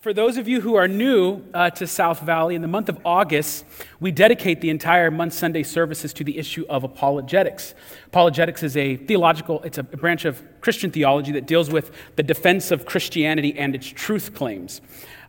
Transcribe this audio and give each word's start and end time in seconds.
For 0.00 0.14
those 0.14 0.38
of 0.38 0.48
you 0.48 0.62
who 0.62 0.76
are 0.76 0.88
new 0.88 1.42
uh, 1.52 1.68
to 1.72 1.86
South 1.86 2.20
Valley, 2.20 2.54
in 2.54 2.62
the 2.62 2.68
month 2.68 2.88
of 2.88 2.98
August, 3.04 3.66
we 4.00 4.10
dedicate 4.10 4.62
the 4.62 4.70
entire 4.70 5.10
month 5.10 5.34
Sunday 5.34 5.62
services 5.62 6.14
to 6.14 6.24
the 6.24 6.38
issue 6.38 6.64
of 6.70 6.84
apologetics. 6.84 7.74
Apologetics 8.06 8.62
is 8.62 8.78
a 8.78 8.96
theological, 8.96 9.60
it's 9.60 9.76
a 9.76 9.82
branch 9.82 10.24
of 10.24 10.42
Christian 10.62 10.90
theology 10.90 11.32
that 11.32 11.46
deals 11.46 11.68
with 11.68 11.92
the 12.16 12.22
defense 12.22 12.70
of 12.70 12.86
Christianity 12.86 13.58
and 13.58 13.74
its 13.74 13.86
truth 13.88 14.34
claims. 14.34 14.80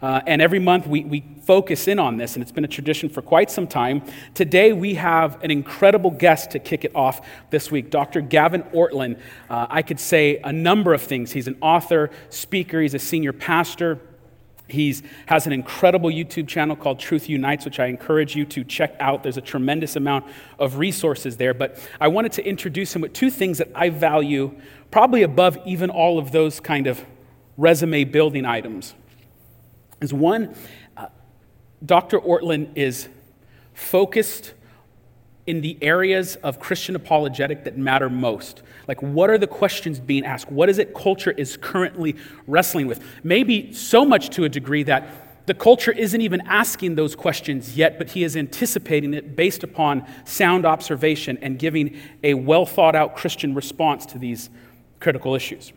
Uh, 0.01 0.21
and 0.25 0.41
every 0.41 0.59
month 0.59 0.87
we, 0.87 1.03
we 1.03 1.25
focus 1.43 1.89
in 1.89 1.99
on 1.99 2.15
this, 2.15 2.37
and 2.37 2.41
it's 2.41 2.53
been 2.53 2.63
a 2.63 2.69
tradition 2.69 3.09
for 3.09 3.21
quite 3.21 3.51
some 3.51 3.67
time. 3.67 4.01
Today 4.35 4.71
we 4.71 4.93
have 4.93 5.43
an 5.43 5.51
incredible 5.51 6.11
guest 6.11 6.49
to 6.51 6.59
kick 6.59 6.85
it 6.85 6.95
off 6.95 7.27
this 7.49 7.71
week, 7.71 7.89
Dr. 7.89 8.21
Gavin 8.21 8.63
Ortlund. 8.73 9.19
Uh, 9.49 9.67
I 9.69 9.81
could 9.81 9.99
say 9.99 10.39
a 10.45 10.53
number 10.53 10.93
of 10.93 11.01
things. 11.01 11.33
He's 11.33 11.49
an 11.49 11.57
author, 11.59 12.09
speaker, 12.29 12.79
he's 12.79 12.93
a 12.93 12.99
senior 12.99 13.33
pastor. 13.33 13.99
He 14.71 14.95
has 15.27 15.45
an 15.45 15.53
incredible 15.53 16.09
YouTube 16.09 16.47
channel 16.47 16.75
called 16.75 16.99
Truth 16.99 17.29
Unites, 17.29 17.65
which 17.65 17.79
I 17.79 17.87
encourage 17.87 18.35
you 18.35 18.45
to 18.45 18.63
check 18.63 18.95
out. 18.99 19.23
There's 19.23 19.37
a 19.37 19.41
tremendous 19.41 19.95
amount 19.95 20.25
of 20.59 20.77
resources 20.77 21.37
there. 21.37 21.53
But 21.53 21.77
I 21.99 22.07
wanted 22.07 22.31
to 22.33 22.45
introduce 22.45 22.95
him 22.95 23.01
with 23.01 23.13
two 23.13 23.29
things 23.29 23.57
that 23.57 23.69
I 23.75 23.89
value, 23.89 24.55
probably 24.89 25.23
above 25.23 25.57
even 25.65 25.89
all 25.89 26.17
of 26.17 26.31
those 26.31 26.59
kind 26.59 26.87
of 26.87 27.03
resume 27.57 28.05
building 28.05 28.45
items. 28.45 28.95
Is 30.01 30.13
one, 30.13 30.55
uh, 30.97 31.07
Dr. 31.85 32.19
Ortlund 32.19 32.69
is 32.75 33.07
focused 33.73 34.53
in 35.47 35.61
the 35.61 35.77
areas 35.81 36.35
of 36.37 36.59
Christian 36.59 36.95
apologetic 36.95 37.63
that 37.63 37.77
matter 37.77 38.09
most. 38.09 38.61
Like, 38.87 39.01
what 39.01 39.29
are 39.29 39.37
the 39.37 39.47
questions 39.47 39.99
being 39.99 40.25
asked? 40.25 40.51
What 40.51 40.69
is 40.69 40.77
it 40.77 40.93
culture 40.93 41.31
is 41.31 41.57
currently 41.57 42.15
wrestling 42.47 42.87
with? 42.87 43.03
Maybe 43.23 43.73
so 43.73 44.05
much 44.05 44.29
to 44.31 44.43
a 44.43 44.49
degree 44.49 44.83
that 44.83 45.07
the 45.47 45.53
culture 45.55 45.91
isn't 45.91 46.21
even 46.21 46.41
asking 46.41 46.95
those 46.95 47.15
questions 47.15 47.75
yet, 47.75 47.97
but 47.97 48.11
he 48.11 48.23
is 48.23 48.37
anticipating 48.37 49.13
it 49.13 49.35
based 49.35 49.63
upon 49.63 50.05
sound 50.23 50.65
observation 50.65 51.37
and 51.41 51.57
giving 51.57 51.99
a 52.23 52.35
well 52.35 52.65
thought 52.65 52.95
out 52.95 53.15
Christian 53.15 53.55
response 53.55 54.05
to 54.07 54.19
these 54.19 54.49
critical 54.99 55.35
issues. 55.35 55.73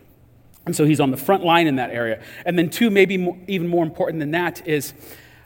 And 0.67 0.77
so 0.77 0.85
he's 0.85 1.01
on 1.01 1.11
the 1.11 1.17
front 1.17 1.45
line 1.45 1.67
in 1.67 1.77
that 1.77 1.91
area. 1.91 2.23
And 2.47 2.59
then, 2.59 2.71
two, 2.71 2.91
maybe 2.91 3.17
more, 3.17 3.37
even 3.49 3.69
more 3.69 3.85
important 3.85 4.21
than 4.21 4.31
that, 4.33 4.67
is 4.67 4.95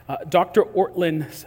uh, 0.07 0.17
Dr. 0.27 0.63
Ortlund 0.63 1.45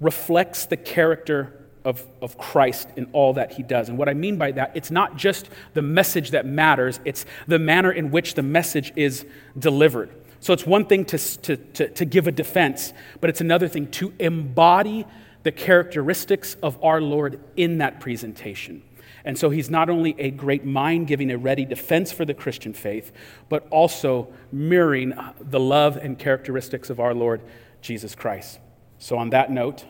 reflects 0.00 0.66
the 0.66 0.76
character 0.76 1.59
of, 1.84 2.04
of 2.20 2.36
Christ 2.36 2.88
in 2.96 3.08
all 3.12 3.34
that 3.34 3.52
he 3.52 3.62
does. 3.62 3.88
And 3.88 3.96
what 3.96 4.08
I 4.08 4.14
mean 4.14 4.36
by 4.36 4.52
that, 4.52 4.72
it's 4.74 4.90
not 4.90 5.16
just 5.16 5.48
the 5.74 5.82
message 5.82 6.30
that 6.30 6.46
matters, 6.46 7.00
it's 7.04 7.24
the 7.46 7.58
manner 7.58 7.90
in 7.90 8.10
which 8.10 8.34
the 8.34 8.42
message 8.42 8.92
is 8.96 9.26
delivered. 9.58 10.10
So 10.40 10.52
it's 10.52 10.66
one 10.66 10.86
thing 10.86 11.04
to, 11.06 11.18
to, 11.18 11.56
to, 11.56 11.88
to 11.88 12.04
give 12.04 12.26
a 12.26 12.32
defense, 12.32 12.92
but 13.20 13.30
it's 13.30 13.40
another 13.40 13.68
thing 13.68 13.90
to 13.92 14.12
embody 14.18 15.06
the 15.42 15.52
characteristics 15.52 16.56
of 16.62 16.82
our 16.82 17.00
Lord 17.00 17.40
in 17.56 17.78
that 17.78 18.00
presentation. 18.00 18.82
And 19.24 19.38
so 19.38 19.50
he's 19.50 19.68
not 19.68 19.90
only 19.90 20.14
a 20.18 20.30
great 20.30 20.64
mind 20.64 21.06
giving 21.06 21.30
a 21.30 21.36
ready 21.36 21.64
defense 21.64 22.10
for 22.10 22.24
the 22.24 22.32
Christian 22.34 22.72
faith, 22.72 23.12
but 23.48 23.66
also 23.70 24.32
mirroring 24.50 25.12
the 25.40 25.60
love 25.60 25.96
and 25.96 26.18
characteristics 26.18 26.88
of 26.88 27.00
our 27.00 27.14
Lord 27.14 27.42
Jesus 27.82 28.14
Christ. 28.14 28.58
So, 28.98 29.16
on 29.18 29.30
that 29.30 29.50
note, 29.50 29.84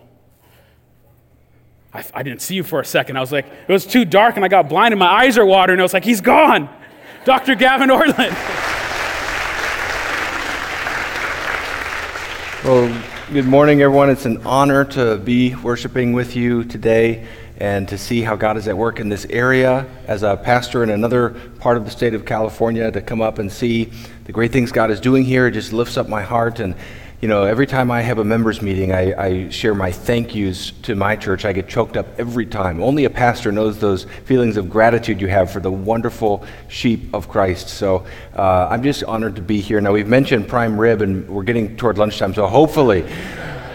I, 1.92 2.04
I, 2.14 2.22
didn't 2.22 2.40
see 2.40 2.54
you 2.54 2.62
for 2.62 2.80
a 2.80 2.84
second. 2.84 3.16
I 3.16 3.20
was 3.20 3.32
like, 3.32 3.46
it 3.46 3.72
was 3.72 3.84
too 3.84 4.04
dark 4.04 4.36
and 4.36 4.44
I 4.44 4.48
got 4.48 4.68
blind 4.68 4.92
and 4.92 4.98
my 4.98 5.10
eyes 5.10 5.36
are 5.36 5.44
watering. 5.44 5.80
I 5.80 5.82
was 5.82 5.92
like, 5.92 6.04
he's 6.04 6.20
gone. 6.20 6.68
Dr. 7.24 7.54
Gavin 7.54 7.90
Ortlund. 7.90 8.76
Well, 12.62 12.94
good 13.32 13.46
morning, 13.46 13.80
everyone. 13.80 14.10
It's 14.10 14.26
an 14.26 14.42
honor 14.44 14.84
to 14.84 15.16
be 15.16 15.54
worshiping 15.54 16.12
with 16.12 16.36
you 16.36 16.62
today 16.62 17.26
and 17.56 17.88
to 17.88 17.96
see 17.96 18.20
how 18.20 18.36
God 18.36 18.58
is 18.58 18.68
at 18.68 18.76
work 18.76 19.00
in 19.00 19.08
this 19.08 19.24
area. 19.30 19.86
As 20.06 20.22
a 20.22 20.36
pastor 20.36 20.82
in 20.82 20.90
another 20.90 21.30
part 21.58 21.78
of 21.78 21.86
the 21.86 21.90
state 21.90 22.12
of 22.12 22.26
California, 22.26 22.92
to 22.92 23.00
come 23.00 23.22
up 23.22 23.38
and 23.38 23.50
see 23.50 23.90
the 24.24 24.32
great 24.32 24.52
things 24.52 24.72
God 24.72 24.90
is 24.90 25.00
doing 25.00 25.24
here, 25.24 25.46
it 25.46 25.52
just 25.52 25.72
lifts 25.72 25.96
up 25.96 26.06
my 26.06 26.20
heart. 26.20 26.60
And 26.60 26.74
you 27.20 27.28
know, 27.28 27.44
every 27.44 27.66
time 27.66 27.90
I 27.90 28.00
have 28.00 28.18
a 28.18 28.24
members 28.24 28.62
meeting, 28.62 28.92
I, 28.92 29.12
I, 29.22 29.48
share 29.50 29.74
my 29.74 29.92
thank 29.92 30.34
yous 30.34 30.70
to 30.82 30.94
my 30.94 31.16
church. 31.16 31.44
I 31.44 31.52
get 31.52 31.68
choked 31.68 31.98
up 31.98 32.06
every 32.18 32.46
time. 32.46 32.82
Only 32.82 33.04
a 33.04 33.10
pastor 33.10 33.52
knows 33.52 33.78
those 33.78 34.04
feelings 34.24 34.56
of 34.56 34.70
gratitude 34.70 35.20
you 35.20 35.28
have 35.28 35.50
for 35.50 35.60
the 35.60 35.70
wonderful 35.70 36.42
sheep 36.68 37.12
of 37.12 37.28
Christ. 37.28 37.68
So 37.68 38.06
uh, 38.34 38.68
I'm 38.70 38.82
just 38.82 39.04
honored 39.04 39.36
to 39.36 39.42
be 39.42 39.60
here. 39.60 39.82
Now, 39.82 39.92
we've 39.92 40.08
mentioned 40.08 40.48
prime 40.48 40.80
rib, 40.80 41.02
and 41.02 41.28
we're 41.28 41.42
getting 41.42 41.76
toward 41.76 41.98
lunchtime, 41.98 42.32
so 42.32 42.46
hopefully 42.46 43.04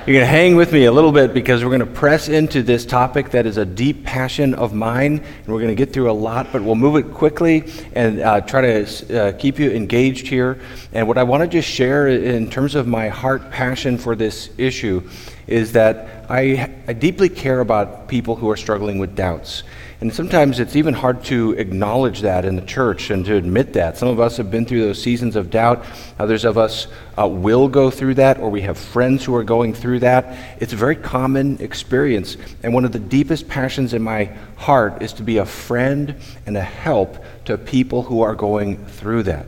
you're 0.06 0.14
going 0.14 0.24
to 0.24 0.32
hang 0.32 0.56
with 0.56 0.72
me 0.72 0.86
a 0.86 0.92
little 0.92 1.12
bit 1.12 1.34
because 1.34 1.64
we're 1.64 1.72
going 1.72 1.80
to 1.80 1.88
press 1.88 2.30
into 2.30 2.62
this 2.62 2.86
topic 2.86 3.32
that 3.32 3.48
is 3.48 3.58
a 3.58 3.66
deep 3.66 4.04
passion 4.04 4.54
of 4.54 4.72
mine, 4.72 5.18
and 5.18 5.48
we're 5.48 5.60
going 5.60 5.76
to 5.76 5.76
get 5.76 5.92
through 5.92 6.12
a 6.12 6.14
lot, 6.14 6.52
but 6.52 6.62
we'll 6.62 6.76
move 6.76 6.96
it 6.96 7.12
quickly 7.12 7.64
and 7.94 8.20
uh, 8.20 8.40
try 8.42 8.62
to 8.62 9.20
uh, 9.20 9.32
keep 9.32 9.58
you 9.58 9.72
engaged 9.72 10.28
here. 10.28 10.60
And 10.94 11.08
what 11.08 11.18
I 11.18 11.24
want 11.24 11.42
to 11.42 11.48
just 11.48 11.68
share 11.68 12.08
in 12.08 12.52
terms 12.52 12.76
of 12.76 12.86
my 12.86 13.10
heart 13.10 13.50
passion 13.50 13.98
for 13.98 14.16
this 14.16 14.52
issue 14.60 15.02
is 15.47 15.73
that 15.73 16.25
I, 16.29 16.72
I 16.88 16.94
deeply 16.94 17.29
care 17.29 17.59
about 17.59 18.07
people 18.07 18.35
who 18.35 18.50
are 18.50 18.57
struggling 18.57 18.97
with 18.97 19.16
doubts. 19.16 19.63
And 20.01 20.13
sometimes 20.13 20.59
it's 20.59 20.75
even 20.75 20.94
hard 20.94 21.23
to 21.25 21.53
acknowledge 21.53 22.22
that 22.22 22.44
in 22.44 22.56
the 22.57 22.61
church 22.61 23.11
and 23.11 23.25
to 23.25 23.35
admit 23.35 23.73
that. 23.73 23.97
Some 23.97 24.09
of 24.09 24.19
us 24.19 24.38
have 24.38 24.51
been 24.51 24.66
through 24.66 24.81
those 24.81 25.01
seasons 25.01 25.35
of 25.35 25.50
doubt. 25.50 25.85
Others 26.19 26.44
of 26.44 26.57
us 26.57 26.88
uh, 27.17 27.28
will 27.28 27.69
go 27.69 27.89
through 27.89 28.16
that, 28.16 28.39
or 28.39 28.50
we 28.50 28.61
have 28.61 28.78
friends 28.78 29.23
who 29.23 29.33
are 29.35 29.44
going 29.44 29.73
through 29.73 30.00
that. 30.00 30.61
It's 30.61 30.73
a 30.73 30.75
very 30.75 30.97
common 30.97 31.62
experience. 31.62 32.35
And 32.62 32.73
one 32.73 32.83
of 32.83 32.91
the 32.91 33.00
deepest 33.00 33.47
passions 33.47 33.94
in 33.94 34.01
my 34.01 34.25
heart 34.57 35.01
is 35.01 35.13
to 35.13 35.23
be 35.23 35.38
a 35.38 35.45
friend 35.45 36.16
and 36.45 36.57
a 36.57 36.62
help 36.62 37.23
to 37.45 37.57
people 37.57 38.03
who 38.03 38.22
are 38.22 38.35
going 38.35 38.85
through 38.85 39.23
that. 39.23 39.45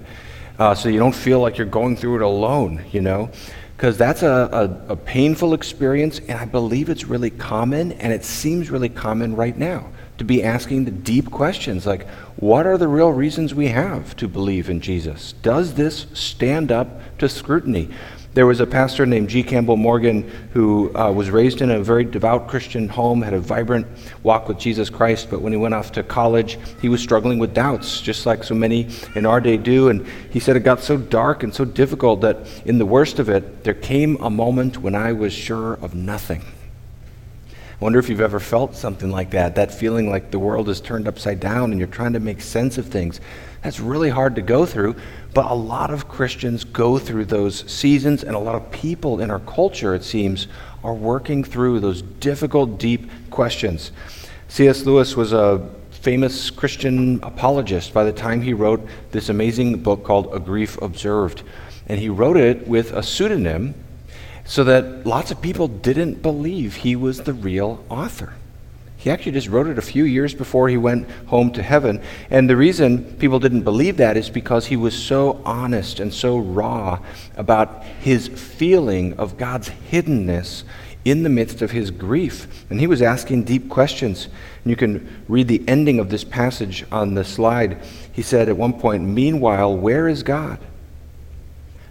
Uh, 0.58 0.74
so 0.74 0.90
you 0.90 0.98
don't 0.98 1.14
feel 1.14 1.40
like 1.40 1.58
you're 1.58 1.68
going 1.68 1.96
through 1.96 2.16
it 2.16 2.22
alone, 2.22 2.84
you 2.92 3.02
know? 3.02 3.30
Because 3.78 3.96
that's 3.96 4.24
a, 4.24 4.50
a, 4.88 4.94
a 4.94 4.96
painful 4.96 5.54
experience, 5.54 6.20
and 6.28 6.32
I 6.32 6.46
believe 6.46 6.90
it's 6.90 7.06
really 7.06 7.30
common, 7.30 7.92
and 7.94 8.12
it 8.12 8.26
seems 8.26 8.72
really 8.72 8.90
common 8.90 9.36
right 9.36 9.56
now 9.56 9.92
to 10.18 10.24
be 10.24 10.44
asking 10.44 10.86
the 10.86 10.92
deep 10.92 11.30
questions 11.30 11.86
like, 11.86 12.08
what 12.38 12.66
are 12.66 12.80
the 12.80 12.88
real 12.88 13.12
reasons 13.12 13.54
we 13.54 13.68
have 13.68 14.16
to 14.16 14.28
believe 14.28 14.68
in 14.68 14.82
Jesus? 14.82 15.34
Does 15.44 15.76
this 15.76 16.08
stand 16.14 16.72
up 16.72 16.88
to 17.20 17.30
scrutiny? 17.30 17.90
There 18.38 18.46
was 18.46 18.60
a 18.60 18.68
pastor 18.68 19.08
named 19.08 19.30
G. 19.30 19.42
Campbell 19.42 19.78
Morgan 19.78 20.30
who 20.54 20.96
uh, 20.96 21.12
was 21.12 21.32
raised 21.32 21.64
in 21.64 21.72
a 21.72 21.82
very 21.82 22.04
devout 22.04 22.48
Christian 22.48 22.88
home, 22.88 23.24
had 23.24 23.34
a 23.34 23.40
vibrant 23.40 23.88
walk 24.22 24.48
with 24.48 24.60
Jesus 24.60 24.92
Christ, 24.92 25.32
but 25.32 25.42
when 25.42 25.52
he 25.52 25.58
went 25.58 25.74
off 25.74 25.92
to 25.94 26.04
college, 26.04 26.60
he 26.80 26.88
was 26.88 27.02
struggling 27.02 27.40
with 27.40 27.56
doubts, 27.56 28.00
just 28.00 28.28
like 28.28 28.44
so 28.44 28.54
many 28.54 28.90
in 29.16 29.26
our 29.26 29.42
day 29.42 29.58
do. 29.58 29.90
And 29.90 30.06
he 30.30 30.40
said 30.40 30.56
it 30.56 30.60
got 30.60 30.82
so 30.82 30.98
dark 30.98 31.42
and 31.42 31.52
so 31.52 31.66
difficult 31.66 32.22
that 32.22 32.48
in 32.64 32.78
the 32.78 32.86
worst 32.86 33.18
of 33.18 33.28
it, 33.28 33.64
there 33.64 33.74
came 33.74 34.18
a 34.18 34.30
moment 34.30 34.78
when 34.84 34.94
I 34.94 35.14
was 35.14 35.34
sure 35.34 35.74
of 35.74 35.96
nothing. 35.96 36.44
I 37.50 37.84
wonder 37.84 37.98
if 37.98 38.08
you've 38.08 38.22
ever 38.22 38.40
felt 38.40 38.76
something 38.76 39.10
like 39.10 39.32
that, 39.32 39.56
that 39.56 39.74
feeling 39.74 40.12
like 40.12 40.30
the 40.30 40.38
world 40.38 40.70
is 40.70 40.80
turned 40.80 41.08
upside 41.08 41.40
down 41.40 41.72
and 41.72 41.80
you're 41.80 41.88
trying 41.88 42.14
to 42.14 42.20
make 42.20 42.42
sense 42.42 42.78
of 42.78 42.86
things. 42.86 43.20
That's 43.64 43.80
really 43.80 44.10
hard 44.10 44.36
to 44.36 44.42
go 44.42 44.66
through, 44.66 44.96
but 45.34 45.50
a 45.50 45.54
lot 45.54 45.92
of 45.92 46.08
Christians 46.08 46.64
go 46.64 46.98
through 46.98 47.26
those 47.26 47.70
seasons, 47.72 48.24
and 48.24 48.36
a 48.36 48.40
lot 48.40 48.56
of 48.56 48.72
people 48.72 49.20
in 49.20 49.32
our 49.32 49.40
culture, 49.40 49.96
it 49.96 50.04
seems, 50.04 50.48
are 50.84 50.94
working 50.94 51.44
through 51.44 51.80
those 51.80 52.02
difficult, 52.02 52.78
deep 52.78 53.10
questions. 53.30 53.92
C.S. 54.48 54.86
Lewis 54.86 55.16
was 55.16 55.34
a 55.34 55.70
famous 55.92 56.50
Christian 56.50 57.20
apologist 57.24 57.94
by 57.94 58.04
the 58.04 58.14
time 58.14 58.42
he 58.42 58.54
wrote 58.54 58.88
this 59.12 59.30
amazing 59.30 59.84
book 59.84 60.04
called 60.06 60.34
A 60.34 60.40
Grief 60.40 60.82
Observed. 60.82 61.44
And 61.88 62.00
he 62.00 62.08
wrote 62.08 62.38
it 62.38 62.68
with 62.68 62.94
a 62.94 63.04
pseudonym 63.04 63.76
so 64.46 64.64
that 64.64 65.06
lots 65.06 65.32
of 65.32 65.42
people 65.42 65.68
didn't 65.68 66.22
believe 66.22 66.76
he 66.76 66.96
was 66.96 67.24
the 67.24 67.34
real 67.34 67.84
author. 67.90 68.34
He 69.00 69.12
actually 69.12 69.34
just 69.34 69.48
wrote 69.48 69.68
it 69.68 69.78
a 69.78 69.84
few 69.84 70.04
years 70.04 70.34
before 70.34 70.70
he 70.70 70.78
went 70.78 71.10
home 71.28 71.52
to 71.52 71.62
heaven. 71.62 72.02
And 72.32 72.50
the 72.50 72.58
reason 72.58 73.04
people 73.18 73.40
didn't 73.40 73.62
believe 73.62 73.98
that 73.98 74.18
is 74.18 74.30
because 74.30 74.66
he 74.66 74.76
was 74.76 74.98
so 74.98 75.40
honest 75.46 76.00
and 76.00 76.12
so 76.12 76.40
raw 76.40 77.00
about 77.36 77.84
his 77.84 78.28
feeling 78.28 79.14
of 79.20 79.38
God's 79.38 79.70
hiddenness 79.70 80.64
in 81.06 81.22
the 81.22 81.30
midst 81.30 81.62
of 81.62 81.72
his 81.72 81.92
grief. 81.92 82.66
And 82.72 82.80
he 82.80 82.88
was 82.88 83.04
asking 83.04 83.44
deep 83.44 83.70
questions. 83.70 84.28
And 84.64 84.72
you 84.72 84.76
can 84.76 85.24
read 85.28 85.48
the 85.48 85.64
ending 85.68 86.00
of 86.00 86.10
this 86.10 86.24
passage 86.24 86.84
on 86.92 87.14
the 87.14 87.24
slide. 87.24 87.78
He 88.12 88.24
said 88.24 88.50
at 88.50 88.58
one 88.58 88.74
point, 88.74 89.04
Meanwhile, 89.04 89.78
where 89.78 90.08
is 90.08 90.24
God? 90.24 90.60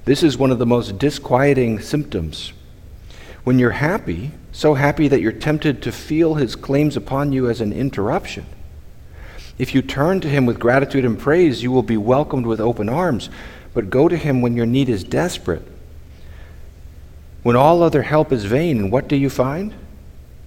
This 0.04 0.24
is 0.24 0.36
one 0.36 0.50
of 0.50 0.58
the 0.58 0.66
most 0.66 0.98
disquieting 0.98 1.80
symptoms. 1.80 2.52
When 3.44 3.60
you're 3.60 3.70
happy, 3.70 4.32
so 4.56 4.72
happy 4.72 5.06
that 5.06 5.20
you're 5.20 5.32
tempted 5.32 5.82
to 5.82 5.92
feel 5.92 6.36
his 6.36 6.56
claims 6.56 6.96
upon 6.96 7.30
you 7.30 7.46
as 7.50 7.60
an 7.60 7.74
interruption. 7.74 8.46
If 9.58 9.74
you 9.74 9.82
turn 9.82 10.22
to 10.22 10.30
him 10.30 10.46
with 10.46 10.58
gratitude 10.58 11.04
and 11.04 11.18
praise, 11.18 11.62
you 11.62 11.70
will 11.70 11.82
be 11.82 11.98
welcomed 11.98 12.46
with 12.46 12.58
open 12.58 12.88
arms. 12.88 13.28
But 13.74 13.90
go 13.90 14.08
to 14.08 14.16
him 14.16 14.40
when 14.40 14.56
your 14.56 14.64
need 14.64 14.88
is 14.88 15.04
desperate, 15.04 15.62
When 17.42 17.54
all 17.54 17.82
other 17.82 18.00
help 18.00 18.32
is 18.32 18.46
vain, 18.46 18.90
what 18.90 19.08
do 19.08 19.16
you 19.16 19.28
find? 19.28 19.74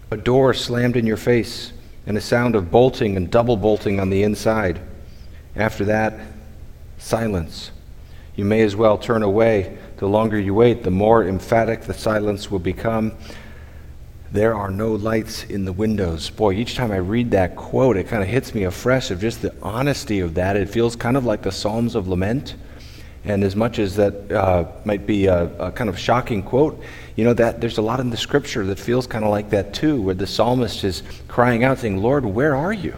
A 0.09 0.17
door 0.17 0.55
slammed 0.55 0.95
in 0.95 1.05
your 1.05 1.15
face 1.15 1.71
and 2.07 2.17
a 2.17 2.21
sound 2.21 2.55
of 2.55 2.71
bolting 2.71 3.15
and 3.15 3.29
double 3.29 3.57
bolting 3.57 3.99
on 3.99 4.09
the 4.09 4.23
inside. 4.23 4.81
After 5.55 5.85
that, 5.85 6.19
silence. 6.97 7.69
You 8.35 8.43
may 8.43 8.61
as 8.61 8.75
well 8.75 8.97
turn 8.97 9.21
away. 9.21 9.77
The 9.97 10.07
longer 10.07 10.39
you 10.39 10.55
wait, 10.55 10.81
the 10.81 10.89
more 10.89 11.23
emphatic 11.23 11.81
the 11.81 11.93
silence 11.93 12.49
will 12.49 12.57
become. 12.57 13.13
There 14.31 14.53
are 14.53 14.69
no 14.69 14.93
lights 14.93 15.43
in 15.43 15.65
the 15.65 15.73
windows. 15.73 16.29
Boy, 16.29 16.53
each 16.53 16.75
time 16.75 16.91
I 16.91 16.97
read 16.97 17.31
that 17.31 17.55
quote, 17.55 17.97
it 17.97 18.07
kind 18.07 18.21
of 18.21 18.29
hits 18.29 18.53
me 18.53 18.63
afresh 18.63 19.09
of 19.09 19.19
just 19.19 19.41
the 19.41 19.55
honesty 19.63 20.19
of 20.19 20.35
that. 20.35 20.55
It 20.55 20.69
feels 20.69 20.95
kind 20.95 21.17
of 21.17 21.25
like 21.25 21.41
the 21.41 21.51
Psalms 21.51 21.95
of 21.95 22.07
Lament. 22.07 22.53
And 23.25 23.43
as 23.43 23.55
much 23.55 23.79
as 23.79 23.95
that 23.95 24.31
uh, 24.31 24.65
might 24.85 25.07
be 25.07 25.25
a, 25.25 25.45
a, 25.57 25.71
kind 25.71 25.89
of 25.89 25.97
shocking 25.97 26.43
quote, 26.43 26.79
you 27.15 27.25
know 27.25 27.33
that 27.33 27.59
there's 27.59 27.79
a 27.79 27.81
lot 27.81 27.99
in 27.99 28.11
the 28.11 28.17
scripture 28.17 28.65
that 28.67 28.79
feels 28.79 29.07
kind 29.07 29.25
of 29.25 29.31
like 29.31 29.49
that 29.49 29.73
too, 29.73 29.99
where 29.99 30.15
the 30.15 30.27
psalmist 30.27 30.83
is 30.83 31.01
crying 31.27 31.63
out, 31.63 31.79
saying, 31.79 31.97
"Lord, 31.97 32.23
where 32.23 32.55
are 32.55 32.71
you?" 32.71 32.95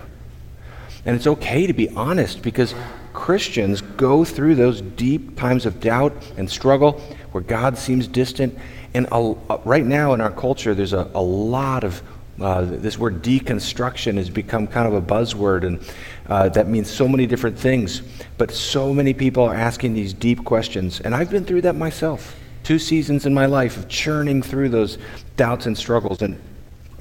And 1.06 1.16
it's 1.16 1.28
okay 1.28 1.68
to 1.68 1.74
be 1.74 1.90
honest 1.90 2.42
because 2.42 2.76
Christians 3.14 3.82
go 3.82 4.24
through 4.24 4.56
those 4.56 4.82
deep 4.82 5.38
times 5.38 5.66
of 5.66 5.80
doubt 5.80 6.14
and 6.38 6.50
struggle 6.50 6.94
where 7.32 7.44
God 7.44 7.78
seems 7.78 8.08
distant. 8.08 8.58
And 8.94 9.08
a, 9.12 9.36
right 9.66 9.86
now 9.86 10.14
in 10.14 10.22
our 10.22 10.32
culture, 10.32 10.74
there's 10.74 10.94
a, 10.94 11.10
a 11.14 11.22
lot 11.22 11.84
of 11.84 12.02
uh, 12.40 12.62
this 12.66 12.98
word 12.98 13.22
deconstruction 13.22 14.16
has 14.16 14.30
become 14.30 14.66
kind 14.66 14.88
of 14.88 14.94
a 14.94 15.02
buzzword, 15.02 15.64
and 15.64 15.80
uh, 16.28 16.50
that 16.50 16.68
means 16.68 16.90
so 16.90 17.08
many 17.08 17.28
different 17.28 17.58
things. 17.58 18.02
But 18.38 18.52
so 18.52 18.94
many 18.94 19.14
people 19.14 19.44
are 19.44 19.54
asking 19.54 19.94
these 19.94 20.14
deep 20.14 20.44
questions, 20.44 21.02
and 21.02 21.14
I've 21.14 21.30
been 21.30 21.46
through 21.46 21.62
that 21.62 21.76
myself. 21.76 22.36
Two 22.64 22.80
seasons 22.80 23.26
in 23.26 23.34
my 23.34 23.46
life 23.46 23.78
of 23.78 23.88
churning 23.88 24.42
through 24.42 24.70
those 24.70 24.98
doubts 25.38 25.66
and 25.66 25.78
struggles. 25.78 26.22
And 26.22 26.42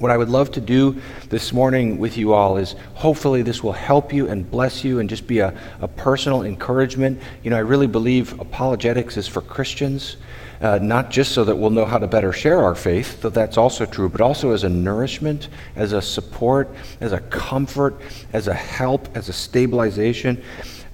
what 0.01 0.11
I 0.11 0.17
would 0.17 0.31
love 0.31 0.51
to 0.53 0.61
do 0.61 1.01
this 1.29 1.53
morning 1.53 1.99
with 1.99 2.17
you 2.17 2.33
all 2.33 2.57
is 2.57 2.75
hopefully 2.95 3.43
this 3.43 3.63
will 3.63 3.73
help 3.73 4.13
you 4.13 4.29
and 4.29 4.51
bless 4.51 4.83
you 4.83 4.99
and 4.99 5.09
just 5.09 5.27
be 5.27 5.39
a, 5.39 5.55
a 5.81 5.87
personal 5.87 6.43
encouragement. 6.43 7.21
You 7.45 7.51
know, 7.51 7.57
I 7.57 7.61
really 7.61 7.87
believe 7.87 8.39
apologetics 8.41 9.17
is 9.17 9.29
for 9.29 9.43
Christians 9.43 10.17
uh, 10.61 10.79
not 10.83 11.11
just 11.11 11.33
so 11.33 11.45
that 11.45 11.57
we'll 11.57 11.71
know 11.71 11.87
how 11.87 11.99
to 11.99 12.07
better 12.07 12.33
share 12.33 12.63
our 12.63 12.75
faith, 12.75 13.23
though 13.23 13.31
that's 13.31 13.57
also 13.57 13.87
true, 13.87 14.09
but 14.09 14.21
also 14.21 14.51
as 14.51 14.65
a 14.65 14.69
nourishment, 14.69 15.49
as 15.77 15.93
a 15.93 16.03
support, 16.03 16.69
as 17.01 17.13
a 17.13 17.21
comfort, 17.21 18.01
as 18.33 18.47
a 18.47 18.55
help, 18.55 19.09
as 19.17 19.29
a 19.29 19.33
stabilization, 19.33 20.43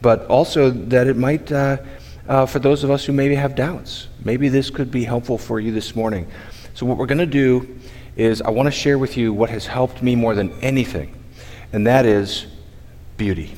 but 0.02 0.24
also 0.26 0.70
that 0.70 1.08
it 1.08 1.16
might, 1.16 1.50
uh, 1.50 1.78
uh, 2.28 2.46
for 2.46 2.60
those 2.60 2.84
of 2.84 2.90
us 2.90 3.04
who 3.04 3.12
maybe 3.12 3.34
have 3.34 3.56
doubts, 3.56 4.06
maybe 4.24 4.48
this 4.48 4.70
could 4.70 4.90
be 4.90 5.02
helpful 5.02 5.38
for 5.38 5.58
you 5.58 5.72
this 5.72 5.96
morning. 5.96 6.26
So, 6.74 6.86
what 6.86 6.98
we're 6.98 7.06
going 7.06 7.18
to 7.18 7.26
do 7.26 7.76
is 8.16 8.40
I 8.42 8.50
want 8.50 8.66
to 8.66 8.70
share 8.70 8.98
with 8.98 9.16
you 9.16 9.32
what 9.32 9.50
has 9.50 9.66
helped 9.66 10.02
me 10.02 10.16
more 10.16 10.34
than 10.34 10.50
anything, 10.60 11.14
and 11.72 11.86
that 11.86 12.06
is 12.06 12.46
beauty. 13.16 13.54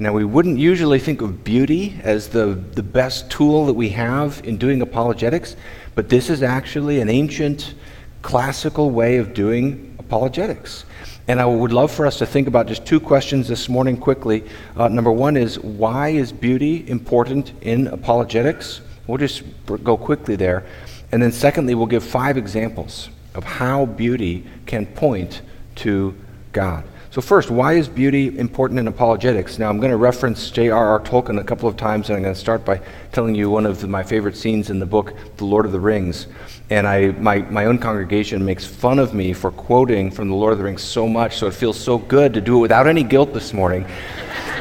Now, 0.00 0.12
we 0.12 0.24
wouldn't 0.24 0.58
usually 0.58 1.00
think 1.00 1.22
of 1.22 1.42
beauty 1.42 1.98
as 2.04 2.28
the, 2.28 2.46
the 2.74 2.84
best 2.84 3.30
tool 3.30 3.66
that 3.66 3.74
we 3.74 3.88
have 3.90 4.40
in 4.44 4.56
doing 4.56 4.80
apologetics, 4.80 5.56
but 5.96 6.08
this 6.08 6.30
is 6.30 6.42
actually 6.42 7.00
an 7.00 7.08
ancient, 7.08 7.74
classical 8.22 8.90
way 8.90 9.16
of 9.16 9.34
doing 9.34 9.96
apologetics. 9.98 10.84
And 11.26 11.40
I 11.40 11.46
would 11.46 11.72
love 11.72 11.90
for 11.90 12.06
us 12.06 12.16
to 12.18 12.26
think 12.26 12.46
about 12.46 12.68
just 12.68 12.86
two 12.86 13.00
questions 13.00 13.48
this 13.48 13.68
morning 13.68 13.96
quickly. 13.96 14.44
Uh, 14.76 14.86
number 14.86 15.10
one 15.10 15.36
is 15.36 15.58
why 15.58 16.10
is 16.10 16.30
beauty 16.30 16.88
important 16.88 17.52
in 17.62 17.88
apologetics? 17.88 18.80
We'll 19.08 19.18
just 19.18 19.42
go 19.66 19.96
quickly 19.96 20.36
there. 20.36 20.64
And 21.10 21.20
then, 21.20 21.32
secondly, 21.32 21.74
we'll 21.74 21.86
give 21.86 22.04
five 22.04 22.36
examples 22.36 23.10
of 23.34 23.44
how 23.44 23.86
beauty 23.86 24.44
can 24.66 24.86
point 24.86 25.42
to 25.76 26.14
God. 26.52 26.84
So, 27.10 27.22
first, 27.22 27.50
why 27.50 27.72
is 27.72 27.88
beauty 27.88 28.38
important 28.38 28.78
in 28.78 28.86
apologetics? 28.86 29.58
Now, 29.58 29.70
I'm 29.70 29.78
going 29.78 29.90
to 29.90 29.96
reference 29.96 30.50
J.R.R. 30.50 31.00
Tolkien 31.00 31.40
a 31.40 31.44
couple 31.44 31.66
of 31.66 31.76
times, 31.76 32.10
and 32.10 32.16
I'm 32.16 32.22
going 32.22 32.34
to 32.34 32.38
start 32.38 32.66
by 32.66 32.82
telling 33.12 33.34
you 33.34 33.48
one 33.48 33.64
of 33.64 33.80
the, 33.80 33.88
my 33.88 34.02
favorite 34.02 34.36
scenes 34.36 34.68
in 34.68 34.78
the 34.78 34.86
book, 34.86 35.14
The 35.38 35.46
Lord 35.46 35.64
of 35.64 35.72
the 35.72 35.80
Rings. 35.80 36.26
And 36.68 36.86
I, 36.86 37.12
my, 37.12 37.38
my 37.38 37.64
own 37.64 37.78
congregation 37.78 38.44
makes 38.44 38.66
fun 38.66 38.98
of 38.98 39.14
me 39.14 39.32
for 39.32 39.50
quoting 39.50 40.10
from 40.10 40.28
The 40.28 40.34
Lord 40.34 40.52
of 40.52 40.58
the 40.58 40.64
Rings 40.64 40.82
so 40.82 41.08
much, 41.08 41.38
so 41.38 41.46
it 41.46 41.54
feels 41.54 41.80
so 41.80 41.96
good 41.96 42.34
to 42.34 42.42
do 42.42 42.58
it 42.58 42.60
without 42.60 42.86
any 42.86 43.02
guilt 43.02 43.32
this 43.32 43.54
morning. 43.54 43.86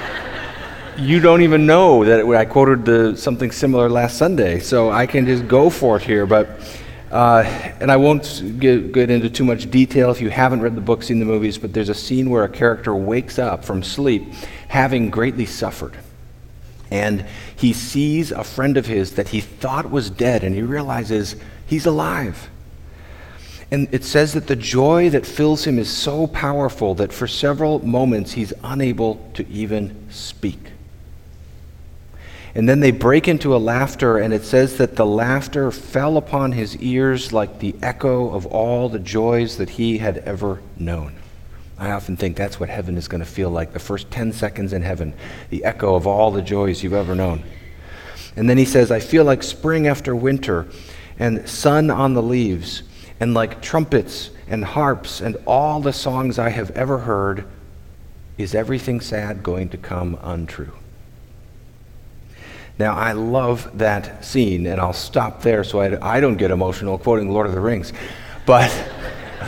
you 0.98 1.20
don't 1.20 1.42
even 1.42 1.66
know 1.66 2.06
that 2.06 2.26
I 2.26 2.46
quoted 2.46 2.86
the, 2.86 3.18
something 3.18 3.52
similar 3.52 3.90
last 3.90 4.18
Sunday, 4.18 4.60
so 4.62 4.90
I 4.90 5.06
can 5.06 5.26
just 5.26 5.50
go 5.50 5.70
for 5.70 5.98
it 5.98 6.04
here. 6.04 6.26
But 6.26 6.48
uh, 7.12 7.44
and 7.80 7.92
I 7.92 7.98
won't 7.98 8.60
get, 8.60 8.92
get, 8.92 9.10
into 9.10 9.30
too 9.30 9.46
much 9.46 9.72
detail 9.72 10.12
if 10.12 10.20
you 10.20 10.30
haven't 10.30 10.62
read 10.62 10.76
the 10.76 10.82
book, 10.82 11.04
seen 11.04 11.20
the 11.20 11.26
movies, 11.26 11.58
but 11.58 11.74
there's 11.74 11.90
a 11.90 11.96
scene 11.96 12.30
where 12.30 12.44
a 12.44 12.50
character 12.50 12.94
wakes 12.94 13.40
up 13.40 13.64
from 13.64 13.82
sleep 13.82 14.34
having 14.68 15.10
greatly 15.10 15.46
suffered. 15.46 15.98
And 16.92 17.26
he 17.56 17.74
sees 17.74 18.32
a 18.32 18.44
friend 18.44 18.78
of 18.78 18.86
his 18.86 19.14
that 19.14 19.30
he 19.30 19.40
thought 19.40 19.90
was 19.90 20.10
dead, 20.10 20.44
and 20.44 20.54
he 20.54 20.62
realizes 20.62 21.36
he's 21.66 21.86
alive. 21.86 22.50
And 23.72 23.88
it 23.94 24.04
says 24.04 24.34
that 24.34 24.48
the 24.48 24.56
joy 24.56 25.10
that 25.10 25.26
fills 25.26 25.66
him 25.66 25.78
is 25.80 25.90
so 25.90 26.28
powerful 26.28 26.96
that 26.96 27.12
for 27.12 27.28
several 27.28 27.86
moments 27.86 28.34
he's 28.34 28.54
unable 28.64 29.30
to 29.34 29.48
even 29.50 30.10
speak. 30.10 30.72
And 32.58 32.68
then 32.68 32.80
they 32.80 32.90
break 32.90 33.28
into 33.28 33.56
a 33.56 33.58
laughter, 33.58 34.18
and 34.18 34.34
it 34.34 34.44
says 34.44 34.78
that 34.80 34.96
the 34.96 35.06
laughter 35.06 35.70
fell 35.70 36.18
upon 36.18 36.54
his 36.54 36.76
ears 36.78 37.32
like 37.32 37.60
the 37.60 37.76
echo 37.84 38.32
of 38.32 38.48
all 38.48 38.90
the 38.90 38.98
joys 38.98 39.58
that 39.58 39.70
he 39.70 40.00
had 40.00 40.18
ever 40.18 40.60
known. 40.76 41.18
I 41.78 41.92
often 41.92 42.18
think 42.18 42.36
that's 42.36 42.60
what 42.60 42.70
heaven 42.70 42.98
is 42.98 43.08
going 43.08 43.24
to 43.24 43.30
feel 43.30 43.52
like 43.52 43.74
the 43.74 43.80
first 43.80 44.10
10 44.10 44.34
seconds 44.34 44.74
in 44.74 44.82
heaven, 44.82 45.14
the 45.52 45.66
echo 45.66 45.94
of 45.94 46.08
all 46.08 46.32
the 46.32 46.42
joys 46.42 46.82
you've 46.82 46.94
ever 46.94 47.14
known. 47.14 47.44
And 48.36 48.50
then 48.50 48.58
he 48.58 48.66
says, 48.66 48.90
I 48.90 49.02
feel 49.02 49.24
like 49.24 49.44
spring 49.44 49.86
after 49.86 50.16
winter, 50.16 50.66
and 51.20 51.48
sun 51.48 51.92
on 51.92 52.16
the 52.16 52.24
leaves, 52.24 52.82
and 53.20 53.36
like 53.36 53.62
trumpets 53.62 54.32
and 54.48 54.66
harps 54.66 55.22
and 55.22 55.38
all 55.46 55.80
the 55.80 55.94
songs 55.94 56.40
I 56.40 56.50
have 56.50 56.72
ever 56.72 56.98
heard. 56.98 57.46
Is 58.40 58.56
everything 58.56 59.00
sad 59.00 59.44
going 59.44 59.70
to 59.70 59.78
come 59.78 60.18
untrue? 60.24 60.74
Now, 62.80 62.96
I 62.96 63.14
love 63.14 63.78
that 63.80 64.24
scene, 64.24 64.68
and 64.68 64.80
I'll 64.80 64.94
stop 64.94 65.42
there 65.42 65.64
so 65.64 65.80
I, 65.80 66.18
I 66.18 66.20
don't 66.20 66.38
get 66.38 66.52
emotional 66.52 66.98
quoting 66.98 67.32
Lord 67.32 67.48
of 67.48 67.54
the 67.54 67.60
Rings. 67.60 67.92
But 68.46 68.72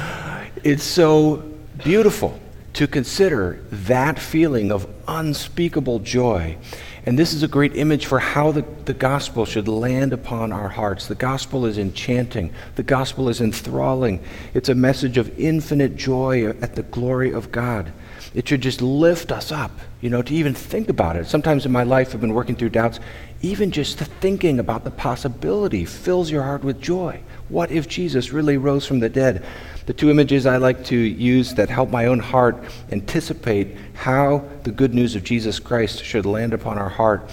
it's 0.63 0.83
so 0.83 1.43
beautiful 1.83 2.39
to 2.73 2.87
consider 2.87 3.63
that 3.71 4.19
feeling 4.19 4.71
of 4.71 4.87
unspeakable 5.07 5.99
joy. 5.99 6.57
And 7.05 7.17
this 7.17 7.33
is 7.33 7.43
a 7.43 7.47
great 7.47 7.75
image 7.75 8.05
for 8.05 8.19
how 8.19 8.51
the, 8.51 8.63
the 8.85 8.93
gospel 8.93 9.45
should 9.45 9.67
land 9.67 10.13
upon 10.13 10.51
our 10.51 10.69
hearts. 10.69 11.07
The 11.07 11.15
gospel 11.15 11.65
is 11.65 11.77
enchanting, 11.77 12.53
the 12.75 12.83
gospel 12.83 13.29
is 13.29 13.41
enthralling. 13.41 14.23
It's 14.53 14.69
a 14.69 14.75
message 14.75 15.17
of 15.17 15.37
infinite 15.39 15.95
joy 15.95 16.47
at 16.47 16.75
the 16.75 16.83
glory 16.83 17.31
of 17.31 17.51
God. 17.51 17.91
It 18.33 18.47
should 18.47 18.61
just 18.61 18.81
lift 18.81 19.31
us 19.31 19.51
up, 19.51 19.71
you 20.01 20.09
know, 20.09 20.21
to 20.21 20.33
even 20.33 20.53
think 20.53 20.89
about 20.89 21.15
it. 21.15 21.25
Sometimes 21.25 21.65
in 21.65 21.71
my 21.71 21.83
life, 21.83 22.13
I've 22.13 22.21
been 22.21 22.33
working 22.33 22.55
through 22.55 22.69
doubts. 22.69 22.99
Even 23.41 23.71
just 23.71 23.97
the 23.97 24.05
thinking 24.05 24.59
about 24.59 24.83
the 24.83 24.91
possibility 24.91 25.83
fills 25.83 26.29
your 26.29 26.43
heart 26.43 26.63
with 26.63 26.79
joy. 26.79 27.21
What 27.47 27.71
if 27.71 27.87
Jesus 27.87 28.31
really 28.31 28.57
rose 28.57 28.85
from 28.85 28.99
the 28.99 29.09
dead? 29.09 29.43
The 29.87 29.93
two 29.93 30.11
images 30.11 30.45
I 30.45 30.57
like 30.57 30.85
to 30.85 30.95
use 30.95 31.55
that 31.55 31.69
help 31.69 31.89
my 31.89 32.05
own 32.05 32.19
heart 32.19 32.63
anticipate 32.91 33.75
how 33.95 34.47
the 34.63 34.71
good 34.71 34.93
news 34.93 35.15
of 35.15 35.23
Jesus 35.23 35.59
Christ 35.59 36.03
should 36.03 36.27
land 36.27 36.53
upon 36.53 36.77
our 36.77 36.89
heart 36.89 37.27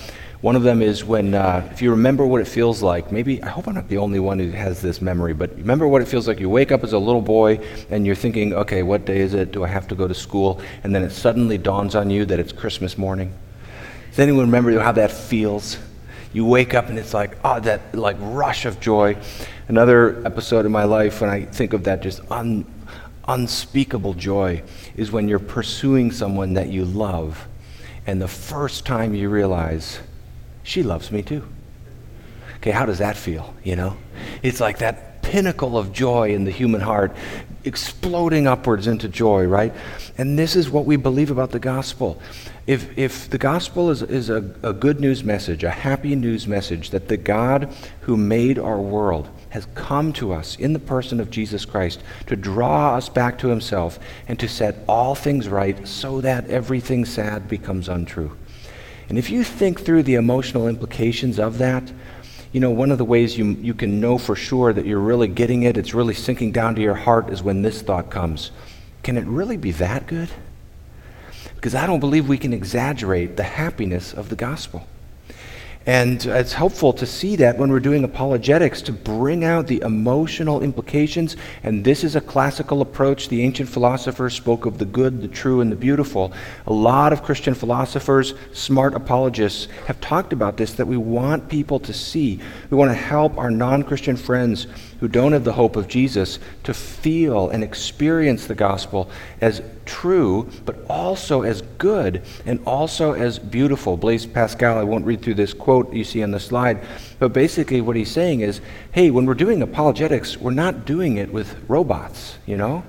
one 0.46 0.54
of 0.54 0.62
them 0.62 0.80
is 0.80 1.04
when, 1.04 1.34
uh, 1.34 1.68
if 1.72 1.82
you 1.82 1.90
remember 1.90 2.24
what 2.24 2.40
it 2.40 2.46
feels 2.46 2.80
like, 2.80 3.10
maybe, 3.10 3.42
I 3.42 3.48
hope 3.48 3.66
I'm 3.66 3.74
not 3.74 3.88
the 3.88 3.98
only 3.98 4.20
one 4.20 4.38
who 4.38 4.52
has 4.52 4.80
this 4.80 5.02
memory, 5.02 5.34
but 5.34 5.50
remember 5.56 5.88
what 5.88 6.02
it 6.02 6.06
feels 6.06 6.28
like. 6.28 6.38
You 6.38 6.48
wake 6.48 6.70
up 6.70 6.84
as 6.84 6.92
a 6.92 6.98
little 7.00 7.20
boy 7.20 7.58
and 7.90 8.06
you're 8.06 8.14
thinking, 8.14 8.54
okay, 8.54 8.84
what 8.84 9.04
day 9.04 9.18
is 9.18 9.34
it? 9.34 9.50
Do 9.50 9.64
I 9.64 9.66
have 9.66 9.88
to 9.88 9.96
go 9.96 10.06
to 10.06 10.14
school? 10.14 10.60
And 10.84 10.94
then 10.94 11.02
it 11.02 11.10
suddenly 11.10 11.58
dawns 11.58 11.96
on 11.96 12.10
you 12.10 12.24
that 12.26 12.38
it's 12.38 12.52
Christmas 12.52 12.96
morning. 12.96 13.34
Does 14.10 14.20
anyone 14.20 14.42
remember 14.42 14.78
how 14.78 14.92
that 14.92 15.10
feels? 15.10 15.78
You 16.32 16.44
wake 16.44 16.74
up 16.74 16.88
and 16.90 16.96
it's 16.96 17.12
like, 17.12 17.36
oh, 17.42 17.58
that 17.58 17.92
like 17.92 18.16
rush 18.20 18.66
of 18.66 18.78
joy. 18.78 19.16
Another 19.66 20.24
episode 20.24 20.64
in 20.64 20.70
my 20.70 20.84
life 20.84 21.22
when 21.22 21.28
I 21.28 21.46
think 21.46 21.72
of 21.72 21.82
that 21.82 22.02
just 22.02 22.20
un, 22.30 22.64
unspeakable 23.26 24.14
joy 24.14 24.62
is 24.94 25.10
when 25.10 25.26
you're 25.26 25.40
pursuing 25.40 26.12
someone 26.12 26.54
that 26.54 26.68
you 26.68 26.84
love. 26.84 27.48
And 28.06 28.22
the 28.22 28.28
first 28.28 28.86
time 28.86 29.12
you 29.12 29.28
realize, 29.28 29.98
she 30.66 30.82
loves 30.82 31.12
me 31.12 31.22
too. 31.22 31.46
Okay, 32.56 32.72
how 32.72 32.84
does 32.86 32.98
that 32.98 33.16
feel? 33.16 33.54
You 33.62 33.76
know? 33.76 33.96
It's 34.42 34.58
like 34.60 34.78
that 34.78 35.22
pinnacle 35.22 35.78
of 35.78 35.92
joy 35.92 36.34
in 36.34 36.44
the 36.44 36.50
human 36.50 36.80
heart 36.80 37.14
exploding 37.64 38.48
upwards 38.48 38.88
into 38.88 39.08
joy, 39.08 39.44
right? 39.44 39.72
And 40.18 40.36
this 40.36 40.56
is 40.56 40.68
what 40.68 40.84
we 40.84 40.96
believe 40.96 41.30
about 41.30 41.52
the 41.52 41.60
gospel. 41.60 42.20
If, 42.66 42.98
if 42.98 43.30
the 43.30 43.38
gospel 43.38 43.90
is, 43.90 44.02
is 44.02 44.28
a, 44.28 44.38
a 44.64 44.72
good 44.72 44.98
news 44.98 45.22
message, 45.22 45.62
a 45.62 45.70
happy 45.70 46.16
news 46.16 46.48
message, 46.48 46.90
that 46.90 47.06
the 47.06 47.16
God 47.16 47.72
who 48.00 48.16
made 48.16 48.58
our 48.58 48.80
world 48.80 49.28
has 49.50 49.68
come 49.76 50.12
to 50.14 50.32
us 50.32 50.56
in 50.56 50.72
the 50.72 50.80
person 50.80 51.20
of 51.20 51.30
Jesus 51.30 51.64
Christ 51.64 52.02
to 52.26 52.34
draw 52.34 52.96
us 52.96 53.08
back 53.08 53.38
to 53.38 53.48
himself 53.48 54.00
and 54.26 54.38
to 54.40 54.48
set 54.48 54.78
all 54.88 55.14
things 55.14 55.48
right 55.48 55.86
so 55.86 56.20
that 56.22 56.50
everything 56.50 57.04
sad 57.04 57.46
becomes 57.48 57.88
untrue. 57.88 58.36
And 59.08 59.18
if 59.18 59.30
you 59.30 59.44
think 59.44 59.80
through 59.80 60.02
the 60.02 60.14
emotional 60.14 60.66
implications 60.66 61.38
of 61.38 61.58
that, 61.58 61.92
you 62.52 62.60
know, 62.60 62.70
one 62.70 62.90
of 62.90 62.98
the 62.98 63.04
ways 63.04 63.36
you, 63.36 63.52
you 63.60 63.74
can 63.74 64.00
know 64.00 64.18
for 64.18 64.34
sure 64.34 64.72
that 64.72 64.86
you're 64.86 64.98
really 64.98 65.28
getting 65.28 65.62
it, 65.62 65.76
it's 65.76 65.94
really 65.94 66.14
sinking 66.14 66.52
down 66.52 66.74
to 66.74 66.80
your 66.80 66.94
heart, 66.94 67.30
is 67.30 67.42
when 67.42 67.62
this 67.62 67.82
thought 67.82 68.10
comes 68.10 68.50
Can 69.02 69.16
it 69.16 69.26
really 69.26 69.56
be 69.56 69.72
that 69.72 70.06
good? 70.06 70.30
Because 71.54 71.74
I 71.74 71.86
don't 71.86 72.00
believe 72.00 72.28
we 72.28 72.38
can 72.38 72.52
exaggerate 72.52 73.36
the 73.36 73.42
happiness 73.42 74.12
of 74.12 74.28
the 74.28 74.36
gospel. 74.36 74.86
And 75.86 76.26
it's 76.26 76.52
helpful 76.52 76.92
to 76.94 77.06
see 77.06 77.36
that 77.36 77.58
when 77.58 77.70
we're 77.70 77.78
doing 77.78 78.02
apologetics 78.02 78.82
to 78.82 78.92
bring 78.92 79.44
out 79.44 79.68
the 79.68 79.80
emotional 79.82 80.60
implications. 80.60 81.36
And 81.62 81.84
this 81.84 82.02
is 82.02 82.16
a 82.16 82.20
classical 82.20 82.82
approach. 82.82 83.28
The 83.28 83.42
ancient 83.42 83.68
philosophers 83.68 84.34
spoke 84.34 84.66
of 84.66 84.78
the 84.78 84.84
good, 84.84 85.22
the 85.22 85.28
true, 85.28 85.60
and 85.60 85.70
the 85.70 85.76
beautiful. 85.76 86.32
A 86.66 86.72
lot 86.72 87.12
of 87.12 87.22
Christian 87.22 87.54
philosophers, 87.54 88.34
smart 88.52 88.94
apologists, 88.94 89.68
have 89.86 90.00
talked 90.00 90.32
about 90.32 90.56
this 90.56 90.72
that 90.72 90.86
we 90.86 90.96
want 90.96 91.48
people 91.48 91.78
to 91.78 91.92
see. 91.92 92.40
We 92.68 92.76
want 92.76 92.90
to 92.90 92.96
help 92.96 93.38
our 93.38 93.52
non 93.52 93.84
Christian 93.84 94.16
friends 94.16 94.66
who 95.00 95.08
don't 95.08 95.32
have 95.32 95.44
the 95.44 95.52
hope 95.52 95.76
of 95.76 95.88
Jesus 95.88 96.38
to 96.64 96.74
feel 96.74 97.50
and 97.50 97.62
experience 97.62 98.46
the 98.46 98.54
gospel 98.54 99.10
as 99.40 99.62
true, 99.84 100.48
but 100.64 100.76
also 100.88 101.42
as 101.42 101.62
good 101.78 102.22
and 102.44 102.60
also 102.66 103.12
as 103.12 103.38
beautiful. 103.38 103.96
Blaise 103.96 104.26
Pascal, 104.26 104.78
I 104.78 104.84
won't 104.84 105.06
read 105.06 105.22
through 105.22 105.34
this 105.34 105.54
quote 105.54 105.92
you 105.92 106.04
see 106.04 106.22
on 106.22 106.30
the 106.30 106.40
slide, 106.40 106.84
but 107.18 107.32
basically 107.32 107.80
what 107.80 107.96
he's 107.96 108.10
saying 108.10 108.40
is 108.40 108.60
hey, 108.92 109.10
when 109.10 109.26
we're 109.26 109.34
doing 109.34 109.62
apologetics, 109.62 110.36
we're 110.36 110.50
not 110.50 110.84
doing 110.84 111.16
it 111.16 111.32
with 111.32 111.56
robots, 111.68 112.38
you 112.46 112.56
know? 112.56 112.82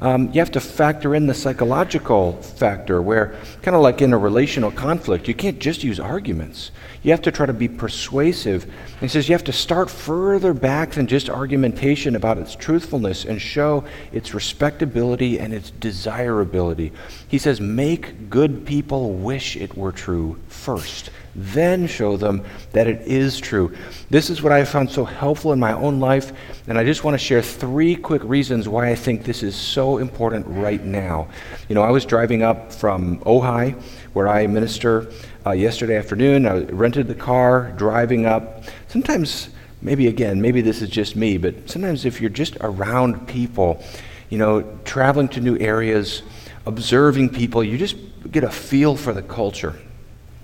Um, 0.00 0.30
you 0.32 0.40
have 0.40 0.50
to 0.52 0.60
factor 0.60 1.14
in 1.14 1.26
the 1.26 1.34
psychological 1.34 2.34
factor 2.42 3.00
where, 3.00 3.36
kind 3.62 3.74
of 3.74 3.82
like 3.82 4.02
in 4.02 4.12
a 4.12 4.18
relational 4.18 4.70
conflict, 4.70 5.28
you 5.28 5.34
can't 5.34 5.58
just 5.58 5.84
use 5.84 6.00
arguments. 6.00 6.72
You 7.04 7.10
have 7.10 7.22
to 7.22 7.30
try 7.30 7.46
to 7.46 7.52
be 7.52 7.68
persuasive. 7.68 8.64
And 8.64 9.00
he 9.00 9.08
says 9.08 9.28
you 9.28 9.34
have 9.34 9.44
to 9.44 9.52
start 9.52 9.90
further 9.90 10.54
back 10.54 10.92
than 10.92 11.06
just 11.06 11.28
argumentation 11.30 12.16
about 12.16 12.38
its 12.38 12.56
truthfulness 12.56 13.26
and 13.26 13.40
show 13.40 13.84
its 14.10 14.34
respectability 14.34 15.38
and 15.38 15.52
its 15.52 15.70
desirability. 15.70 16.92
He 17.28 17.38
says, 17.38 17.60
make 17.60 18.30
good 18.30 18.66
people 18.66 19.12
wish 19.12 19.54
it 19.56 19.76
were 19.76 19.92
true 19.92 20.38
first 20.48 21.10
then 21.34 21.86
show 21.86 22.16
them 22.16 22.44
that 22.72 22.86
it 22.86 23.02
is 23.06 23.40
true. 23.40 23.74
This 24.10 24.30
is 24.30 24.42
what 24.42 24.52
I 24.52 24.58
have 24.58 24.68
found 24.68 24.90
so 24.90 25.04
helpful 25.04 25.52
in 25.52 25.58
my 25.58 25.72
own 25.72 26.00
life, 26.00 26.32
and 26.68 26.78
I 26.78 26.84
just 26.84 27.04
want 27.04 27.14
to 27.14 27.18
share 27.18 27.42
three 27.42 27.96
quick 27.96 28.22
reasons 28.24 28.68
why 28.68 28.90
I 28.90 28.94
think 28.94 29.24
this 29.24 29.42
is 29.42 29.56
so 29.56 29.98
important 29.98 30.46
right 30.46 30.82
now. 30.82 31.28
You 31.68 31.74
know, 31.74 31.82
I 31.82 31.90
was 31.90 32.04
driving 32.04 32.42
up 32.42 32.72
from 32.72 33.18
Ojai, 33.20 33.80
where 34.12 34.28
I 34.28 34.46
minister, 34.46 35.10
uh, 35.46 35.52
yesterday 35.52 35.96
afternoon. 35.96 36.46
I 36.46 36.64
rented 36.64 37.08
the 37.08 37.14
car, 37.14 37.72
driving 37.76 38.26
up. 38.26 38.64
Sometimes, 38.88 39.50
maybe 39.82 40.06
again, 40.06 40.40
maybe 40.40 40.60
this 40.60 40.82
is 40.82 40.88
just 40.88 41.16
me, 41.16 41.36
but 41.36 41.68
sometimes 41.68 42.04
if 42.04 42.20
you're 42.20 42.30
just 42.30 42.56
around 42.60 43.26
people, 43.28 43.82
you 44.30 44.38
know, 44.38 44.62
traveling 44.84 45.28
to 45.28 45.40
new 45.40 45.58
areas, 45.58 46.22
observing 46.66 47.30
people, 47.30 47.62
you 47.62 47.76
just 47.76 47.96
get 48.30 48.44
a 48.44 48.50
feel 48.50 48.96
for 48.96 49.12
the 49.12 49.22
culture. 49.22 49.76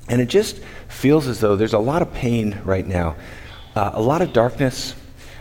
And 0.09 0.21
it 0.21 0.27
just 0.27 0.61
feels 0.89 1.27
as 1.27 1.41
though 1.41 1.57
there's 1.57 1.73
a 1.73 1.79
lot 1.79 2.03
of 2.03 2.13
pain 2.13 2.61
right 2.65 2.87
now, 2.87 3.17
uh, 3.75 3.93
a 3.95 4.03
lot 4.03 4.23
of 4.23 4.33
darkness, 4.33 4.95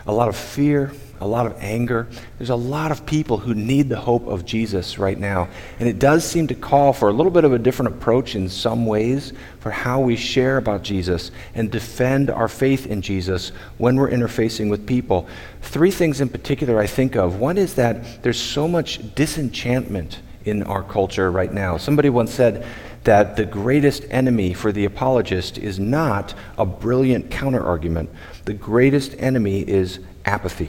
a 0.06 0.12
lot 0.12 0.28
of 0.28 0.36
fear, 0.36 0.92
a 1.20 1.26
lot 1.26 1.46
of 1.46 1.54
anger. 1.58 2.08
There's 2.38 2.50
a 2.50 2.56
lot 2.56 2.90
of 2.90 3.04
people 3.04 3.36
who 3.36 3.54
need 3.54 3.88
the 3.88 4.00
hope 4.00 4.26
of 4.26 4.46
Jesus 4.46 4.98
right 4.98 5.18
now. 5.18 5.48
And 5.78 5.88
it 5.88 5.98
does 5.98 6.24
seem 6.24 6.46
to 6.48 6.54
call 6.54 6.92
for 6.92 7.08
a 7.08 7.12
little 7.12 7.32
bit 7.32 7.44
of 7.44 7.52
a 7.52 7.58
different 7.58 7.94
approach 7.94 8.34
in 8.34 8.48
some 8.48 8.86
ways 8.86 9.32
for 9.60 9.70
how 9.70 10.00
we 10.00 10.16
share 10.16 10.56
about 10.56 10.82
Jesus 10.82 11.30
and 11.54 11.70
defend 11.70 12.30
our 12.30 12.48
faith 12.48 12.86
in 12.86 13.02
Jesus 13.02 13.52
when 13.76 13.96
we're 13.96 14.10
interfacing 14.10 14.70
with 14.70 14.86
people. 14.86 15.28
Three 15.60 15.90
things 15.90 16.20
in 16.20 16.30
particular 16.30 16.78
I 16.78 16.86
think 16.86 17.16
of. 17.16 17.38
One 17.38 17.58
is 17.58 17.74
that 17.74 18.22
there's 18.22 18.40
so 18.40 18.66
much 18.66 19.14
disenchantment 19.14 20.20
in 20.46 20.62
our 20.62 20.82
culture 20.82 21.30
right 21.30 21.52
now. 21.52 21.76
Somebody 21.76 22.08
once 22.08 22.32
said, 22.32 22.66
that 23.04 23.34
the 23.34 23.46
greatest 23.46 24.04
enemy 24.10 24.52
for 24.52 24.72
the 24.72 24.84
apologist 24.84 25.56
is 25.56 25.78
not 25.78 26.34
a 26.58 26.66
brilliant 26.66 27.30
counterargument. 27.30 28.08
The 28.44 28.52
greatest 28.52 29.14
enemy 29.18 29.62
is 29.62 30.00
apathy 30.26 30.68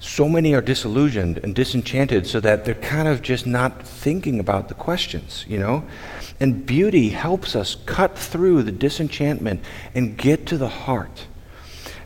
so 0.00 0.28
many 0.28 0.54
are 0.54 0.60
disillusioned 0.60 1.38
and 1.38 1.54
disenchanted 1.54 2.26
so 2.26 2.40
that 2.40 2.64
they're 2.64 2.74
kind 2.74 3.08
of 3.08 3.22
just 3.22 3.46
not 3.46 3.82
thinking 3.82 4.38
about 4.38 4.68
the 4.68 4.74
questions, 4.74 5.44
you 5.48 5.58
know? 5.58 5.84
And 6.40 6.64
beauty 6.64 7.08
helps 7.08 7.56
us 7.56 7.76
cut 7.86 8.16
through 8.16 8.62
the 8.62 8.72
disenchantment 8.72 9.60
and 9.94 10.16
get 10.16 10.46
to 10.46 10.58
the 10.58 10.68
heart. 10.68 11.26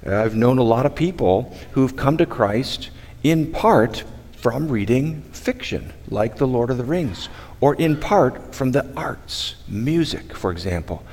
Uh, 0.07 0.17
I've 0.17 0.35
known 0.35 0.59
a 0.59 0.63
lot 0.63 0.87
of 0.87 0.95
people 0.95 1.55
who've 1.73 1.95
come 1.95 2.17
to 2.17 2.27
Christ 2.27 2.91
in 3.23 3.53
part 3.53 4.05
from 4.37 4.69
reading 4.69 5.23
fiction, 5.33 5.93
like 6.09 6.37
The 6.37 6.47
Lord 6.47 6.71
of 6.71 6.79
the 6.79 6.85
Rings, 6.85 7.29
or 7.61 7.75
in 7.77 8.01
part 8.01 8.55
from 8.55 8.73
the 8.73 8.91
arts, 8.97 9.55
music, 9.69 10.35
for 10.35 10.51
example. 10.51 11.05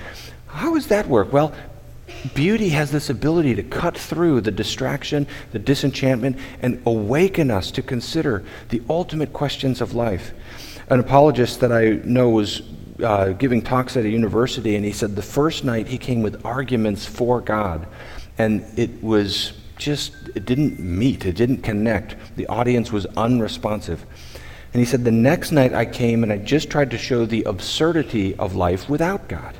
How 0.47 0.73
does 0.73 0.87
that 0.87 1.07
work? 1.07 1.31
Well, 1.31 1.53
Beauty 2.33 2.69
has 2.69 2.91
this 2.91 3.09
ability 3.09 3.55
to 3.55 3.63
cut 3.63 3.97
through 3.97 4.41
the 4.41 4.51
distraction, 4.51 5.27
the 5.51 5.59
disenchantment, 5.59 6.37
and 6.61 6.81
awaken 6.85 7.51
us 7.51 7.71
to 7.71 7.81
consider 7.81 8.43
the 8.69 8.81
ultimate 8.89 9.33
questions 9.33 9.81
of 9.81 9.93
life. 9.93 10.33
An 10.89 10.99
apologist 10.99 11.59
that 11.61 11.71
I 11.71 12.01
know 12.03 12.29
was 12.29 12.63
uh, 13.03 13.29
giving 13.29 13.61
talks 13.61 13.95
at 13.95 14.05
a 14.05 14.09
university, 14.09 14.75
and 14.75 14.83
he 14.83 14.91
said 14.91 15.15
the 15.15 15.21
first 15.21 15.63
night 15.63 15.87
he 15.87 15.97
came 15.97 16.21
with 16.21 16.45
arguments 16.45 17.05
for 17.05 17.41
God, 17.41 17.87
and 18.37 18.65
it 18.77 19.01
was 19.03 19.53
just, 19.77 20.13
it 20.35 20.45
didn't 20.45 20.79
meet, 20.79 21.25
it 21.25 21.35
didn't 21.35 21.61
connect. 21.61 22.15
The 22.35 22.47
audience 22.47 22.91
was 22.91 23.05
unresponsive. 23.17 24.05
And 24.73 24.79
he 24.79 24.85
said, 24.85 25.03
The 25.03 25.11
next 25.11 25.51
night 25.51 25.73
I 25.73 25.85
came 25.85 26.21
and 26.23 26.31
I 26.31 26.37
just 26.37 26.69
tried 26.69 26.91
to 26.91 26.97
show 26.97 27.25
the 27.25 27.43
absurdity 27.43 28.35
of 28.35 28.55
life 28.55 28.89
without 28.89 29.27
God. 29.27 29.55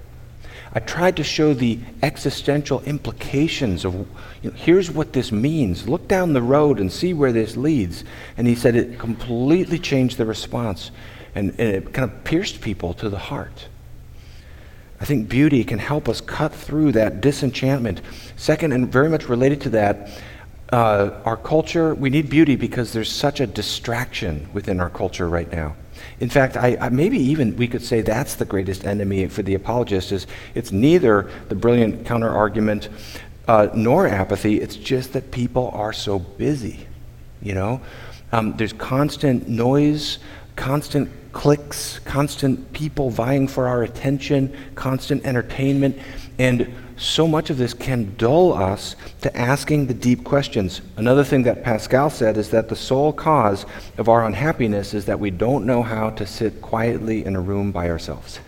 I 0.73 0.79
tried 0.79 1.17
to 1.17 1.23
show 1.23 1.53
the 1.53 1.79
existential 2.03 2.81
implications 2.81 3.85
of 3.85 3.95
you 4.41 4.51
know, 4.51 4.51
here's 4.55 4.91
what 4.91 5.13
this 5.13 5.31
means. 5.31 5.89
Look 5.89 6.07
down 6.07 6.33
the 6.33 6.41
road 6.41 6.79
and 6.79 6.91
see 6.91 7.13
where 7.13 7.31
this 7.31 7.57
leads. 7.57 8.03
And 8.37 8.45
he 8.45 8.55
said 8.55 8.75
it 8.75 8.99
completely 8.99 9.79
changed 9.79 10.17
the 10.17 10.25
response 10.25 10.91
and, 11.33 11.51
and 11.51 11.69
it 11.69 11.93
kind 11.93 12.09
of 12.09 12.23
pierced 12.23 12.61
people 12.61 12.93
to 12.95 13.09
the 13.09 13.17
heart. 13.17 13.67
I 15.01 15.05
think 15.05 15.29
beauty 15.29 15.63
can 15.63 15.79
help 15.79 16.09
us 16.09 16.21
cut 16.21 16.53
through 16.53 16.91
that 16.91 17.21
disenchantment. 17.21 18.01
Second, 18.35 18.73
and 18.73 18.91
very 18.91 19.09
much 19.09 19.29
related 19.29 19.61
to 19.61 19.69
that, 19.71 20.09
uh, 20.71 21.11
our 21.25 21.37
culture, 21.37 21.95
we 21.95 22.09
need 22.09 22.29
beauty 22.29 22.55
because 22.55 22.93
there's 22.93 23.11
such 23.11 23.39
a 23.39 23.47
distraction 23.47 24.49
within 24.53 24.79
our 24.79 24.89
culture 24.89 25.27
right 25.27 25.51
now. 25.51 25.75
In 26.19 26.29
fact, 26.29 26.57
I, 26.57 26.77
I, 26.79 26.89
maybe 26.89 27.17
even 27.17 27.55
we 27.55 27.67
could 27.67 27.83
say 27.83 28.01
that's 28.01 28.35
the 28.35 28.45
greatest 28.45 28.85
enemy 28.85 29.27
for 29.27 29.41
the 29.41 29.55
apologist 29.55 30.11
is 30.11 30.27
it's 30.55 30.71
neither 30.71 31.29
the 31.49 31.55
brilliant 31.55 32.05
counter 32.05 32.29
argument 32.29 32.89
uh, 33.47 33.69
nor 33.73 34.07
apathy. 34.07 34.61
It's 34.61 34.75
just 34.75 35.13
that 35.13 35.31
people 35.31 35.71
are 35.73 35.93
so 35.93 36.19
busy. 36.19 36.87
You 37.41 37.53
know, 37.53 37.81
um, 38.31 38.55
there's 38.57 38.73
constant 38.73 39.47
noise, 39.47 40.19
constant 40.55 41.09
clicks, 41.31 41.99
constant 41.99 42.73
people 42.73 43.09
vying 43.09 43.47
for 43.47 43.67
our 43.67 43.83
attention, 43.83 44.55
constant 44.75 45.25
entertainment, 45.25 45.97
and 46.37 46.73
so 46.99 47.27
much 47.27 47.49
of 47.49 47.57
this 47.57 47.73
can 47.73 48.13
dull 48.17 48.53
us 48.53 48.95
to 49.21 49.35
asking 49.37 49.87
the 49.87 49.93
deep 49.93 50.23
questions. 50.25 50.81
Another 50.97 51.23
thing 51.23 51.43
that 51.43 51.63
Pascal 51.63 52.09
said 52.09 52.37
is 52.37 52.49
that 52.49 52.67
the 52.67 52.75
sole 52.75 53.13
cause 53.13 53.65
of 53.97 54.09
our 54.09 54.25
unhappiness 54.25 54.93
is 54.93 55.05
that 55.05 55.19
we 55.19 55.31
don't 55.31 55.65
know 55.65 55.81
how 55.81 56.09
to 56.11 56.25
sit 56.25 56.61
quietly 56.61 57.23
in 57.23 57.35
a 57.35 57.41
room 57.41 57.71
by 57.71 57.89
ourselves. 57.89 58.39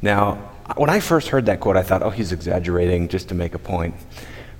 Now, 0.00 0.34
when 0.76 0.90
I 0.90 1.00
first 1.00 1.28
heard 1.28 1.46
that 1.46 1.60
quote, 1.60 1.76
I 1.76 1.82
thought, 1.82 2.02
oh, 2.02 2.10
he's 2.10 2.30
exaggerating 2.30 3.08
just 3.08 3.28
to 3.30 3.34
make 3.34 3.54
a 3.54 3.58
point. 3.58 3.94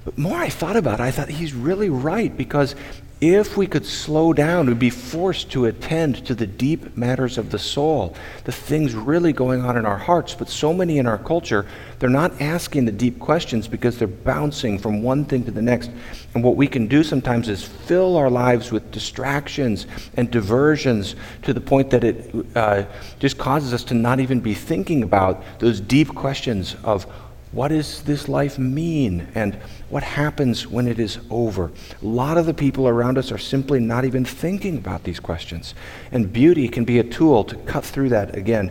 But 0.04 0.18
more 0.18 0.38
I 0.38 0.49
thought 0.49 0.76
about 0.76 1.00
it, 1.00 1.02
I 1.02 1.11
thought 1.11 1.28
he's 1.28 1.52
really 1.52 1.90
right 1.90 2.35
because 2.37 2.75
if 3.21 3.57
we 3.57 3.67
could 3.67 3.85
slow 3.85 4.33
down, 4.33 4.69
we'd 4.69 4.79
be 4.79 4.91
forced 4.91 5.51
to 5.51 5.65
attend 5.65 6.25
to 6.27 6.37
the 6.37 6.47
deep 6.47 6.97
matters 6.97 7.37
of 7.37 7.51
the 7.51 7.59
soul, 7.59 8.15
the 8.45 8.53
things 8.53 8.95
really 8.95 9.33
going 9.33 9.61
on 9.63 9.77
in 9.77 9.85
our 9.85 9.99
hearts. 9.99 10.35
But 10.35 10.49
so 10.49 10.73
many 10.73 10.99
in 10.99 11.07
our 11.09 11.19
culture, 11.19 11.67
they're 11.99 12.09
not 12.09 12.41
asking 12.41 12.85
the 12.85 12.93
deep 12.93 13.19
questions 13.19 13.67
because 13.67 13.99
they're 13.99 14.07
bouncing 14.07 14.79
from 14.79 15.03
one 15.03 15.25
thing 15.25 15.45
to 15.47 15.51
the 15.51 15.61
next. 15.61 15.91
And 16.35 16.45
what 16.45 16.55
we 16.55 16.69
can 16.69 16.87
do 16.87 17.03
sometimes 17.03 17.49
is 17.49 17.65
fill 17.65 18.17
our 18.17 18.31
lives 18.31 18.71
with 18.71 18.93
distractions 18.93 19.89
and 20.17 20.31
diversions 20.31 21.17
to 21.43 21.53
the 21.53 21.61
point 21.61 21.91
that 21.91 22.05
it 22.05 22.47
uh, 22.55 22.85
just 23.19 23.37
causes 23.37 23.75
us 23.75 23.83
to 23.85 23.95
not 23.95 24.21
even 24.21 24.39
be 24.39 24.55
thinking 24.55 25.03
about 25.03 25.43
those 25.59 25.81
deep 25.81 26.15
questions 26.15 26.77
of 26.85 27.05
What 27.51 27.69
does 27.69 28.03
this 28.03 28.29
life 28.29 28.59
mean? 28.59 29.27
And 29.35 29.59
what 29.90 30.02
happens 30.02 30.66
when 30.66 30.87
it 30.87 30.99
is 30.99 31.18
over? 31.30 31.71
A 32.02 32.07
lot 32.07 32.37
of 32.37 32.47
the 32.47 32.54
people 32.54 32.88
around 32.88 33.16
us 33.16 33.33
are 33.33 33.38
simply 33.38 33.80
not 33.80 34.04
even 34.04 34.25
thinking 34.25 34.76
about 34.76 35.04
these 35.04 35.21
questions. 35.21 35.75
And 36.12 36.33
beauty 36.33 36.68
can 36.68 36.85
be 36.85 36.99
a 36.99 37.04
tool 37.04 37.45
to 37.45 37.57
cut 37.57 37.85
through 37.85 38.11
that 38.11 38.37
again. 38.37 38.71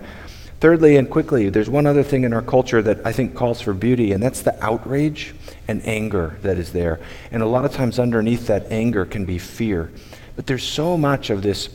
Thirdly, 0.59 0.97
and 0.97 1.09
quickly, 1.09 1.49
there's 1.49 1.69
one 1.69 1.85
other 1.85 2.01
thing 2.03 2.23
in 2.23 2.33
our 2.33 2.41
culture 2.41 2.81
that 2.81 3.05
I 3.05 3.11
think 3.11 3.35
calls 3.35 3.61
for 3.61 3.73
beauty, 3.73 4.11
and 4.11 4.21
that's 4.21 4.41
the 4.41 4.63
outrage 4.63 5.35
and 5.67 5.85
anger 5.85 6.37
that 6.41 6.57
is 6.57 6.71
there. 6.71 6.99
And 7.31 7.43
a 7.43 7.47
lot 7.47 7.65
of 7.65 7.73
times, 7.73 7.99
underneath 7.99 8.47
that 8.47 8.71
anger 8.71 9.05
can 9.05 9.25
be 9.25 9.37
fear. 9.37 9.91
But 10.35 10.47
there's 10.47 10.63
so 10.63 10.97
much 10.97 11.29
of 11.29 11.43
this 11.43 11.69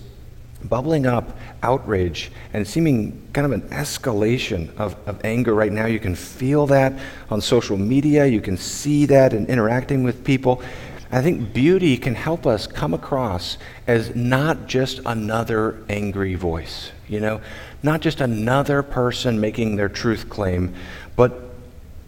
bubbling 0.68 1.06
up 1.06 1.36
outrage 1.62 2.30
and 2.52 2.66
seeming 2.66 3.28
kind 3.32 3.44
of 3.44 3.52
an 3.52 3.62
escalation 3.70 4.74
of, 4.76 4.96
of 5.06 5.24
anger 5.24 5.54
right 5.54 5.72
now. 5.72 5.86
You 5.86 6.00
can 6.00 6.14
feel 6.14 6.66
that 6.68 6.92
on 7.30 7.40
social 7.40 7.76
media, 7.76 8.26
you 8.26 8.40
can 8.40 8.56
see 8.56 9.06
that 9.06 9.32
in 9.32 9.46
interacting 9.46 10.02
with 10.02 10.24
people. 10.24 10.62
I 11.10 11.20
think 11.20 11.52
beauty 11.52 11.98
can 11.98 12.14
help 12.14 12.46
us 12.46 12.66
come 12.66 12.94
across 12.94 13.58
as 13.86 14.16
not 14.16 14.66
just 14.66 15.00
another 15.04 15.82
angry 15.90 16.36
voice, 16.36 16.90
you 17.06 17.20
know, 17.20 17.42
not 17.82 18.00
just 18.00 18.22
another 18.22 18.82
person 18.82 19.38
making 19.38 19.76
their 19.76 19.90
truth 19.90 20.30
claim, 20.30 20.74
but 21.14 21.52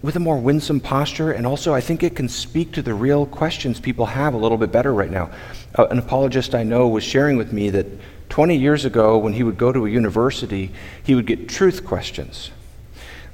with 0.00 0.16
a 0.16 0.20
more 0.20 0.38
winsome 0.38 0.80
posture. 0.80 1.32
And 1.32 1.46
also, 1.46 1.74
I 1.74 1.80
think 1.80 2.02
it 2.02 2.16
can 2.16 2.28
speak 2.28 2.72
to 2.72 2.82
the 2.82 2.94
real 2.94 3.26
questions 3.26 3.80
people 3.80 4.06
have 4.06 4.34
a 4.34 4.36
little 4.36 4.58
bit 4.58 4.72
better 4.72 4.92
right 4.92 5.10
now. 5.10 5.30
Uh, 5.74 5.86
an 5.86 5.98
apologist 5.98 6.54
I 6.54 6.62
know 6.62 6.88
was 6.88 7.02
sharing 7.02 7.36
with 7.36 7.52
me 7.52 7.70
that 7.70 7.86
20 8.28 8.56
years 8.56 8.84
ago, 8.84 9.18
when 9.18 9.34
he 9.34 9.42
would 9.42 9.58
go 9.58 9.72
to 9.72 9.86
a 9.86 9.90
university, 9.90 10.72
he 11.02 11.14
would 11.14 11.26
get 11.26 11.48
truth 11.48 11.84
questions 11.84 12.50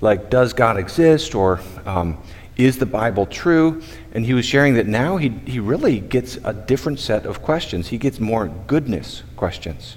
like, 0.01 0.31
Does 0.31 0.53
God 0.53 0.77
exist? 0.77 1.35
or 1.35 1.61
um, 1.87 2.19
Is 2.57 2.79
the 2.79 2.87
Bible 2.87 3.27
true? 3.27 3.83
And 4.13 4.25
he 4.25 4.35
was 4.35 4.45
sharing 4.45 4.75
that 4.75 4.87
now 4.87 5.17
he, 5.17 5.29
he 5.47 5.61
really 5.61 6.01
gets 6.01 6.37
a 6.45 6.53
different 6.53 6.99
set 6.99 7.27
of 7.27 7.43
questions. 7.43 7.89
He 7.89 7.99
gets 7.99 8.21
more 8.21 8.49
goodness 8.67 9.23
questions. 9.37 9.97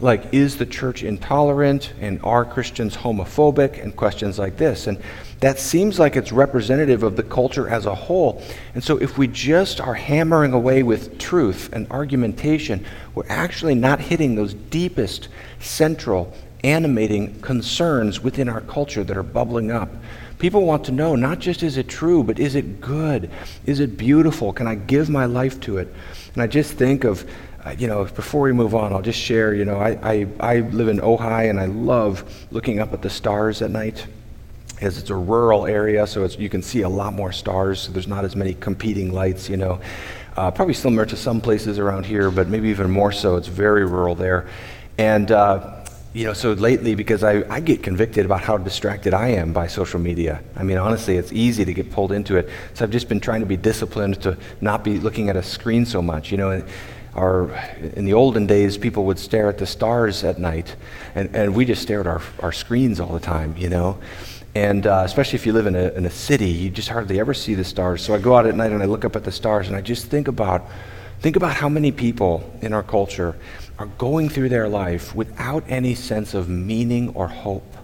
Like, 0.00 0.34
is 0.34 0.56
the 0.56 0.66
church 0.66 1.02
intolerant? 1.02 1.92
And 2.00 2.20
are 2.24 2.44
Christians 2.44 2.96
homophobic? 2.96 3.80
And 3.82 3.94
questions 3.94 4.38
like 4.38 4.56
this. 4.56 4.86
And 4.86 5.00
that 5.42 5.58
seems 5.58 5.98
like 5.98 6.14
it's 6.14 6.30
representative 6.30 7.02
of 7.02 7.16
the 7.16 7.22
culture 7.24 7.68
as 7.68 7.84
a 7.84 7.94
whole. 7.94 8.40
And 8.74 8.82
so, 8.82 8.96
if 8.98 9.18
we 9.18 9.26
just 9.26 9.80
are 9.80 9.94
hammering 9.94 10.52
away 10.52 10.84
with 10.84 11.18
truth 11.18 11.68
and 11.72 11.90
argumentation, 11.90 12.84
we're 13.16 13.26
actually 13.28 13.74
not 13.74 13.98
hitting 13.98 14.36
those 14.36 14.54
deepest, 14.54 15.26
central, 15.58 16.32
animating 16.62 17.40
concerns 17.40 18.20
within 18.20 18.48
our 18.48 18.60
culture 18.60 19.02
that 19.02 19.16
are 19.16 19.24
bubbling 19.24 19.72
up. 19.72 19.90
People 20.38 20.64
want 20.64 20.84
to 20.84 20.92
know 20.92 21.16
not 21.16 21.40
just 21.40 21.64
is 21.64 21.76
it 21.76 21.88
true, 21.88 22.22
but 22.22 22.38
is 22.38 22.54
it 22.54 22.80
good? 22.80 23.28
Is 23.66 23.80
it 23.80 23.96
beautiful? 23.96 24.52
Can 24.52 24.68
I 24.68 24.76
give 24.76 25.10
my 25.10 25.24
life 25.24 25.58
to 25.62 25.78
it? 25.78 25.92
And 26.34 26.42
I 26.42 26.46
just 26.46 26.74
think 26.74 27.02
of, 27.02 27.28
uh, 27.64 27.74
you 27.76 27.88
know, 27.88 28.04
before 28.04 28.42
we 28.42 28.52
move 28.52 28.76
on, 28.76 28.92
I'll 28.92 29.02
just 29.02 29.20
share, 29.20 29.54
you 29.54 29.64
know, 29.64 29.78
I, 29.78 29.98
I, 30.08 30.26
I 30.38 30.60
live 30.60 30.86
in 30.86 31.00
Ojai 31.00 31.50
and 31.50 31.58
I 31.58 31.66
love 31.66 32.46
looking 32.52 32.78
up 32.78 32.92
at 32.92 33.02
the 33.02 33.10
stars 33.10 33.60
at 33.60 33.72
night 33.72 34.06
is 34.82 34.98
it's 34.98 35.10
a 35.10 35.14
rural 35.14 35.66
area, 35.66 36.06
so 36.06 36.24
you 36.24 36.48
can 36.48 36.62
see 36.62 36.82
a 36.82 36.88
lot 36.88 37.14
more 37.14 37.32
stars. 37.32 37.80
So 37.82 37.92
there's 37.92 38.08
not 38.08 38.24
as 38.24 38.36
many 38.36 38.54
competing 38.54 39.12
lights, 39.12 39.48
you 39.48 39.56
know. 39.56 39.80
Uh, 40.36 40.50
probably 40.50 40.74
similar 40.74 41.06
to 41.06 41.16
some 41.16 41.40
places 41.40 41.78
around 41.78 42.06
here, 42.06 42.30
but 42.30 42.48
maybe 42.48 42.68
even 42.68 42.90
more 42.90 43.12
so. 43.12 43.36
It's 43.36 43.48
very 43.48 43.84
rural 43.84 44.14
there. 44.14 44.48
And, 44.98 45.30
uh, 45.30 45.84
you 46.14 46.24
know, 46.24 46.32
so 46.32 46.52
lately, 46.52 46.94
because 46.94 47.22
I, 47.22 47.42
I 47.50 47.60
get 47.60 47.82
convicted 47.82 48.24
about 48.26 48.40
how 48.40 48.56
distracted 48.58 49.14
I 49.14 49.28
am 49.28 49.52
by 49.52 49.66
social 49.66 50.00
media. 50.00 50.42
I 50.56 50.62
mean, 50.62 50.78
honestly, 50.78 51.16
it's 51.16 51.32
easy 51.32 51.64
to 51.64 51.72
get 51.72 51.90
pulled 51.90 52.12
into 52.12 52.36
it. 52.36 52.48
So 52.74 52.84
I've 52.84 52.90
just 52.90 53.08
been 53.08 53.20
trying 53.20 53.40
to 53.40 53.46
be 53.46 53.56
disciplined 53.56 54.22
to 54.22 54.36
not 54.60 54.84
be 54.84 54.98
looking 54.98 55.28
at 55.28 55.36
a 55.36 55.42
screen 55.42 55.86
so 55.86 56.02
much, 56.02 56.30
you 56.30 56.38
know. 56.38 56.62
Our, 57.14 57.50
in 57.94 58.06
the 58.06 58.14
olden 58.14 58.46
days, 58.46 58.78
people 58.78 59.04
would 59.04 59.18
stare 59.18 59.48
at 59.48 59.58
the 59.58 59.66
stars 59.66 60.24
at 60.24 60.38
night, 60.38 60.76
and, 61.14 61.36
and 61.36 61.54
we 61.54 61.66
just 61.66 61.82
stare 61.82 62.00
at 62.00 62.06
our, 62.06 62.22
our 62.40 62.52
screens 62.52 63.00
all 63.00 63.12
the 63.12 63.20
time, 63.20 63.54
you 63.58 63.68
know. 63.68 63.98
And 64.54 64.86
uh, 64.86 65.02
especially 65.04 65.36
if 65.36 65.46
you 65.46 65.52
live 65.52 65.66
in 65.66 65.74
a, 65.74 65.88
in 65.92 66.04
a 66.04 66.10
city, 66.10 66.50
you 66.50 66.70
just 66.70 66.88
hardly 66.88 67.18
ever 67.18 67.32
see 67.32 67.54
the 67.54 67.64
stars. 67.64 68.04
So 68.04 68.14
I 68.14 68.18
go 68.18 68.36
out 68.36 68.46
at 68.46 68.54
night 68.54 68.72
and 68.72 68.82
I 68.82 68.86
look 68.86 69.04
up 69.04 69.16
at 69.16 69.24
the 69.24 69.32
stars 69.32 69.68
and 69.68 69.76
I 69.76 69.80
just 69.80 70.06
think 70.06 70.28
about, 70.28 70.66
think 71.20 71.36
about 71.36 71.54
how 71.54 71.68
many 71.68 71.90
people 71.90 72.52
in 72.60 72.72
our 72.72 72.82
culture 72.82 73.36
are 73.78 73.86
going 73.86 74.28
through 74.28 74.50
their 74.50 74.68
life 74.68 75.14
without 75.14 75.64
any 75.68 75.94
sense 75.94 76.34
of 76.34 76.48
meaning 76.48 77.08
or 77.14 77.28
hope. 77.28 77.76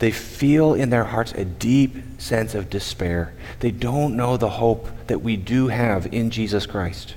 They 0.00 0.10
feel 0.10 0.74
in 0.74 0.90
their 0.90 1.04
hearts 1.04 1.32
a 1.32 1.44
deep 1.44 2.20
sense 2.20 2.56
of 2.56 2.68
despair. 2.68 3.32
They 3.60 3.70
don't 3.70 4.16
know 4.16 4.36
the 4.36 4.50
hope 4.50 4.88
that 5.06 5.22
we 5.22 5.36
do 5.36 5.68
have 5.68 6.12
in 6.12 6.30
Jesus 6.30 6.66
Christ. 6.66 7.14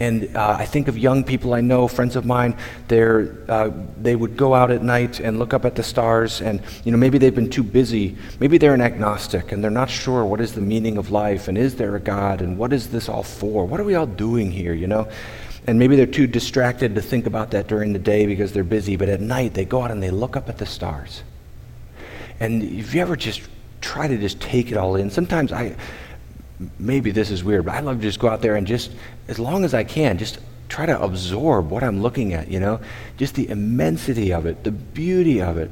And 0.00 0.36
uh, 0.36 0.56
I 0.58 0.64
think 0.64 0.86
of 0.86 0.96
young 0.96 1.24
people 1.24 1.54
I 1.54 1.60
know, 1.60 1.88
friends 1.88 2.14
of 2.14 2.24
mine, 2.24 2.56
they're, 2.86 3.36
uh, 3.48 3.70
they 4.00 4.14
would 4.14 4.36
go 4.36 4.54
out 4.54 4.70
at 4.70 4.82
night 4.82 5.18
and 5.18 5.40
look 5.40 5.52
up 5.52 5.64
at 5.64 5.74
the 5.74 5.82
stars, 5.82 6.40
and 6.40 6.62
you 6.84 6.92
know, 6.92 6.98
maybe 6.98 7.18
they've 7.18 7.34
been 7.34 7.50
too 7.50 7.64
busy. 7.64 8.16
Maybe 8.38 8.58
they're 8.58 8.74
an 8.74 8.80
agnostic 8.80 9.50
and 9.50 9.62
they're 9.62 9.72
not 9.72 9.90
sure 9.90 10.24
what 10.24 10.40
is 10.40 10.54
the 10.54 10.60
meaning 10.60 10.98
of 10.98 11.10
life, 11.10 11.48
and 11.48 11.58
is 11.58 11.74
there 11.74 11.96
a 11.96 12.00
God, 12.00 12.42
and 12.42 12.56
what 12.56 12.72
is 12.72 12.90
this 12.90 13.08
all 13.08 13.24
for? 13.24 13.66
What 13.66 13.80
are 13.80 13.84
we 13.84 13.96
all 13.96 14.06
doing 14.06 14.52
here, 14.52 14.72
you 14.72 14.86
know? 14.86 15.08
And 15.66 15.78
maybe 15.78 15.96
they're 15.96 16.06
too 16.06 16.28
distracted 16.28 16.94
to 16.94 17.02
think 17.02 17.26
about 17.26 17.50
that 17.50 17.66
during 17.66 17.92
the 17.92 17.98
day 17.98 18.24
because 18.24 18.52
they're 18.52 18.64
busy, 18.64 18.96
but 18.96 19.08
at 19.08 19.20
night 19.20 19.52
they 19.52 19.64
go 19.64 19.82
out 19.82 19.90
and 19.90 20.02
they 20.02 20.10
look 20.10 20.36
up 20.36 20.48
at 20.48 20.58
the 20.58 20.64
stars. 20.64 21.24
And 22.40 22.62
if 22.62 22.94
you 22.94 23.02
ever 23.02 23.16
just 23.16 23.42
try 23.80 24.06
to 24.06 24.16
just 24.16 24.40
take 24.40 24.70
it 24.70 24.76
all 24.76 24.94
in, 24.94 25.10
sometimes 25.10 25.52
I, 25.52 25.76
maybe 26.78 27.10
this 27.10 27.30
is 27.30 27.44
weird, 27.44 27.64
but 27.64 27.74
I 27.74 27.80
love 27.80 27.96
to 27.96 28.02
just 28.02 28.18
go 28.18 28.28
out 28.28 28.42
there 28.42 28.56
and 28.56 28.66
just, 28.66 28.90
as 29.28 29.38
long 29.38 29.64
as 29.64 29.74
I 29.74 29.84
can, 29.84 30.18
just 30.18 30.38
try 30.68 30.86
to 30.86 31.00
absorb 31.00 31.70
what 31.70 31.82
I'm 31.82 32.02
looking 32.02 32.34
at, 32.34 32.48
you 32.50 32.60
know? 32.60 32.80
Just 33.16 33.34
the 33.34 33.48
immensity 33.48 34.32
of 34.32 34.44
it, 34.46 34.64
the 34.64 34.70
beauty 34.70 35.40
of 35.40 35.56
it. 35.56 35.70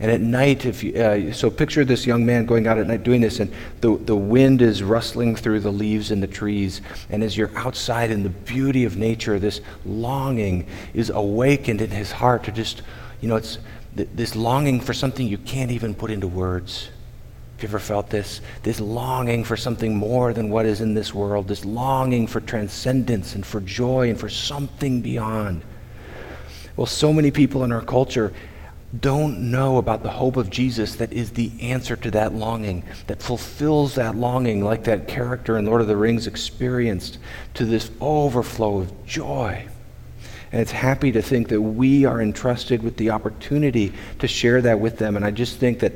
And 0.00 0.10
at 0.10 0.20
night, 0.20 0.64
if 0.64 0.82
you, 0.82 0.94
uh, 0.94 1.32
so 1.32 1.50
picture 1.50 1.84
this 1.84 2.06
young 2.06 2.24
man 2.24 2.46
going 2.46 2.66
out 2.66 2.78
at 2.78 2.86
night 2.86 3.02
doing 3.02 3.20
this, 3.20 3.40
and 3.40 3.52
the, 3.80 3.96
the 3.96 4.16
wind 4.16 4.62
is 4.62 4.82
rustling 4.82 5.36
through 5.36 5.60
the 5.60 5.72
leaves 5.72 6.10
and 6.10 6.22
the 6.22 6.28
trees. 6.28 6.80
And 7.10 7.22
as 7.22 7.36
you're 7.36 7.56
outside 7.58 8.10
in 8.10 8.22
the 8.22 8.30
beauty 8.30 8.84
of 8.84 8.96
nature, 8.96 9.38
this 9.38 9.60
longing 9.84 10.66
is 10.94 11.10
awakened 11.10 11.82
in 11.82 11.90
his 11.90 12.12
heart 12.12 12.44
to 12.44 12.52
just, 12.52 12.82
you 13.20 13.28
know, 13.28 13.36
it's 13.36 13.58
th- 13.96 14.08
this 14.14 14.36
longing 14.36 14.80
for 14.80 14.94
something 14.94 15.26
you 15.26 15.38
can't 15.38 15.72
even 15.72 15.94
put 15.94 16.10
into 16.10 16.28
words. 16.28 16.90
Have 17.58 17.64
you 17.64 17.70
ever 17.70 17.80
felt 17.80 18.08
this? 18.08 18.40
This 18.62 18.78
longing 18.78 19.42
for 19.42 19.56
something 19.56 19.96
more 19.96 20.32
than 20.32 20.48
what 20.48 20.64
is 20.64 20.80
in 20.80 20.94
this 20.94 21.12
world, 21.12 21.48
this 21.48 21.64
longing 21.64 22.28
for 22.28 22.40
transcendence 22.40 23.34
and 23.34 23.44
for 23.44 23.60
joy 23.60 24.10
and 24.10 24.20
for 24.20 24.28
something 24.28 25.00
beyond. 25.00 25.62
Well, 26.76 26.86
so 26.86 27.12
many 27.12 27.32
people 27.32 27.64
in 27.64 27.72
our 27.72 27.82
culture 27.82 28.32
don't 29.00 29.50
know 29.50 29.78
about 29.78 30.04
the 30.04 30.08
hope 30.08 30.36
of 30.36 30.50
Jesus 30.50 30.94
that 30.94 31.12
is 31.12 31.32
the 31.32 31.50
answer 31.60 31.96
to 31.96 32.12
that 32.12 32.32
longing, 32.32 32.84
that 33.08 33.20
fulfills 33.20 33.96
that 33.96 34.14
longing, 34.14 34.62
like 34.62 34.84
that 34.84 35.08
character 35.08 35.58
in 35.58 35.66
Lord 35.66 35.80
of 35.80 35.88
the 35.88 35.96
Rings 35.96 36.28
experienced, 36.28 37.18
to 37.54 37.64
this 37.64 37.90
overflow 38.00 38.82
of 38.82 39.04
joy. 39.04 39.66
And 40.52 40.62
it's 40.62 40.70
happy 40.70 41.12
to 41.12 41.20
think 41.20 41.48
that 41.48 41.60
we 41.60 42.04
are 42.04 42.22
entrusted 42.22 42.82
with 42.82 42.96
the 42.96 43.10
opportunity 43.10 43.92
to 44.20 44.28
share 44.28 44.62
that 44.62 44.80
with 44.80 44.96
them. 44.96 45.16
And 45.16 45.24
I 45.24 45.30
just 45.30 45.58
think 45.58 45.80
that 45.80 45.92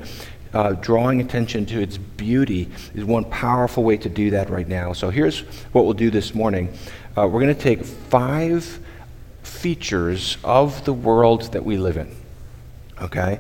uh, 0.53 0.73
drawing 0.73 1.21
attention 1.21 1.67
to 1.67 1.81
its 1.81 1.97
beauty 1.97 2.69
is 2.95 3.05
one 3.05 3.25
powerful 3.25 3.85
way 3.85 3.97
to 3.97 4.09
do 4.09 4.31
that 4.31 4.51
right 4.51 4.69
now. 4.69 4.93
So 4.93 5.11
here's 5.11 5.41
what 5.73 5.85
we'll 5.85 5.95
do 5.95 6.11
this 6.11 6.35
morning 6.35 6.73
uh, 7.17 7.27
we're 7.27 7.41
going 7.41 7.55
to 7.55 7.61
take 7.61 7.85
five 7.85 8.81
features 9.43 10.39
of 10.45 10.85
the 10.85 10.93
world 10.93 11.53
that 11.53 11.65
we 11.65 11.77
live 11.77 11.97
in. 11.97 12.15
Okay? 13.01 13.39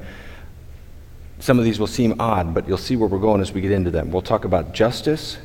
Some 1.38 1.59
of 1.59 1.64
these 1.64 1.81
will 1.81 1.87
seem 1.87 2.20
odd, 2.20 2.55
but 2.55 2.68
you'll 2.68 2.79
see 2.79 2.96
where 2.96 3.09
we're 3.09 3.18
going 3.18 3.40
as 3.40 3.53
we 3.53 3.61
get 3.61 3.72
into 3.72 3.90
them. 3.90 4.12
We'll 4.12 4.22
talk 4.22 4.44
about 4.44 4.75
justice, 4.75 5.38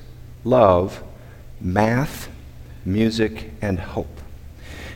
love, 0.44 1.04
math, 1.60 2.30
music, 2.86 3.52
and 3.62 3.80
hope. 3.80 4.08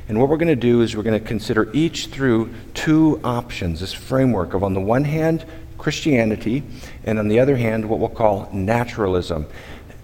And 0.07 0.19
what 0.19 0.29
we're 0.29 0.37
going 0.37 0.49
to 0.49 0.55
do 0.55 0.81
is 0.81 0.95
we're 0.95 1.03
going 1.03 1.19
to 1.19 1.25
consider 1.25 1.71
each 1.73 2.07
through 2.07 2.53
two 2.73 3.19
options, 3.23 3.79
this 3.79 3.93
framework 3.93 4.53
of, 4.53 4.63
on 4.63 4.73
the 4.73 4.81
one 4.81 5.05
hand, 5.05 5.45
Christianity, 5.81 6.61
and 7.05 7.17
on 7.17 7.27
the 7.27 7.39
other 7.39 7.57
hand, 7.57 7.89
what 7.89 7.97
we'll 7.97 8.07
call 8.07 8.47
naturalism. 8.53 9.47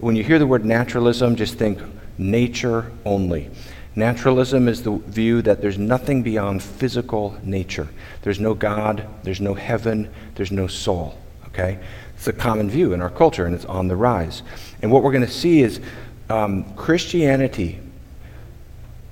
When 0.00 0.16
you 0.16 0.24
hear 0.24 0.40
the 0.40 0.46
word 0.46 0.64
naturalism, 0.64 1.36
just 1.36 1.54
think 1.54 1.78
nature 2.18 2.90
only. 3.04 3.48
Naturalism 3.94 4.66
is 4.66 4.82
the 4.82 4.96
view 4.96 5.40
that 5.42 5.60
there's 5.60 5.78
nothing 5.78 6.24
beyond 6.24 6.64
physical 6.64 7.38
nature. 7.44 7.86
There's 8.22 8.40
no 8.40 8.54
God, 8.54 9.06
there's 9.22 9.40
no 9.40 9.54
heaven, 9.54 10.12
there's 10.34 10.50
no 10.50 10.66
soul. 10.66 11.16
Okay? 11.46 11.78
It's 12.16 12.26
a 12.26 12.32
common 12.32 12.68
view 12.68 12.92
in 12.92 13.00
our 13.00 13.10
culture, 13.10 13.46
and 13.46 13.54
it's 13.54 13.64
on 13.66 13.86
the 13.86 13.94
rise. 13.94 14.42
And 14.82 14.90
what 14.90 15.04
we're 15.04 15.12
going 15.12 15.26
to 15.26 15.30
see 15.30 15.62
is 15.62 15.80
um, 16.28 16.64
Christianity 16.74 17.78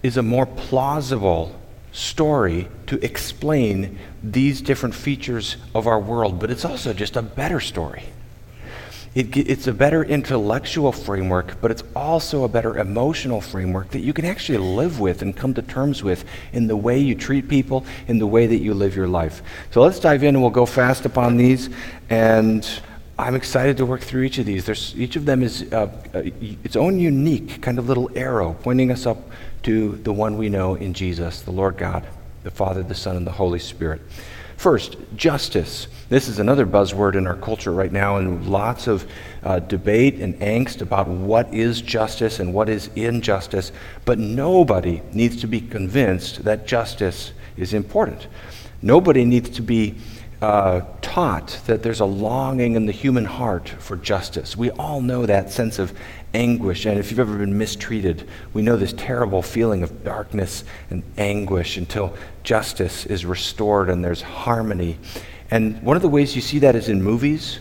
is 0.03 0.17
a 0.17 0.23
more 0.23 0.47
plausible 0.47 1.55
story 1.97 2.69
to 2.87 3.03
explain 3.03 3.99
these 4.23 4.61
different 4.61 4.95
features 4.95 5.57
of 5.75 5.87
our 5.87 5.99
world, 5.99 6.39
but 6.39 6.51
it's 6.51 6.65
also 6.65 6.93
just 6.93 7.17
a 7.17 7.23
better 7.23 7.59
story. 7.59 8.05
It, 9.15 9.35
it's 9.35 9.67
a 9.67 9.73
better 9.73 10.05
intellectual 10.05 10.93
framework, 10.93 11.59
but 11.63 11.71
it's 11.71 11.83
also 11.95 12.45
a 12.45 12.49
better 12.49 12.77
emotional 12.77 13.41
framework 13.41 13.93
that 13.93 14.01
you 14.01 14.13
can 14.13 14.27
actually 14.27 14.59
live 14.59 15.01
with 15.01 15.23
and 15.23 15.35
come 15.35 15.55
to 15.55 15.63
terms 15.63 16.03
with 16.03 16.27
in 16.53 16.67
the 16.67 16.77
way 16.77 16.99
you 16.99 17.15
treat 17.15 17.49
people, 17.49 17.87
in 18.09 18.19
the 18.19 18.27
way 18.27 18.47
that 18.47 18.59
you 18.59 18.75
live 18.75 18.95
your 18.95 19.09
life. 19.09 19.41
So 19.71 19.81
let's 19.81 19.99
dive 19.99 20.23
in 20.23 20.35
and 20.35 20.43
we'll 20.43 20.51
go 20.51 20.67
fast 20.67 21.07
upon 21.07 21.39
these. 21.39 21.71
And 22.11 22.69
I'm 23.19 23.35
excited 23.35 23.79
to 23.79 23.87
work 23.87 24.03
through 24.03 24.25
each 24.25 24.37
of 24.37 24.45
these. 24.45 24.67
There's, 24.67 24.95
each 24.99 25.17
of 25.17 25.25
them 25.25 25.43
is 25.43 25.63
uh, 25.73 25.91
uh, 26.13 26.23
its 26.63 26.77
own 26.77 27.01
unique 27.01 27.63
kind 27.63 27.79
of 27.79 27.89
little 27.89 28.11
arrow 28.15 28.55
pointing 28.61 28.91
us 28.91 29.07
up 29.07 29.31
to 29.63 29.93
the 29.97 30.13
one 30.13 30.37
we 30.39 30.49
know 30.49 30.75
in 30.75 30.95
Jesus, 30.95 31.41
the 31.43 31.51
Lord 31.51 31.77
God, 31.77 32.07
the 32.43 32.51
Father, 32.51 32.83
the 32.83 32.95
Son, 32.95 33.17
and 33.17 33.27
the 33.27 33.33
Holy 33.33 33.59
Spirit. 33.59 34.01
First, 34.57 34.97
justice. 35.15 35.87
This 36.09 36.29
is 36.29 36.39
another 36.39 36.65
buzzword 36.65 37.15
in 37.15 37.27
our 37.27 37.37
culture 37.37 37.73
right 37.73 37.93
now, 37.93 38.17
and 38.17 38.49
lots 38.49 38.87
of 38.87 39.07
uh, 39.43 39.59
debate 39.59 40.15
and 40.15 40.35
angst 40.41 40.81
about 40.81 41.09
what 41.09 41.53
is 41.53 41.83
justice 41.83 42.41
and 42.41 42.55
what 42.55 42.69
is 42.69 42.89
injustice. 42.97 43.71
But 44.05 44.19
nobody 44.19 45.03
needs 45.13 45.41
to 45.43 45.47
be 45.47 45.61
convinced 45.61 46.45
that 46.45 46.67
justice 46.67 47.33
is 47.57 47.75
important. 47.75 48.29
Nobody 48.81 49.25
needs 49.25 49.51
to 49.51 49.63
be 49.63 49.97
uh, 50.41 50.83
taught 51.01 51.61
that 51.67 51.83
there's 51.83 52.01
a 52.01 52.07
longing 52.07 52.77
in 52.77 52.87
the 52.87 52.93
human 52.93 53.25
heart 53.25 53.69
for 53.69 53.97
justice. 53.97 54.57
We 54.57 54.71
all 54.73 55.01
know 55.01 55.27
that 55.27 55.51
sense 55.51 55.79
of 55.79 55.93
anguish. 56.37 56.85
And 56.85 56.99
if 56.99 57.11
you've 57.11 57.19
ever 57.19 57.37
been 57.37 57.57
mistreated, 57.57 58.29
we 58.53 58.63
know 58.63 58.77
this 58.77 58.93
terrible 58.93 59.43
feeling 59.43 59.83
of 59.83 60.05
darkness 60.05 60.65
and 60.91 61.03
anguish 61.17 61.77
until 61.77 62.15
justice 62.43 63.07
is 63.07 63.25
restored 63.25 63.89
and 63.89 64.05
there's 64.05 64.23
harmony. 64.23 64.99
And 65.51 65.83
one 65.83 65.97
of 65.97 66.03
the 66.03 66.09
ways 66.09 66.37
you 66.37 66.43
see 66.43 66.59
that 66.61 66.77
is 66.77 66.89
in 66.89 67.03
movies. 67.03 67.61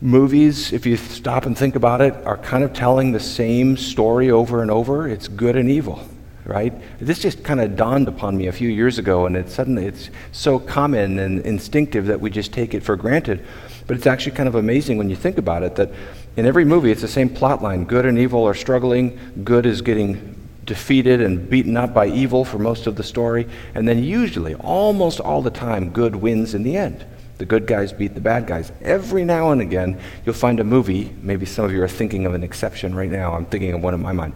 Movies, 0.00 0.72
if 0.72 0.86
you 0.86 0.96
stop 0.96 1.46
and 1.46 1.58
think 1.58 1.76
about 1.76 2.00
it, 2.00 2.14
are 2.24 2.38
kind 2.38 2.64
of 2.64 2.72
telling 2.72 3.12
the 3.12 3.20
same 3.20 3.76
story 3.76 4.30
over 4.30 4.62
and 4.62 4.70
over. 4.70 5.08
It's 5.08 5.28
good 5.28 5.56
and 5.56 5.70
evil, 5.70 6.04
right? 6.44 6.72
This 6.98 7.20
just 7.20 7.44
kind 7.44 7.60
of 7.60 7.76
dawned 7.76 8.08
upon 8.08 8.36
me 8.36 8.48
a 8.48 8.52
few 8.52 8.68
years 8.68 8.98
ago, 8.98 9.26
and 9.26 9.36
it 9.36 9.48
suddenly 9.48 9.86
it's 9.86 10.10
so 10.32 10.58
common 10.58 11.18
and 11.18 11.40
instinctive 11.40 12.06
that 12.06 12.20
we 12.20 12.30
just 12.30 12.52
take 12.52 12.74
it 12.74 12.82
for 12.82 12.96
granted. 12.96 13.44
But 13.86 13.96
it's 13.96 14.06
actually 14.06 14.32
kind 14.32 14.48
of 14.48 14.54
amazing 14.54 14.98
when 14.98 15.10
you 15.10 15.16
think 15.16 15.38
about 15.38 15.62
it 15.62 15.76
that 15.76 15.90
in 16.36 16.46
every 16.46 16.64
movie, 16.64 16.90
it's 16.90 17.02
the 17.02 17.08
same 17.08 17.28
plot 17.28 17.62
line. 17.62 17.84
Good 17.84 18.06
and 18.06 18.18
evil 18.18 18.46
are 18.46 18.54
struggling. 18.54 19.18
Good 19.44 19.66
is 19.66 19.82
getting 19.82 20.38
defeated 20.64 21.20
and 21.20 21.50
beaten 21.50 21.76
up 21.76 21.92
by 21.92 22.06
evil 22.06 22.44
for 22.44 22.58
most 22.58 22.86
of 22.86 22.96
the 22.96 23.02
story. 23.02 23.46
And 23.74 23.86
then, 23.86 24.02
usually, 24.02 24.54
almost 24.54 25.20
all 25.20 25.42
the 25.42 25.50
time, 25.50 25.90
good 25.90 26.16
wins 26.16 26.54
in 26.54 26.62
the 26.62 26.76
end. 26.76 27.04
The 27.38 27.44
good 27.44 27.66
guys 27.66 27.92
beat 27.92 28.14
the 28.14 28.20
bad 28.20 28.46
guys. 28.46 28.70
Every 28.80 29.24
now 29.24 29.50
and 29.50 29.60
again, 29.60 30.00
you'll 30.24 30.34
find 30.34 30.60
a 30.60 30.64
movie. 30.64 31.12
Maybe 31.22 31.44
some 31.44 31.64
of 31.64 31.72
you 31.72 31.82
are 31.82 31.88
thinking 31.88 32.24
of 32.24 32.34
an 32.34 32.44
exception 32.44 32.94
right 32.94 33.10
now. 33.10 33.34
I'm 33.34 33.46
thinking 33.46 33.72
of 33.72 33.82
one 33.82 33.94
in 33.94 34.00
my 34.00 34.12
mind. 34.12 34.34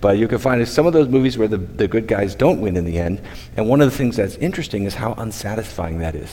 But 0.00 0.18
you 0.18 0.28
can 0.28 0.38
find 0.38 0.66
some 0.68 0.86
of 0.86 0.92
those 0.92 1.08
movies 1.08 1.36
where 1.36 1.48
the, 1.48 1.56
the 1.56 1.88
good 1.88 2.06
guys 2.06 2.34
don't 2.34 2.60
win 2.60 2.76
in 2.76 2.84
the 2.84 2.98
end. 2.98 3.22
And 3.56 3.68
one 3.68 3.80
of 3.80 3.90
the 3.90 3.96
things 3.96 4.16
that's 4.16 4.36
interesting 4.36 4.84
is 4.84 4.94
how 4.94 5.14
unsatisfying 5.14 5.98
that 5.98 6.14
is. 6.14 6.30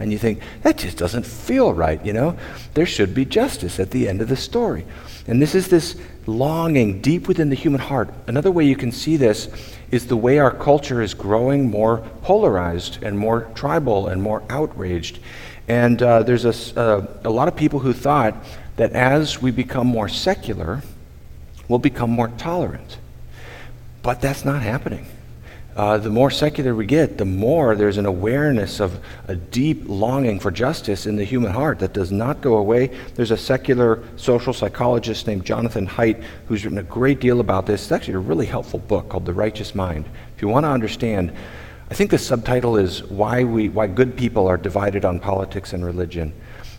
And 0.00 0.12
you 0.12 0.18
think, 0.18 0.40
that 0.62 0.78
just 0.78 0.96
doesn't 0.96 1.26
feel 1.26 1.72
right, 1.72 2.04
you 2.04 2.12
know? 2.12 2.36
There 2.74 2.86
should 2.86 3.14
be 3.14 3.24
justice 3.24 3.80
at 3.80 3.90
the 3.90 4.08
end 4.08 4.20
of 4.20 4.28
the 4.28 4.36
story. 4.36 4.84
And 5.26 5.42
this 5.42 5.54
is 5.54 5.68
this 5.68 5.96
longing 6.26 7.00
deep 7.00 7.26
within 7.26 7.48
the 7.48 7.56
human 7.56 7.80
heart. 7.80 8.10
Another 8.26 8.50
way 8.50 8.64
you 8.64 8.76
can 8.76 8.92
see 8.92 9.16
this 9.16 9.48
is 9.90 10.06
the 10.06 10.16
way 10.16 10.38
our 10.38 10.52
culture 10.52 11.02
is 11.02 11.14
growing 11.14 11.70
more 11.70 11.98
polarized 12.22 13.02
and 13.02 13.18
more 13.18 13.42
tribal 13.54 14.06
and 14.06 14.22
more 14.22 14.44
outraged. 14.48 15.18
And 15.66 16.00
uh, 16.00 16.22
there's 16.22 16.44
a, 16.44 16.80
uh, 16.80 17.06
a 17.24 17.30
lot 17.30 17.48
of 17.48 17.56
people 17.56 17.80
who 17.80 17.92
thought 17.92 18.36
that 18.76 18.92
as 18.92 19.42
we 19.42 19.50
become 19.50 19.86
more 19.86 20.08
secular, 20.08 20.82
we'll 21.66 21.80
become 21.80 22.10
more 22.10 22.28
tolerant. 22.28 22.98
But 24.02 24.20
that's 24.20 24.44
not 24.44 24.62
happening 24.62 25.06
uh, 25.78 25.96
the 25.96 26.10
more 26.10 26.28
secular 26.28 26.74
we 26.74 26.84
get, 26.84 27.18
the 27.18 27.24
more 27.24 27.76
there's 27.76 27.98
an 27.98 28.06
awareness 28.06 28.80
of 28.80 28.98
a 29.28 29.36
deep 29.36 29.84
longing 29.86 30.40
for 30.40 30.50
justice 30.50 31.06
in 31.06 31.14
the 31.14 31.22
human 31.22 31.52
heart 31.52 31.78
that 31.78 31.92
does 31.92 32.10
not 32.10 32.40
go 32.40 32.56
away. 32.56 32.88
There's 33.14 33.30
a 33.30 33.36
secular 33.36 34.02
social 34.16 34.52
psychologist 34.52 35.28
named 35.28 35.44
Jonathan 35.44 35.86
Haidt 35.86 36.20
who's 36.46 36.64
written 36.64 36.80
a 36.80 36.82
great 36.82 37.20
deal 37.20 37.38
about 37.38 37.66
this. 37.66 37.84
It's 37.84 37.92
actually 37.92 38.14
a 38.14 38.18
really 38.18 38.46
helpful 38.46 38.80
book 38.80 39.08
called 39.08 39.24
The 39.24 39.32
Righteous 39.32 39.72
Mind. 39.72 40.06
If 40.34 40.42
you 40.42 40.48
want 40.48 40.64
to 40.64 40.70
understand, 40.70 41.32
I 41.88 41.94
think 41.94 42.10
the 42.10 42.18
subtitle 42.18 42.76
is 42.76 43.04
Why, 43.04 43.44
we, 43.44 43.68
Why 43.68 43.86
Good 43.86 44.16
People 44.16 44.48
Are 44.48 44.56
Divided 44.56 45.04
on 45.04 45.20
Politics 45.20 45.74
and 45.74 45.84
Religion. 45.84 46.32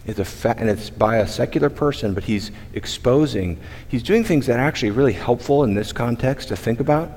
It's 0.07 0.19
a 0.19 0.25
fa- 0.25 0.55
and 0.57 0.69
it's 0.69 0.89
by 0.89 1.19
a 1.19 1.27
secular 1.27 1.69
person, 1.69 2.13
but 2.13 2.25
he's 2.25 2.51
exposing, 2.73 3.61
he's 3.87 4.03
doing 4.03 4.25
things 4.25 4.45
that 4.47 4.59
are 4.59 4.67
actually 4.67 4.91
really 4.91 5.13
helpful 5.13 5.63
in 5.63 5.73
this 5.73 5.93
context 5.93 6.49
to 6.49 6.57
think 6.57 6.81
about 6.81 7.09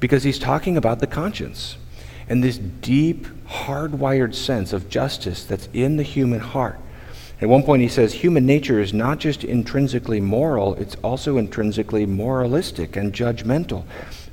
because 0.00 0.22
he's 0.22 0.38
talking 0.38 0.76
about 0.76 1.00
the 1.00 1.06
conscience 1.06 1.76
and 2.28 2.42
this 2.42 2.58
deep, 2.58 3.26
hardwired 3.48 4.34
sense 4.34 4.72
of 4.72 4.88
justice 4.88 5.44
that's 5.44 5.68
in 5.72 5.96
the 5.96 6.02
human 6.02 6.40
heart. 6.40 6.78
At 7.40 7.48
one 7.48 7.62
point, 7.62 7.82
he 7.82 7.88
says 7.88 8.14
human 8.14 8.46
nature 8.46 8.80
is 8.80 8.94
not 8.94 9.18
just 9.18 9.44
intrinsically 9.44 10.20
moral, 10.20 10.74
it's 10.76 10.96
also 10.96 11.36
intrinsically 11.36 12.06
moralistic 12.06 12.96
and 12.96 13.12
judgmental. 13.12 13.84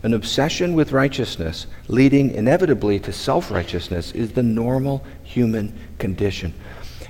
An 0.03 0.13
obsession 0.13 0.73
with 0.73 0.93
righteousness, 0.93 1.67
leading 1.89 2.31
inevitably 2.31 2.99
to 3.01 3.11
self 3.11 3.51
righteousness, 3.51 4.11
is 4.13 4.31
the 4.31 4.43
normal 4.43 5.03
human 5.23 5.77
condition. 5.99 6.53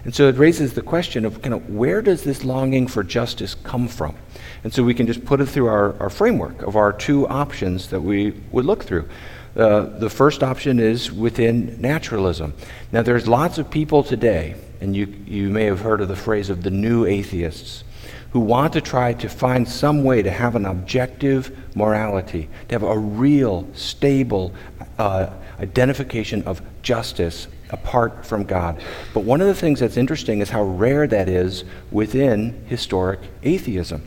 And 0.04 0.14
so 0.14 0.28
it 0.28 0.38
raises 0.38 0.74
the 0.74 0.82
question 0.82 1.26
of 1.26 1.42
kind 1.42 1.54
of 1.54 1.70
where 1.70 2.02
does 2.02 2.24
this 2.24 2.44
longing 2.44 2.88
for 2.88 3.04
justice 3.04 3.56
come 3.56 3.88
from? 3.88 4.16
And 4.64 4.74
so 4.74 4.84
we 4.84 4.94
can 4.94 5.08
just 5.08 5.24
put 5.26 5.40
it 5.40 5.46
through 5.46 5.68
our, 5.68 5.98
our 6.02 6.10
framework 6.10 6.62
of 6.62 6.76
our 6.76 6.92
two 6.92 7.28
options 7.28 7.90
that 7.90 8.02
we 8.02 8.32
would 8.52 8.66
look 8.66 8.84
through. 8.84 9.08
Uh, 9.56 9.82
the 10.00 10.10
first 10.10 10.42
option 10.42 10.80
is 10.80 11.12
within 11.12 11.80
naturalism. 11.80 12.54
Now, 12.92 13.02
there's 13.02 13.28
lots 13.28 13.58
of 13.58 13.70
people 13.70 14.04
today, 14.04 14.56
and 14.82 14.96
you, 14.96 15.06
you 15.28 15.50
may 15.50 15.66
have 15.66 15.82
heard 15.82 16.02
of 16.02 16.08
the 16.08 16.16
phrase 16.16 16.50
of 16.50 16.64
the 16.64 16.72
new 16.72 17.06
atheists, 17.06 17.84
who 18.32 18.40
want 18.40 18.74
to 18.74 18.82
try 18.82 19.14
to 19.14 19.30
find 19.30 19.70
some 19.70 20.04
way 20.04 20.24
to 20.24 20.32
have 20.32 20.56
an 20.56 20.66
objective 20.66 21.56
morality, 21.76 22.50
to 22.68 22.76
have 22.76 22.82
a 22.82 22.98
real, 22.98 23.68
stable 23.74 24.52
uh, 24.98 25.30
identification 25.60 26.42
of 26.44 26.62
justice 26.82 27.48
apart 27.74 28.26
from 28.26 28.44
God. 28.44 28.82
But 29.14 29.26
one 29.26 29.42
of 29.42 29.48
the 29.48 29.56
things 29.56 29.80
that's 29.82 29.98
interesting 29.98 30.40
is 30.40 30.52
how 30.52 30.64
rare 30.64 31.08
that 31.08 31.28
is 31.28 31.66
within 31.92 32.64
historic 32.68 33.20
atheism. 33.42 34.04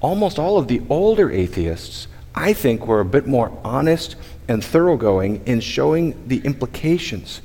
Almost 0.00 0.38
all 0.38 0.56
of 0.56 0.68
the 0.68 0.80
older 0.88 1.30
atheists, 1.30 2.06
I 2.34 2.52
think, 2.52 2.86
were 2.86 3.00
a 3.00 3.04
bit 3.04 3.26
more 3.26 3.52
honest 3.64 4.16
and 4.46 4.64
thoroughgoing 4.64 5.42
in 5.44 5.60
showing 5.60 6.28
the 6.28 6.38
implications, 6.38 7.42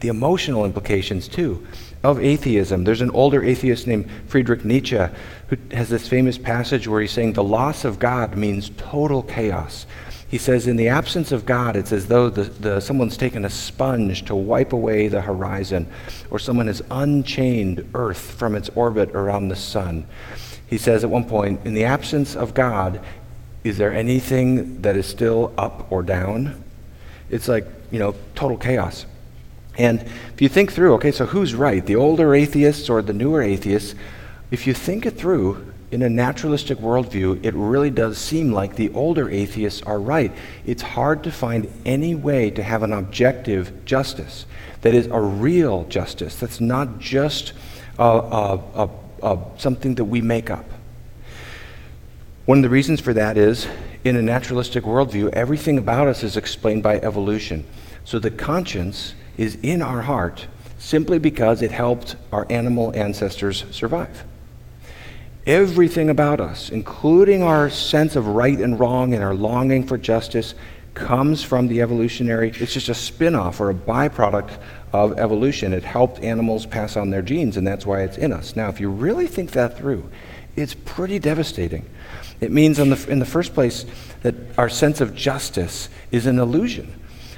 the 0.00 0.08
emotional 0.08 0.64
implications 0.64 1.26
too, 1.26 1.66
of 2.04 2.22
atheism. 2.22 2.84
There's 2.84 3.00
an 3.00 3.10
older 3.10 3.42
atheist 3.42 3.86
named 3.86 4.08
Friedrich 4.28 4.64
Nietzsche 4.64 5.04
who 5.48 5.56
has 5.72 5.88
this 5.88 6.06
famous 6.06 6.38
passage 6.38 6.86
where 6.86 7.00
he's 7.00 7.10
saying 7.10 7.32
the 7.32 7.42
loss 7.42 7.84
of 7.84 7.98
God 7.98 8.36
means 8.36 8.70
total 8.76 9.22
chaos. 9.22 9.86
He 10.28 10.36
says, 10.36 10.66
in 10.66 10.76
the 10.76 10.88
absence 10.88 11.32
of 11.32 11.46
God, 11.46 11.74
it's 11.74 11.92
as 11.92 12.06
though 12.06 12.28
the, 12.28 12.42
the, 12.44 12.80
someone's 12.80 13.16
taken 13.16 13.46
a 13.46 13.50
sponge 13.50 14.26
to 14.26 14.34
wipe 14.34 14.74
away 14.74 15.08
the 15.08 15.22
horizon, 15.22 15.90
or 16.30 16.38
someone 16.38 16.66
has 16.66 16.82
unchained 16.90 17.88
Earth 17.94 18.18
from 18.18 18.54
its 18.54 18.68
orbit 18.74 19.10
around 19.12 19.48
the 19.48 19.56
sun. 19.56 20.06
He 20.66 20.76
says 20.76 21.02
at 21.02 21.08
one 21.08 21.24
point, 21.24 21.64
in 21.64 21.72
the 21.72 21.84
absence 21.84 22.36
of 22.36 22.52
God, 22.52 23.00
is 23.64 23.78
there 23.78 23.92
anything 23.92 24.82
that 24.82 24.96
is 24.96 25.06
still 25.06 25.52
up 25.56 25.90
or 25.90 26.02
down? 26.02 26.62
It's 27.30 27.48
like, 27.48 27.66
you 27.90 27.98
know, 27.98 28.14
total 28.34 28.58
chaos. 28.58 29.06
And 29.78 30.02
if 30.34 30.42
you 30.42 30.48
think 30.48 30.72
through, 30.72 30.94
okay, 30.94 31.12
so 31.12 31.24
who's 31.24 31.54
right, 31.54 31.84
the 31.84 31.96
older 31.96 32.34
atheists 32.34 32.90
or 32.90 33.00
the 33.00 33.14
newer 33.14 33.40
atheists? 33.40 33.94
If 34.50 34.66
you 34.66 34.74
think 34.74 35.06
it 35.06 35.16
through, 35.16 35.72
in 35.90 36.02
a 36.02 36.08
naturalistic 36.08 36.78
worldview, 36.78 37.44
it 37.44 37.54
really 37.54 37.90
does 37.90 38.18
seem 38.18 38.52
like 38.52 38.76
the 38.76 38.90
older 38.90 39.30
atheists 39.30 39.82
are 39.82 39.98
right. 39.98 40.32
It's 40.66 40.82
hard 40.82 41.24
to 41.24 41.32
find 41.32 41.72
any 41.86 42.14
way 42.14 42.50
to 42.50 42.62
have 42.62 42.82
an 42.82 42.92
objective 42.92 43.84
justice 43.84 44.44
that 44.82 44.94
is 44.94 45.06
a 45.06 45.20
real 45.20 45.84
justice, 45.84 46.36
that's 46.36 46.60
not 46.60 46.98
just 46.98 47.52
a, 47.98 48.04
a, 48.04 48.90
a, 49.22 49.38
something 49.56 49.94
that 49.96 50.04
we 50.04 50.20
make 50.20 50.50
up. 50.50 50.66
One 52.44 52.58
of 52.58 52.62
the 52.62 52.68
reasons 52.68 53.00
for 53.00 53.12
that 53.14 53.36
is 53.36 53.66
in 54.04 54.16
a 54.16 54.22
naturalistic 54.22 54.84
worldview, 54.84 55.32
everything 55.32 55.78
about 55.78 56.06
us 56.06 56.22
is 56.22 56.36
explained 56.36 56.82
by 56.82 56.98
evolution. 57.00 57.66
So 58.04 58.18
the 58.18 58.30
conscience 58.30 59.14
is 59.36 59.58
in 59.62 59.82
our 59.82 60.02
heart 60.02 60.46
simply 60.78 61.18
because 61.18 61.60
it 61.60 61.72
helped 61.72 62.16
our 62.32 62.46
animal 62.48 62.92
ancestors 62.94 63.64
survive. 63.70 64.24
Everything 65.48 66.10
about 66.10 66.42
us, 66.42 66.68
including 66.68 67.42
our 67.42 67.70
sense 67.70 68.16
of 68.16 68.26
right 68.26 68.60
and 68.60 68.78
wrong 68.78 69.14
and 69.14 69.24
our 69.24 69.32
longing 69.32 69.82
for 69.82 69.96
justice, 69.96 70.54
comes 70.92 71.42
from 71.42 71.68
the 71.68 71.80
evolutionary, 71.80 72.50
it's 72.56 72.74
just 72.74 72.90
a 72.90 72.94
spin 72.94 73.34
off 73.34 73.58
or 73.58 73.70
a 73.70 73.74
byproduct 73.74 74.50
of 74.92 75.18
evolution. 75.18 75.72
It 75.72 75.84
helped 75.84 76.22
animals 76.22 76.66
pass 76.66 76.98
on 76.98 77.08
their 77.08 77.22
genes, 77.22 77.56
and 77.56 77.66
that's 77.66 77.86
why 77.86 78.02
it's 78.02 78.18
in 78.18 78.30
us. 78.30 78.56
Now, 78.56 78.68
if 78.68 78.78
you 78.78 78.90
really 78.90 79.26
think 79.26 79.52
that 79.52 79.78
through, 79.78 80.10
it's 80.54 80.74
pretty 80.74 81.18
devastating. 81.18 81.88
It 82.42 82.52
means, 82.52 82.78
in 82.78 82.90
the, 82.90 83.10
in 83.10 83.18
the 83.18 83.24
first 83.24 83.54
place, 83.54 83.86
that 84.20 84.34
our 84.58 84.68
sense 84.68 85.00
of 85.00 85.14
justice 85.14 85.88
is 86.10 86.26
an 86.26 86.38
illusion. 86.38 86.92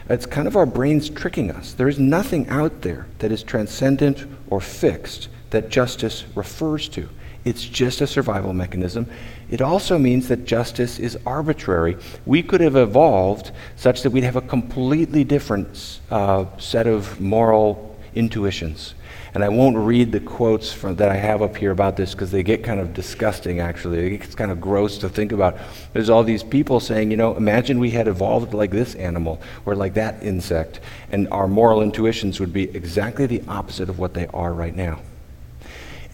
It's 0.08 0.26
kind 0.26 0.48
of 0.48 0.56
our 0.56 0.66
brains 0.66 1.10
tricking 1.10 1.52
us. 1.52 1.74
There 1.74 1.88
is 1.88 2.00
nothing 2.00 2.48
out 2.48 2.82
there 2.82 3.06
that 3.20 3.30
is 3.30 3.44
transcendent 3.44 4.26
or 4.48 4.60
fixed 4.60 5.28
that 5.50 5.68
justice 5.68 6.24
refers 6.34 6.88
to. 6.88 7.08
It's 7.44 7.64
just 7.64 8.00
a 8.00 8.06
survival 8.06 8.52
mechanism. 8.52 9.06
It 9.50 9.62
also 9.62 9.98
means 9.98 10.28
that 10.28 10.44
justice 10.44 10.98
is 10.98 11.18
arbitrary. 11.24 11.96
We 12.26 12.42
could 12.42 12.60
have 12.60 12.76
evolved 12.76 13.52
such 13.76 14.02
that 14.02 14.10
we'd 14.10 14.24
have 14.24 14.36
a 14.36 14.42
completely 14.42 15.24
different 15.24 16.00
uh, 16.10 16.44
set 16.58 16.86
of 16.86 17.20
moral 17.20 17.98
intuitions. 18.14 18.94
And 19.32 19.44
I 19.44 19.48
won't 19.48 19.76
read 19.76 20.10
the 20.10 20.20
quotes 20.20 20.72
from, 20.72 20.96
that 20.96 21.08
I 21.08 21.14
have 21.14 21.40
up 21.40 21.56
here 21.56 21.70
about 21.70 21.96
this 21.96 22.12
because 22.12 22.32
they 22.32 22.42
get 22.42 22.64
kind 22.64 22.80
of 22.80 22.92
disgusting, 22.92 23.60
actually. 23.60 24.16
It's 24.16 24.34
kind 24.34 24.50
of 24.50 24.60
gross 24.60 24.98
to 24.98 25.08
think 25.08 25.30
about. 25.30 25.56
There's 25.92 26.10
all 26.10 26.24
these 26.24 26.42
people 26.42 26.80
saying, 26.80 27.12
you 27.12 27.16
know, 27.16 27.36
imagine 27.36 27.78
we 27.78 27.90
had 27.90 28.08
evolved 28.08 28.54
like 28.54 28.72
this 28.72 28.96
animal 28.96 29.40
or 29.66 29.76
like 29.76 29.94
that 29.94 30.22
insect, 30.22 30.80
and 31.12 31.28
our 31.28 31.46
moral 31.46 31.80
intuitions 31.80 32.40
would 32.40 32.52
be 32.52 32.64
exactly 32.76 33.26
the 33.26 33.42
opposite 33.46 33.88
of 33.88 34.00
what 34.00 34.14
they 34.14 34.26
are 34.28 34.52
right 34.52 34.74
now. 34.74 35.00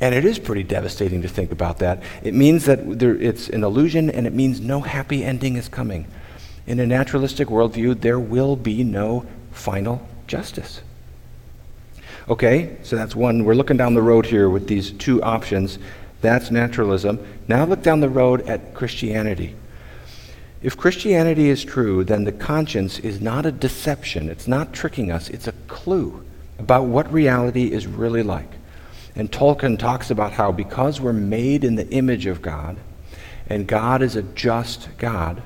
And 0.01 0.15
it 0.15 0.25
is 0.25 0.39
pretty 0.39 0.63
devastating 0.63 1.23
to 1.23 1.29
think 1.29 1.53
about 1.53 1.79
that. 1.79 2.03
It 2.23 2.35
means 2.35 2.67
that 2.67 2.99
there, 2.99 3.15
it's 3.15 3.49
an 3.49 3.65
illusion 3.65 4.11
and 4.11 4.27
it 4.27 4.35
means 4.35 4.61
no 4.61 4.81
happy 4.81 5.25
ending 5.25 5.57
is 5.57 5.69
coming. 5.69 6.07
In 6.67 6.81
a 6.81 6.87
naturalistic 6.87 7.49
worldview, 7.49 8.01
there 8.01 8.19
will 8.19 8.57
be 8.57 8.85
no 8.85 9.25
final 9.53 10.07
justice. 10.27 10.83
Okay, 12.29 12.77
so 12.83 12.97
that's 12.97 13.15
one. 13.15 13.45
We're 13.45 13.55
looking 13.55 13.77
down 13.77 13.95
the 13.95 14.03
road 14.03 14.27
here 14.27 14.51
with 14.51 14.67
these 14.67 14.91
two 14.91 15.23
options. 15.23 15.79
That's 16.21 16.51
naturalism. 16.51 17.25
Now 17.47 17.65
look 17.65 17.83
down 17.83 18.01
the 18.01 18.09
road 18.09 18.43
at 18.49 18.75
Christianity. 18.75 19.55
If 20.63 20.77
Christianity 20.77 21.51
is 21.51 21.65
true, 21.65 22.03
then 22.03 22.25
the 22.25 22.33
conscience 22.33 22.99
is 22.99 23.21
not 23.21 23.47
a 23.47 23.53
deception, 23.53 24.29
it's 24.29 24.49
not 24.49 24.73
tricking 24.73 25.13
us, 25.13 25.29
it's 25.29 25.47
a 25.47 25.53
clue 25.69 26.25
about 26.59 26.87
what 26.87 27.13
reality 27.13 27.71
is 27.71 27.87
really 27.87 28.23
like. 28.23 28.51
And 29.17 29.33
Tolkien 29.33 29.79
talks 29.79 30.11
about 30.11 30.33
how 30.33 30.53
because 30.53 31.01
we're 31.01 31.13
made 31.15 31.65
in 31.65 31.75
the 31.75 31.89
image 31.89 32.27
of 32.27 32.43
God, 32.43 32.77
and 33.49 33.67
God 33.67 34.03
is 34.03 34.15
a 34.15 34.23
just 34.23 34.89
God, 34.99 35.43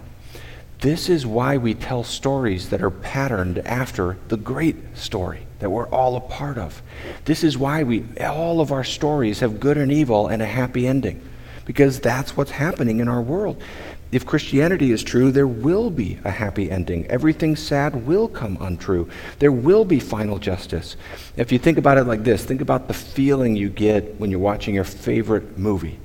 this 0.80 1.08
is 1.08 1.26
why 1.26 1.56
we 1.56 1.74
tell 1.74 2.02
stories 2.02 2.70
that 2.70 2.82
are 2.82 2.90
patterned 2.90 3.58
after 3.60 4.16
the 4.28 4.36
great 4.36 4.76
story 4.96 5.46
that 5.58 5.70
we're 5.70 5.88
all 5.88 6.16
a 6.16 6.20
part 6.20 6.56
of. 6.58 6.82
This 7.26 7.44
is 7.44 7.58
why 7.58 7.82
we 7.82 8.04
all 8.18 8.60
of 8.60 8.72
our 8.72 8.84
stories 8.84 9.40
have 9.40 9.60
good 9.60 9.76
and 9.76 9.92
evil 9.92 10.28
and 10.28 10.40
a 10.40 10.46
happy 10.46 10.86
ending 10.86 11.22
because 11.66 12.00
that's 12.00 12.36
what's 12.36 12.50
happening 12.50 12.98
in 12.98 13.08
our 13.08 13.20
world. 13.20 13.62
If 14.12 14.26
Christianity 14.26 14.90
is 14.90 15.04
true, 15.04 15.30
there 15.30 15.46
will 15.46 15.88
be 15.88 16.18
a 16.24 16.32
happy 16.32 16.68
ending. 16.68 17.06
Everything 17.06 17.54
sad 17.54 18.06
will 18.06 18.26
come 18.26 18.58
untrue. 18.60 19.08
There 19.38 19.52
will 19.52 19.84
be 19.84 20.00
final 20.00 20.40
justice. 20.40 20.96
If 21.36 21.52
you 21.52 21.60
think 21.60 21.78
about 21.78 21.96
it 21.96 22.04
like 22.04 22.24
this, 22.24 22.44
think 22.44 22.60
about 22.60 22.88
the 22.88 22.94
feeling 22.94 23.54
you 23.54 23.68
get 23.68 24.18
when 24.18 24.32
you're 24.32 24.40
watching 24.40 24.74
your 24.74 24.82
favorite 24.82 25.56
movie. 25.56 26.00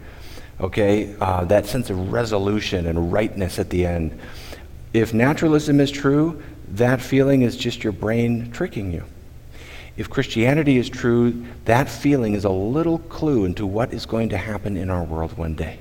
Okay? 0.61 1.15
Uh, 1.19 1.45
that 1.45 1.65
sense 1.65 1.89
of 1.89 2.11
resolution 2.11 2.85
and 2.85 3.11
rightness 3.11 3.57
at 3.57 3.71
the 3.71 3.87
end. 3.87 4.19
If 4.93 5.11
naturalism 5.11 5.79
is 5.79 5.89
true, 5.89 6.43
that 6.73 7.01
feeling 7.01 7.41
is 7.41 7.57
just 7.57 7.83
your 7.83 7.93
brain 7.93 8.51
tricking 8.51 8.91
you. 8.91 9.03
If 9.97 10.11
Christianity 10.11 10.77
is 10.77 10.89
true, 10.89 11.43
that 11.65 11.89
feeling 11.89 12.35
is 12.35 12.45
a 12.45 12.49
little 12.49 12.99
clue 12.99 13.45
into 13.45 13.65
what 13.65 13.93
is 13.93 14.05
going 14.05 14.29
to 14.29 14.37
happen 14.37 14.77
in 14.77 14.91
our 14.91 15.03
world 15.03 15.35
one 15.37 15.55
day 15.55 15.79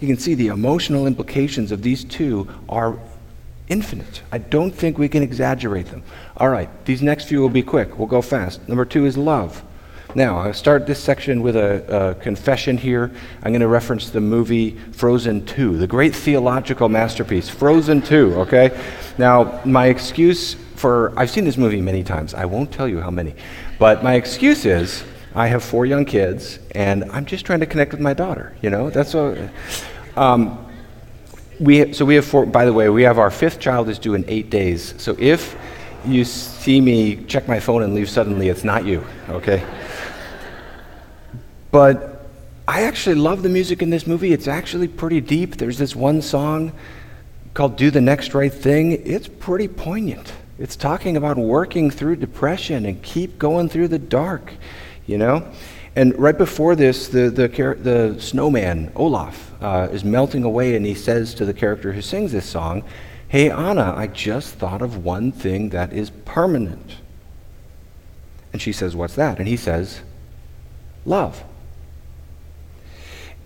you 0.00 0.08
can 0.08 0.18
see 0.18 0.34
the 0.34 0.48
emotional 0.48 1.06
implications 1.06 1.72
of 1.72 1.82
these 1.82 2.04
two 2.04 2.48
are 2.68 2.98
infinite. 3.68 4.22
I 4.32 4.38
don't 4.38 4.72
think 4.72 4.98
we 4.98 5.08
can 5.08 5.22
exaggerate 5.22 5.86
them. 5.86 6.02
All 6.36 6.48
right, 6.48 6.68
these 6.84 7.02
next 7.02 7.26
few 7.26 7.40
will 7.40 7.48
be 7.48 7.62
quick. 7.62 7.98
We'll 7.98 8.08
go 8.08 8.22
fast. 8.22 8.66
Number 8.68 8.84
two 8.84 9.06
is 9.06 9.16
love. 9.16 9.62
Now, 10.14 10.38
I'll 10.38 10.54
start 10.54 10.88
this 10.88 10.98
section 10.98 11.40
with 11.40 11.54
a, 11.54 12.10
a 12.10 12.14
confession 12.16 12.76
here. 12.76 13.12
I'm 13.44 13.52
going 13.52 13.60
to 13.60 13.68
reference 13.68 14.10
the 14.10 14.20
movie 14.20 14.76
Frozen 14.90 15.46
2, 15.46 15.76
the 15.76 15.86
great 15.86 16.16
theological 16.16 16.88
masterpiece, 16.88 17.48
Frozen 17.48 18.02
2, 18.02 18.34
okay? 18.40 18.76
Now, 19.18 19.60
my 19.64 19.86
excuse 19.86 20.54
for, 20.74 21.12
I've 21.16 21.30
seen 21.30 21.44
this 21.44 21.56
movie 21.56 21.80
many 21.80 22.02
times. 22.02 22.34
I 22.34 22.46
won't 22.46 22.72
tell 22.72 22.88
you 22.88 23.00
how 23.00 23.10
many. 23.10 23.34
But 23.78 24.02
my 24.02 24.14
excuse 24.14 24.64
is, 24.64 25.04
I 25.32 25.46
have 25.46 25.62
four 25.62 25.86
young 25.86 26.04
kids, 26.04 26.58
and 26.72 27.04
I'm 27.12 27.24
just 27.24 27.46
trying 27.46 27.60
to 27.60 27.66
connect 27.66 27.92
with 27.92 28.00
my 28.00 28.14
daughter. 28.14 28.56
You 28.62 28.70
know, 28.70 28.90
that's 28.90 29.14
what. 29.14 29.38
Um, 30.20 30.66
we 31.58 31.94
so 31.94 32.04
we 32.04 32.14
have 32.16 32.26
four. 32.26 32.44
By 32.44 32.66
the 32.66 32.74
way, 32.74 32.90
we 32.90 33.04
have 33.04 33.18
our 33.18 33.30
fifth 33.30 33.58
child 33.58 33.88
is 33.88 33.98
due 33.98 34.12
in 34.12 34.26
eight 34.28 34.50
days. 34.50 34.92
So 34.98 35.16
if 35.18 35.56
you 36.04 36.26
see 36.26 36.78
me 36.78 37.24
check 37.24 37.48
my 37.48 37.58
phone 37.58 37.82
and 37.82 37.94
leave 37.94 38.10
suddenly, 38.10 38.50
it's 38.50 38.62
not 38.62 38.84
you. 38.84 39.02
Okay. 39.30 39.64
But 41.70 42.28
I 42.68 42.82
actually 42.82 43.14
love 43.14 43.42
the 43.42 43.48
music 43.48 43.80
in 43.80 43.88
this 43.88 44.06
movie. 44.06 44.34
It's 44.34 44.46
actually 44.46 44.88
pretty 44.88 45.22
deep. 45.22 45.56
There's 45.56 45.78
this 45.78 45.96
one 45.96 46.20
song 46.20 46.72
called 47.54 47.76
"Do 47.76 47.90
the 47.90 48.02
Next 48.02 48.34
Right 48.34 48.52
Thing." 48.52 48.92
It's 48.92 49.26
pretty 49.26 49.68
poignant. 49.68 50.34
It's 50.58 50.76
talking 50.76 51.16
about 51.16 51.38
working 51.38 51.90
through 51.90 52.16
depression 52.16 52.84
and 52.84 53.02
keep 53.02 53.38
going 53.38 53.70
through 53.70 53.88
the 53.88 53.98
dark 53.98 54.52
you 55.10 55.18
know? 55.18 55.44
And 56.00 56.18
right 56.18 56.38
before 56.38 56.76
this, 56.76 57.08
the, 57.08 57.28
the, 57.28 57.46
the 57.46 58.18
snowman, 58.18 58.90
Olaf, 58.96 59.52
uh, 59.60 59.88
is 59.92 60.02
melting 60.02 60.44
away, 60.44 60.74
and 60.74 60.86
he 60.86 60.94
says 60.94 61.34
to 61.34 61.44
the 61.44 61.52
character 61.52 61.92
who 61.92 62.00
sings 62.00 62.32
this 62.32 62.46
song, 62.46 62.84
Hey, 63.28 63.50
Anna, 63.50 63.92
I 63.94 64.06
just 64.06 64.54
thought 64.54 64.80
of 64.80 65.04
one 65.04 65.30
thing 65.30 65.68
that 65.68 65.92
is 65.92 66.08
permanent. 66.24 66.96
And 68.54 68.62
she 68.62 68.72
says, 68.72 68.96
What's 68.96 69.14
that? 69.16 69.38
And 69.38 69.46
he 69.46 69.58
says, 69.58 70.00
Love. 71.04 71.44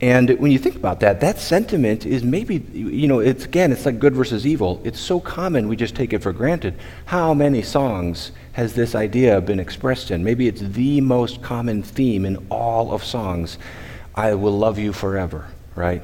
And 0.04 0.28
when 0.38 0.52
you 0.52 0.58
think 0.58 0.76
about 0.76 1.00
that, 1.00 1.20
that 1.20 1.38
sentiment 1.38 2.04
is 2.04 2.22
maybe, 2.22 2.56
you 2.74 3.08
know, 3.08 3.20
it's 3.20 3.46
again, 3.46 3.72
it's 3.72 3.86
like 3.86 3.98
good 3.98 4.14
versus 4.14 4.46
evil. 4.46 4.78
It's 4.84 5.00
so 5.00 5.18
common 5.18 5.66
we 5.66 5.76
just 5.76 5.94
take 5.94 6.12
it 6.12 6.22
for 6.22 6.30
granted. 6.30 6.78
How 7.06 7.32
many 7.32 7.62
songs 7.62 8.30
has 8.52 8.74
this 8.74 8.94
idea 8.94 9.40
been 9.40 9.58
expressed 9.58 10.10
in? 10.10 10.22
Maybe 10.22 10.46
it's 10.46 10.60
the 10.60 11.00
most 11.00 11.40
common 11.40 11.82
theme 11.82 12.26
in 12.26 12.36
all 12.50 12.92
of 12.92 13.02
songs. 13.02 13.56
I 14.14 14.34
will 14.34 14.58
love 14.58 14.78
you 14.78 14.92
forever, 14.92 15.46
right? 15.74 16.02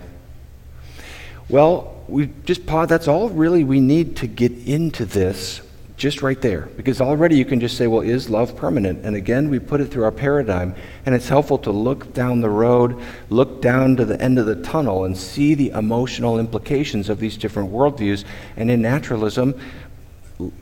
Well, 1.50 2.02
we 2.08 2.30
just 2.46 2.64
pause. 2.64 2.88
That's 2.88 3.06
all 3.06 3.28
really 3.28 3.64
we 3.64 3.80
need 3.80 4.16
to 4.16 4.26
get 4.26 4.52
into 4.66 5.04
this 5.04 5.60
just 6.00 6.22
right 6.22 6.40
there. 6.40 6.62
Because 6.76 7.02
already 7.02 7.36
you 7.36 7.44
can 7.44 7.60
just 7.60 7.76
say, 7.76 7.86
well, 7.86 8.00
is 8.00 8.30
love 8.30 8.56
permanent? 8.56 9.04
And 9.04 9.14
again, 9.14 9.50
we 9.50 9.58
put 9.58 9.82
it 9.82 9.86
through 9.86 10.04
our 10.04 10.10
paradigm, 10.10 10.74
and 11.04 11.14
it's 11.14 11.28
helpful 11.28 11.58
to 11.58 11.70
look 11.70 12.14
down 12.14 12.40
the 12.40 12.48
road, 12.48 12.98
look 13.28 13.60
down 13.60 13.96
to 13.96 14.06
the 14.06 14.20
end 14.20 14.38
of 14.38 14.46
the 14.46 14.62
tunnel, 14.62 15.04
and 15.04 15.16
see 15.16 15.54
the 15.54 15.68
emotional 15.70 16.38
implications 16.38 17.10
of 17.10 17.20
these 17.20 17.36
different 17.36 17.70
worldviews. 17.70 18.24
And 18.56 18.70
in 18.70 18.80
naturalism, 18.80 19.60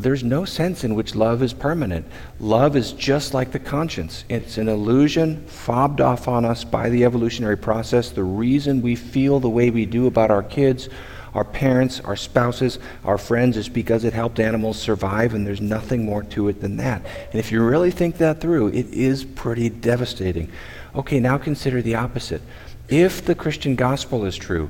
there's 0.00 0.24
no 0.24 0.44
sense 0.44 0.82
in 0.82 0.96
which 0.96 1.14
love 1.14 1.40
is 1.40 1.52
permanent. 1.52 2.04
Love 2.40 2.74
is 2.74 2.92
just 2.92 3.32
like 3.32 3.52
the 3.52 3.60
conscience. 3.60 4.24
It's 4.28 4.58
an 4.58 4.68
illusion 4.68 5.46
fobbed 5.46 6.00
off 6.00 6.26
on 6.26 6.44
us 6.44 6.64
by 6.64 6.88
the 6.90 7.04
evolutionary 7.04 7.56
process. 7.56 8.10
The 8.10 8.24
reason 8.24 8.82
we 8.82 8.96
feel 8.96 9.38
the 9.38 9.48
way 9.48 9.70
we 9.70 9.86
do 9.86 10.08
about 10.08 10.32
our 10.32 10.42
kids, 10.42 10.88
our 11.38 11.44
parents, 11.44 12.00
our 12.00 12.16
spouses, 12.16 12.80
our 13.04 13.16
friends 13.16 13.56
is 13.56 13.68
because 13.68 14.02
it 14.02 14.12
helped 14.12 14.40
animals 14.40 14.76
survive, 14.76 15.34
and 15.34 15.46
there's 15.46 15.60
nothing 15.60 16.04
more 16.04 16.24
to 16.24 16.48
it 16.48 16.60
than 16.60 16.78
that. 16.78 17.00
And 17.30 17.38
if 17.38 17.52
you 17.52 17.62
really 17.62 17.92
think 17.92 18.16
that 18.16 18.40
through, 18.40 18.70
it 18.70 18.86
is 18.92 19.24
pretty 19.24 19.68
devastating. 19.68 20.50
Okay, 20.96 21.20
now 21.20 21.38
consider 21.38 21.80
the 21.80 21.94
opposite. 21.94 22.42
If 22.88 23.24
the 23.24 23.36
Christian 23.36 23.76
gospel 23.76 24.24
is 24.24 24.36
true, 24.36 24.68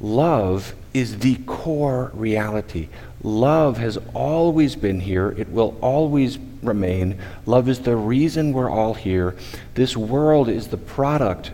love 0.00 0.74
is 0.94 1.18
the 1.18 1.36
core 1.44 2.10
reality. 2.14 2.88
Love 3.22 3.76
has 3.76 3.98
always 4.14 4.74
been 4.74 5.00
here. 5.00 5.34
It 5.36 5.50
will 5.50 5.76
always 5.82 6.38
remain. 6.62 7.18
Love 7.44 7.68
is 7.68 7.80
the 7.80 7.94
reason 7.94 8.54
we're 8.54 8.70
all 8.70 8.94
here. 8.94 9.36
This 9.74 9.98
world 9.98 10.48
is 10.48 10.68
the 10.68 10.78
product, 10.78 11.50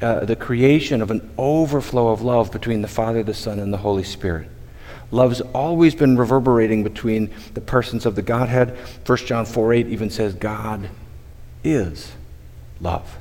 uh, 0.00 0.24
the 0.24 0.36
creation 0.36 1.00
of 1.00 1.10
an 1.10 1.30
overflow 1.38 2.08
of 2.08 2.22
love 2.22 2.52
between 2.52 2.82
the 2.82 2.88
Father, 2.88 3.22
the 3.22 3.34
Son, 3.34 3.58
and 3.58 3.72
the 3.72 3.78
Holy 3.78 4.04
Spirit. 4.04 4.48
Love's 5.10 5.40
always 5.40 5.94
been 5.94 6.16
reverberating 6.16 6.82
between 6.82 7.32
the 7.54 7.60
persons 7.60 8.06
of 8.06 8.14
the 8.14 8.22
Godhead. 8.22 8.76
1 9.06 9.18
John 9.18 9.46
4 9.46 9.72
8 9.72 9.86
even 9.86 10.10
says, 10.10 10.34
God 10.34 10.90
is 11.62 12.12
love. 12.80 13.18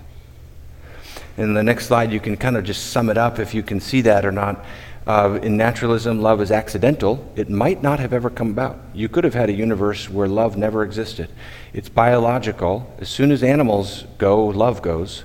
In 1.37 1.53
the 1.53 1.63
next 1.63 1.87
slide, 1.87 2.11
you 2.11 2.19
can 2.19 2.37
kind 2.37 2.57
of 2.57 2.63
just 2.63 2.91
sum 2.91 3.09
it 3.09 3.17
up 3.17 3.39
if 3.39 3.53
you 3.53 3.61
can 3.61 3.79
see 3.79 4.01
that 4.01 4.25
or 4.25 4.31
not. 4.31 4.63
Uh, 5.05 5.37
in 5.43 5.55
naturalism, 5.55 6.19
love 6.21 6.41
is 6.41 6.51
accidental. 6.51 7.31
It 7.35 7.49
might 7.49 7.83
not 7.83 7.99
have 7.99 8.11
ever 8.11 8.29
come 8.29 8.49
about. 8.49 8.79
You 8.93 9.07
could 9.07 9.23
have 9.23 9.35
had 9.35 9.49
a 9.49 9.53
universe 9.53 10.09
where 10.09 10.27
love 10.27 10.57
never 10.57 10.83
existed. 10.83 11.29
It's 11.73 11.89
biological. 11.89 12.91
As 12.97 13.09
soon 13.09 13.31
as 13.31 13.43
animals 13.43 14.05
go, 14.17 14.45
love 14.47 14.81
goes. 14.81 15.23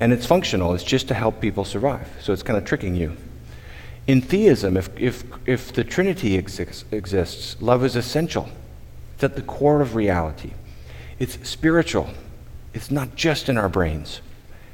And 0.00 0.12
it's 0.12 0.26
functional. 0.26 0.74
It's 0.74 0.84
just 0.84 1.08
to 1.08 1.14
help 1.14 1.40
people 1.40 1.64
survive. 1.64 2.08
So 2.20 2.32
it's 2.32 2.42
kind 2.42 2.58
of 2.58 2.64
tricking 2.64 2.94
you. 2.94 3.16
In 4.06 4.20
theism, 4.20 4.76
if, 4.76 4.88
if, 4.98 5.24
if 5.46 5.72
the 5.72 5.82
Trinity 5.82 6.36
exists, 6.36 6.84
exists, 6.92 7.56
love 7.60 7.84
is 7.84 7.96
essential. 7.96 8.48
It's 9.14 9.24
at 9.24 9.36
the 9.36 9.42
core 9.42 9.80
of 9.80 9.94
reality. 9.94 10.52
It's 11.18 11.48
spiritual. 11.48 12.10
It's 12.74 12.90
not 12.90 13.16
just 13.16 13.48
in 13.48 13.56
our 13.56 13.68
brains. 13.68 14.20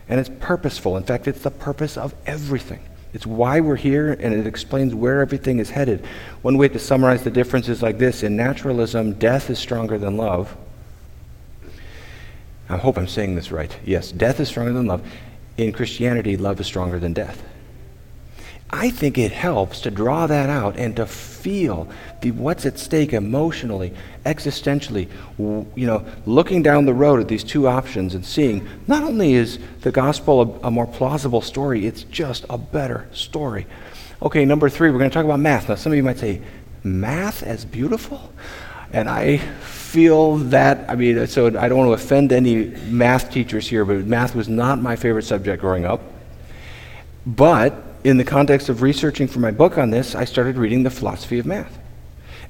And 0.08 0.18
it's 0.18 0.30
purposeful. 0.40 0.96
In 0.96 1.04
fact, 1.04 1.28
it's 1.28 1.42
the 1.42 1.50
purpose 1.50 1.96
of 1.96 2.14
everything. 2.26 2.80
It's 3.14 3.26
why 3.26 3.60
we're 3.60 3.76
here, 3.76 4.12
and 4.12 4.34
it 4.34 4.46
explains 4.46 4.94
where 4.94 5.20
everything 5.20 5.58
is 5.58 5.70
headed. 5.70 6.04
One 6.40 6.58
way 6.58 6.68
to 6.68 6.78
summarize 6.78 7.22
the 7.22 7.30
difference 7.30 7.68
is 7.68 7.82
like 7.82 7.98
this 7.98 8.22
In 8.22 8.36
naturalism, 8.36 9.14
death 9.14 9.50
is 9.50 9.58
stronger 9.58 9.98
than 9.98 10.16
love. 10.16 10.56
I 12.72 12.78
hope 12.78 12.96
I'm 12.96 13.08
saying 13.08 13.34
this 13.34 13.52
right. 13.52 13.76
Yes, 13.84 14.12
death 14.12 14.40
is 14.40 14.48
stronger 14.48 14.72
than 14.72 14.86
love. 14.86 15.06
In 15.56 15.72
Christianity, 15.72 16.36
love 16.36 16.60
is 16.60 16.66
stronger 16.66 16.98
than 16.98 17.12
death. 17.12 17.42
I 18.74 18.88
think 18.88 19.18
it 19.18 19.32
helps 19.32 19.82
to 19.82 19.90
draw 19.90 20.26
that 20.26 20.48
out 20.48 20.78
and 20.78 20.96
to 20.96 21.04
feel 21.04 21.86
the, 22.22 22.30
what's 22.30 22.64
at 22.64 22.78
stake 22.78 23.12
emotionally, 23.12 23.92
existentially, 24.24 25.08
you 25.38 25.86
know, 25.86 26.06
looking 26.24 26.62
down 26.62 26.86
the 26.86 26.94
road 26.94 27.20
at 27.20 27.28
these 27.28 27.44
two 27.44 27.68
options 27.68 28.14
and 28.14 28.24
seeing 28.24 28.66
not 28.86 29.02
only 29.02 29.34
is 29.34 29.58
the 29.82 29.92
gospel 29.92 30.60
a, 30.62 30.68
a 30.68 30.70
more 30.70 30.86
plausible 30.86 31.42
story, 31.42 31.86
it's 31.86 32.04
just 32.04 32.46
a 32.48 32.56
better 32.56 33.06
story. 33.12 33.66
Okay, 34.22 34.46
number 34.46 34.70
three, 34.70 34.90
we're 34.90 34.98
going 34.98 35.10
to 35.10 35.14
talk 35.14 35.26
about 35.26 35.40
math. 35.40 35.68
Now, 35.68 35.74
some 35.74 35.92
of 35.92 35.96
you 35.96 36.02
might 36.02 36.18
say, 36.18 36.40
math 36.82 37.42
as 37.42 37.66
beautiful? 37.66 38.32
And 38.92 39.08
I 39.08 39.38
feel 39.38 40.36
that, 40.36 40.88
I 40.88 40.94
mean, 40.94 41.26
so 41.26 41.46
I 41.46 41.68
don't 41.68 41.78
want 41.78 41.88
to 41.88 42.04
offend 42.04 42.32
any 42.32 42.66
math 42.88 43.30
teachers 43.30 43.68
here, 43.68 43.84
but 43.84 44.04
math 44.06 44.34
was 44.34 44.48
not 44.48 44.80
my 44.80 44.96
favorite 44.96 45.24
subject 45.24 45.60
growing 45.60 45.84
up. 45.84 46.00
But 47.26 47.74
in 48.04 48.16
the 48.16 48.24
context 48.24 48.68
of 48.68 48.82
researching 48.82 49.28
for 49.28 49.38
my 49.38 49.50
book 49.50 49.78
on 49.78 49.90
this, 49.90 50.14
I 50.14 50.24
started 50.24 50.56
reading 50.56 50.82
the 50.82 50.90
philosophy 50.90 51.38
of 51.38 51.46
math. 51.46 51.78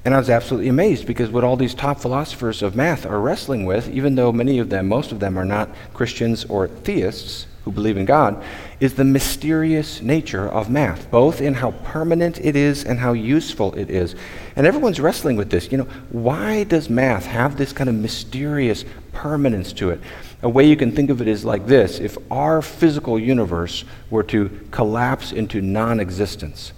And 0.05 0.13
I 0.13 0.17
was 0.17 0.29
absolutely 0.29 0.67
amazed 0.67 1.07
because 1.07 1.29
what 1.29 1.45
all 1.45 1.55
these 1.55 1.73
top 1.73 1.99
philosophers 1.99 2.61
of 2.61 2.75
math 2.75 3.05
are 3.05 3.21
wrestling 3.21 3.65
with, 3.65 3.89
even 3.89 4.15
though 4.15 4.33
many 4.33 4.59
of 4.59 4.69
them, 4.69 4.87
most 4.87 5.13
of 5.13 5.19
them, 5.19 5.37
are 5.37 5.45
not 5.45 5.69
Christians 5.93 6.43
or 6.45 6.67
theists 6.67 7.47
who 7.63 7.71
believe 7.71 7.95
in 7.95 8.03
God, 8.03 8.43
is 8.81 8.95
the 8.95 9.05
mysterious 9.05 10.01
nature 10.01 10.45
of 10.49 10.69
math, 10.69 11.09
both 11.09 11.39
in 11.39 11.53
how 11.53 11.71
permanent 11.85 12.37
it 12.41 12.57
is 12.57 12.83
and 12.83 12.99
how 12.99 13.13
useful 13.13 13.73
it 13.75 13.89
is. 13.89 14.15
And 14.57 14.67
everyone's 14.67 14.99
wrestling 14.99 15.37
with 15.37 15.49
this. 15.49 15.71
You 15.71 15.77
know, 15.77 15.87
why 16.09 16.65
does 16.65 16.89
math 16.89 17.25
have 17.25 17.55
this 17.55 17.71
kind 17.71 17.89
of 17.89 17.95
mysterious 17.95 18.83
permanence 19.13 19.71
to 19.73 19.91
it? 19.91 20.01
A 20.41 20.49
way 20.49 20.67
you 20.67 20.75
can 20.75 20.91
think 20.91 21.09
of 21.09 21.21
it 21.21 21.29
is 21.29 21.45
like 21.45 21.65
this 21.65 21.99
if 21.99 22.17
our 22.29 22.61
physical 22.61 23.17
universe 23.17 23.85
were 24.09 24.23
to 24.23 24.49
collapse 24.71 25.31
into 25.31 25.61
non 25.61 26.01
existence, 26.01 26.73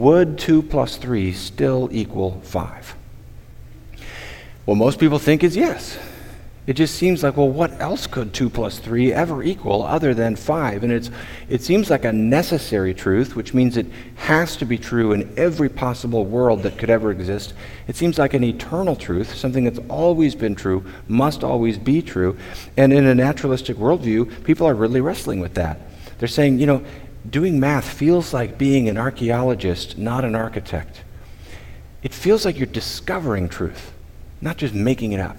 would 0.00 0.38
2 0.38 0.62
plus 0.62 0.96
3 0.96 1.32
still 1.32 1.88
equal 1.92 2.40
5? 2.42 2.96
Well, 4.66 4.76
most 4.76 4.98
people 4.98 5.18
think 5.18 5.44
is 5.44 5.56
yes. 5.56 5.98
It 6.66 6.72
just 6.72 6.94
seems 6.94 7.22
like, 7.22 7.36
well, 7.36 7.50
what 7.50 7.78
else 7.78 8.06
could 8.06 8.32
2 8.32 8.48
plus 8.48 8.78
3 8.78 9.12
ever 9.12 9.42
equal 9.42 9.82
other 9.82 10.14
than 10.14 10.34
5? 10.34 10.82
And 10.82 10.92
it's, 10.92 11.10
it 11.48 11.62
seems 11.62 11.90
like 11.90 12.06
a 12.06 12.12
necessary 12.12 12.94
truth, 12.94 13.36
which 13.36 13.52
means 13.52 13.76
it 13.76 13.86
has 14.16 14.56
to 14.56 14.64
be 14.64 14.78
true 14.78 15.12
in 15.12 15.32
every 15.36 15.68
possible 15.68 16.24
world 16.24 16.62
that 16.62 16.78
could 16.78 16.90
ever 16.90 17.10
exist. 17.10 17.52
It 17.86 17.96
seems 17.96 18.18
like 18.18 18.32
an 18.32 18.42
eternal 18.42 18.96
truth, 18.96 19.34
something 19.34 19.64
that's 19.64 19.80
always 19.90 20.34
been 20.34 20.54
true, 20.54 20.84
must 21.06 21.44
always 21.44 21.76
be 21.76 22.00
true. 22.00 22.36
And 22.78 22.92
in 22.92 23.06
a 23.06 23.14
naturalistic 23.14 23.76
worldview, 23.76 24.42
people 24.44 24.66
are 24.66 24.74
really 24.74 25.02
wrestling 25.02 25.40
with 25.40 25.54
that. 25.54 25.78
They're 26.18 26.28
saying, 26.28 26.58
you 26.58 26.66
know, 26.66 26.82
doing 27.28 27.58
math 27.58 27.88
feels 27.88 28.34
like 28.34 28.58
being 28.58 28.88
an 28.88 28.98
archaeologist, 28.98 29.96
not 29.98 30.24
an 30.24 30.34
architect. 30.34 31.02
It 32.02 32.12
feels 32.12 32.44
like 32.44 32.58
you're 32.58 32.66
discovering 32.66 33.48
truth, 33.48 33.92
not 34.40 34.58
just 34.58 34.74
making 34.74 35.12
it 35.12 35.20
up. 35.20 35.38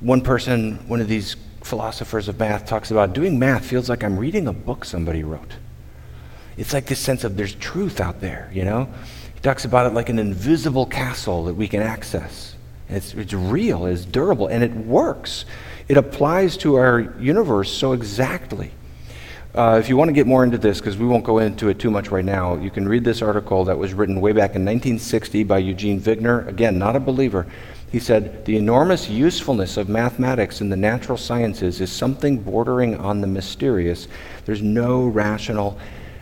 One 0.00 0.20
person, 0.20 0.76
one 0.88 1.00
of 1.00 1.08
these 1.08 1.36
philosophers 1.62 2.28
of 2.28 2.38
math, 2.38 2.66
talks 2.66 2.90
about 2.90 3.14
doing 3.14 3.38
math 3.38 3.64
feels 3.64 3.88
like 3.88 4.04
I'm 4.04 4.18
reading 4.18 4.46
a 4.46 4.52
book 4.52 4.84
somebody 4.84 5.24
wrote. 5.24 5.56
It's 6.56 6.72
like 6.72 6.86
this 6.86 6.98
sense 6.98 7.24
of 7.24 7.36
there's 7.36 7.54
truth 7.54 8.00
out 8.00 8.20
there, 8.20 8.50
you 8.52 8.64
know? 8.64 8.88
He 9.34 9.40
talks 9.40 9.64
about 9.64 9.86
it 9.86 9.94
like 9.94 10.08
an 10.08 10.18
invisible 10.18 10.86
castle 10.86 11.44
that 11.44 11.54
we 11.54 11.68
can 11.68 11.80
access. 11.80 12.56
It's, 12.88 13.14
it's 13.14 13.32
real, 13.32 13.86
it's 13.86 14.04
durable, 14.04 14.48
and 14.48 14.62
it 14.62 14.72
works. 14.72 15.44
It 15.88 15.96
applies 15.96 16.56
to 16.58 16.74
our 16.74 17.14
universe 17.20 17.72
so 17.72 17.92
exactly. 17.92 18.72
Uh, 19.58 19.76
if 19.76 19.88
you 19.88 19.96
want 19.96 20.08
to 20.08 20.12
get 20.12 20.24
more 20.24 20.44
into 20.44 20.56
this, 20.56 20.78
because 20.78 20.96
we 20.96 21.04
won't 21.04 21.24
go 21.24 21.38
into 21.38 21.68
it 21.68 21.80
too 21.80 21.90
much 21.90 22.12
right 22.12 22.24
now, 22.24 22.54
you 22.54 22.70
can 22.70 22.86
read 22.86 23.02
this 23.02 23.20
article 23.20 23.64
that 23.64 23.76
was 23.76 23.92
written 23.92 24.20
way 24.20 24.30
back 24.30 24.54
in 24.54 24.64
1960 24.64 25.42
by 25.42 25.58
Eugene 25.58 26.00
Wigner. 26.00 26.46
Again, 26.46 26.78
not 26.78 26.94
a 26.94 27.00
believer. 27.00 27.44
He 27.90 27.98
said, 27.98 28.44
The 28.44 28.56
enormous 28.56 29.10
usefulness 29.10 29.76
of 29.76 29.88
mathematics 29.88 30.60
in 30.60 30.68
the 30.68 30.76
natural 30.76 31.18
sciences 31.18 31.80
is 31.80 31.90
something 31.90 32.38
bordering 32.38 32.98
on 32.98 33.20
the 33.20 33.26
mysterious. 33.26 34.06
There's 34.44 34.62
no 34.62 35.08
rational 35.08 35.76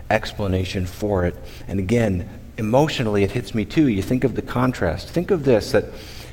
explanation 0.09 0.87
for 0.87 1.27
it. 1.27 1.37
And 1.69 1.79
again, 1.79 2.27
emotionally, 2.57 3.23
it 3.23 3.33
hits 3.33 3.55
me 3.55 3.67
too. 3.67 3.89
You 3.89 4.01
think 4.01 4.25
of 4.25 4.35
the 4.35 4.41
contrast. 4.41 5.11
Think 5.11 5.31
of 5.31 5.45
this 5.45 5.73
that 5.73 5.85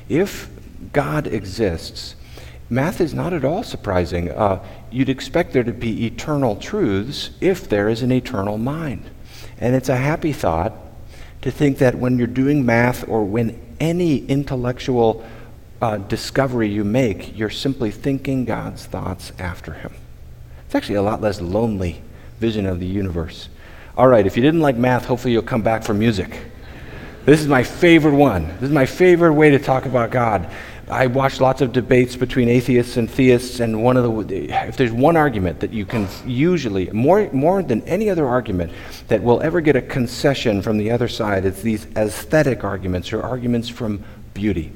if 0.08 0.48
God 0.94 1.26
exists, 1.26 2.16
math 2.74 3.00
is 3.00 3.14
not 3.14 3.32
at 3.32 3.44
all 3.44 3.62
surprising. 3.62 4.30
Uh, 4.30 4.62
you'd 4.90 5.08
expect 5.08 5.52
there 5.52 5.62
to 5.62 5.72
be 5.72 6.06
eternal 6.06 6.56
truths 6.56 7.30
if 7.40 7.68
there 7.68 7.88
is 7.88 8.02
an 8.02 8.12
eternal 8.12 8.58
mind. 8.58 9.04
And 9.58 9.74
it's 9.74 9.88
a 9.88 9.96
happy 9.96 10.32
thought 10.32 10.74
to 11.42 11.50
think 11.50 11.78
that 11.78 11.94
when 11.94 12.18
you're 12.18 12.26
doing 12.26 12.66
math 12.66 13.08
or 13.08 13.24
when 13.24 13.60
any 13.80 14.26
intellectual 14.26 15.24
uh, 15.80 15.98
discovery 15.98 16.68
you 16.68 16.84
make, 16.84 17.36
you're 17.36 17.50
simply 17.50 17.90
thinking 17.90 18.44
God's 18.44 18.86
thoughts 18.86 19.32
after 19.38 19.74
Him. 19.74 19.92
It's 20.66 20.74
actually 20.74 20.96
a 20.96 21.02
lot 21.02 21.20
less 21.20 21.40
lonely 21.40 22.02
vision 22.40 22.66
of 22.66 22.80
the 22.80 22.86
universe. 22.86 23.48
All 23.96 24.08
right, 24.08 24.26
if 24.26 24.36
you 24.36 24.42
didn't 24.42 24.60
like 24.60 24.76
math, 24.76 25.04
hopefully 25.04 25.32
you'll 25.32 25.42
come 25.42 25.62
back 25.62 25.84
for 25.84 25.94
music. 25.94 26.40
This 27.24 27.40
is 27.40 27.46
my 27.46 27.62
favorite 27.62 28.16
one. 28.16 28.48
This 28.54 28.64
is 28.64 28.70
my 28.70 28.86
favorite 28.86 29.34
way 29.34 29.50
to 29.50 29.58
talk 29.58 29.86
about 29.86 30.10
God. 30.10 30.50
I 30.90 31.06
watch 31.06 31.40
lots 31.40 31.62
of 31.62 31.72
debates 31.72 32.14
between 32.14 32.48
atheists 32.48 32.96
and 32.96 33.10
theists, 33.10 33.60
and 33.60 33.82
one 33.82 33.96
of 33.96 34.28
the 34.28 34.44
if 34.52 34.76
there's 34.76 34.92
one 34.92 35.16
argument 35.16 35.60
that 35.60 35.72
you 35.72 35.86
can 35.86 36.08
usually 36.26 36.90
more 36.90 37.30
more 37.32 37.62
than 37.62 37.82
any 37.82 38.10
other 38.10 38.26
argument 38.26 38.72
that 39.08 39.22
will 39.22 39.40
ever 39.40 39.60
get 39.60 39.76
a 39.76 39.82
concession 39.82 40.60
from 40.60 40.76
the 40.76 40.90
other 40.90 41.08
side, 41.08 41.46
it's 41.46 41.62
these 41.62 41.86
aesthetic 41.96 42.64
arguments 42.64 43.12
or 43.12 43.22
arguments 43.22 43.68
from 43.68 44.04
beauty. 44.34 44.72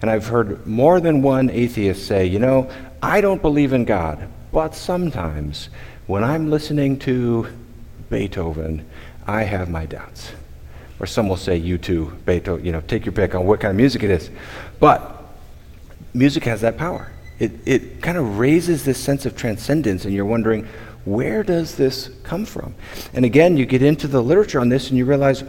And 0.00 0.10
I've 0.10 0.26
heard 0.26 0.66
more 0.66 1.00
than 1.00 1.22
one 1.22 1.48
atheist 1.48 2.06
say, 2.06 2.26
you 2.26 2.40
know, 2.40 2.68
I 3.00 3.20
don't 3.20 3.40
believe 3.40 3.72
in 3.72 3.84
God, 3.84 4.28
but 4.50 4.74
sometimes 4.74 5.68
when 6.06 6.24
I'm 6.24 6.50
listening 6.50 6.98
to 7.00 7.46
Beethoven, 8.10 8.84
I 9.26 9.44
have 9.44 9.70
my 9.70 9.86
doubts. 9.86 10.32
Or 10.98 11.06
some 11.06 11.28
will 11.28 11.36
say, 11.36 11.60
U2, 11.60 12.24
Beethoven, 12.24 12.64
you 12.64 12.72
know, 12.72 12.80
take 12.80 13.06
your 13.06 13.12
pick 13.12 13.34
on 13.34 13.46
what 13.46 13.60
kind 13.60 13.70
of 13.70 13.76
music 13.76 14.02
it 14.02 14.10
is. 14.10 14.30
But 14.80 15.21
music 16.14 16.44
has 16.44 16.60
that 16.60 16.76
power. 16.76 17.10
It, 17.38 17.52
it 17.66 18.02
kind 18.02 18.18
of 18.18 18.38
raises 18.38 18.84
this 18.84 18.98
sense 18.98 19.26
of 19.26 19.36
transcendence, 19.36 20.04
and 20.04 20.14
you're 20.14 20.24
wondering, 20.24 20.68
where 21.04 21.42
does 21.42 21.76
this 21.76 22.10
come 22.22 22.44
from? 22.44 22.74
And 23.12 23.24
again, 23.24 23.56
you 23.56 23.66
get 23.66 23.82
into 23.82 24.06
the 24.06 24.22
literature 24.22 24.60
on 24.60 24.68
this 24.68 24.88
and 24.88 24.98
you 24.98 25.04
realize 25.04 25.42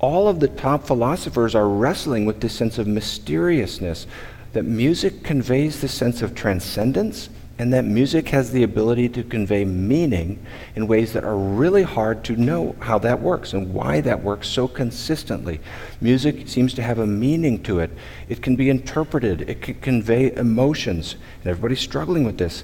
all 0.00 0.28
of 0.28 0.38
the 0.40 0.48
top 0.48 0.86
philosophers 0.86 1.54
are 1.54 1.68
wrestling 1.68 2.26
with 2.26 2.40
this 2.40 2.52
sense 2.52 2.78
of 2.78 2.86
mysteriousness, 2.86 4.06
that 4.52 4.64
music 4.64 5.22
conveys 5.24 5.80
this 5.80 5.92
sense 5.92 6.22
of 6.22 6.34
transcendence 6.34 7.30
and 7.58 7.72
that 7.72 7.84
music 7.84 8.28
has 8.28 8.52
the 8.52 8.62
ability 8.62 9.08
to 9.08 9.24
convey 9.24 9.64
meaning 9.64 10.44
in 10.76 10.86
ways 10.86 11.12
that 11.12 11.24
are 11.24 11.36
really 11.36 11.82
hard 11.82 12.22
to 12.24 12.36
know 12.36 12.76
how 12.78 12.98
that 13.00 13.20
works 13.20 13.52
and 13.52 13.74
why 13.74 14.00
that 14.00 14.22
works 14.22 14.46
so 14.46 14.68
consistently. 14.68 15.60
Music 16.00 16.46
seems 16.46 16.72
to 16.74 16.82
have 16.82 17.00
a 17.00 17.06
meaning 17.06 17.60
to 17.64 17.80
it. 17.80 17.90
It 18.28 18.42
can 18.42 18.54
be 18.54 18.70
interpreted, 18.70 19.42
it 19.42 19.60
can 19.60 19.74
convey 19.74 20.32
emotions, 20.32 21.16
and 21.40 21.50
everybody's 21.50 21.80
struggling 21.80 22.22
with 22.22 22.38
this. 22.38 22.62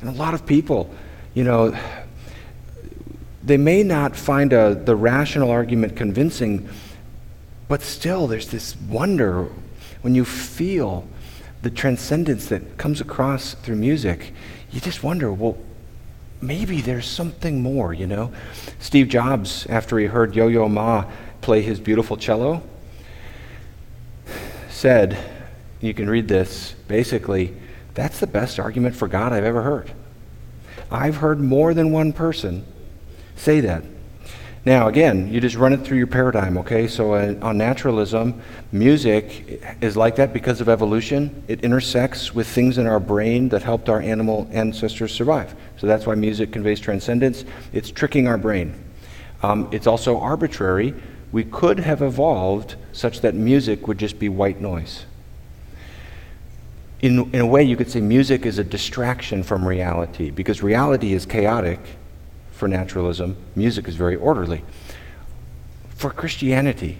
And 0.00 0.08
a 0.08 0.12
lot 0.12 0.32
of 0.32 0.46
people, 0.46 0.94
you 1.34 1.42
know, 1.42 1.76
they 3.42 3.56
may 3.56 3.82
not 3.82 4.14
find 4.14 4.52
a, 4.52 4.74
the 4.74 4.94
rational 4.94 5.50
argument 5.50 5.96
convincing, 5.96 6.68
but 7.66 7.82
still 7.82 8.28
there's 8.28 8.48
this 8.48 8.76
wonder 8.76 9.48
when 10.02 10.14
you 10.14 10.24
feel 10.24 11.06
the 11.66 11.74
transcendence 11.74 12.46
that 12.46 12.78
comes 12.78 13.00
across 13.00 13.54
through 13.54 13.74
music, 13.74 14.32
you 14.70 14.80
just 14.80 15.02
wonder, 15.02 15.32
well, 15.32 15.58
maybe 16.40 16.80
there's 16.80 17.08
something 17.08 17.60
more, 17.60 17.92
you 17.92 18.06
know? 18.06 18.32
Steve 18.78 19.08
Jobs, 19.08 19.66
after 19.66 19.98
he 19.98 20.06
heard 20.06 20.36
Yo 20.36 20.46
Yo 20.46 20.68
Ma 20.68 21.06
play 21.40 21.62
his 21.62 21.80
beautiful 21.80 22.16
cello, 22.16 22.62
said, 24.68 25.18
you 25.80 25.92
can 25.92 26.08
read 26.08 26.28
this, 26.28 26.76
basically, 26.86 27.52
that's 27.94 28.20
the 28.20 28.28
best 28.28 28.60
argument 28.60 28.94
for 28.94 29.08
God 29.08 29.32
I've 29.32 29.42
ever 29.42 29.62
heard. 29.62 29.90
I've 30.88 31.16
heard 31.16 31.40
more 31.40 31.74
than 31.74 31.90
one 31.90 32.12
person 32.12 32.64
say 33.34 33.58
that. 33.62 33.82
Now, 34.66 34.88
again, 34.88 35.32
you 35.32 35.40
just 35.40 35.54
run 35.54 35.72
it 35.72 35.82
through 35.82 35.98
your 35.98 36.08
paradigm, 36.08 36.58
okay? 36.58 36.88
So 36.88 37.14
uh, 37.14 37.36
on 37.40 37.56
naturalism, 37.56 38.42
music 38.72 39.62
is 39.80 39.96
like 39.96 40.16
that 40.16 40.32
because 40.32 40.60
of 40.60 40.68
evolution. 40.68 41.44
It 41.46 41.60
intersects 41.60 42.34
with 42.34 42.48
things 42.48 42.76
in 42.76 42.88
our 42.88 42.98
brain 42.98 43.48
that 43.50 43.62
helped 43.62 43.88
our 43.88 44.00
animal 44.00 44.48
ancestors 44.50 45.14
survive. 45.14 45.54
So 45.76 45.86
that's 45.86 46.04
why 46.04 46.16
music 46.16 46.50
conveys 46.50 46.80
transcendence. 46.80 47.44
It's 47.72 47.92
tricking 47.92 48.26
our 48.26 48.36
brain. 48.36 48.74
Um, 49.44 49.68
it's 49.70 49.86
also 49.86 50.18
arbitrary. 50.18 50.94
We 51.30 51.44
could 51.44 51.78
have 51.78 52.02
evolved 52.02 52.74
such 52.90 53.20
that 53.20 53.36
music 53.36 53.86
would 53.86 53.98
just 53.98 54.18
be 54.18 54.28
white 54.28 54.60
noise. 54.60 55.06
In, 57.02 57.32
in 57.32 57.40
a 57.40 57.46
way, 57.46 57.62
you 57.62 57.76
could 57.76 57.88
say 57.88 58.00
music 58.00 58.44
is 58.44 58.58
a 58.58 58.64
distraction 58.64 59.44
from 59.44 59.64
reality 59.64 60.30
because 60.30 60.60
reality 60.60 61.12
is 61.12 61.24
chaotic 61.24 61.78
for 62.56 62.66
naturalism, 62.68 63.36
music 63.54 63.86
is 63.86 63.96
very 63.96 64.16
orderly. 64.16 64.64
For 65.90 66.10
Christianity, 66.10 66.98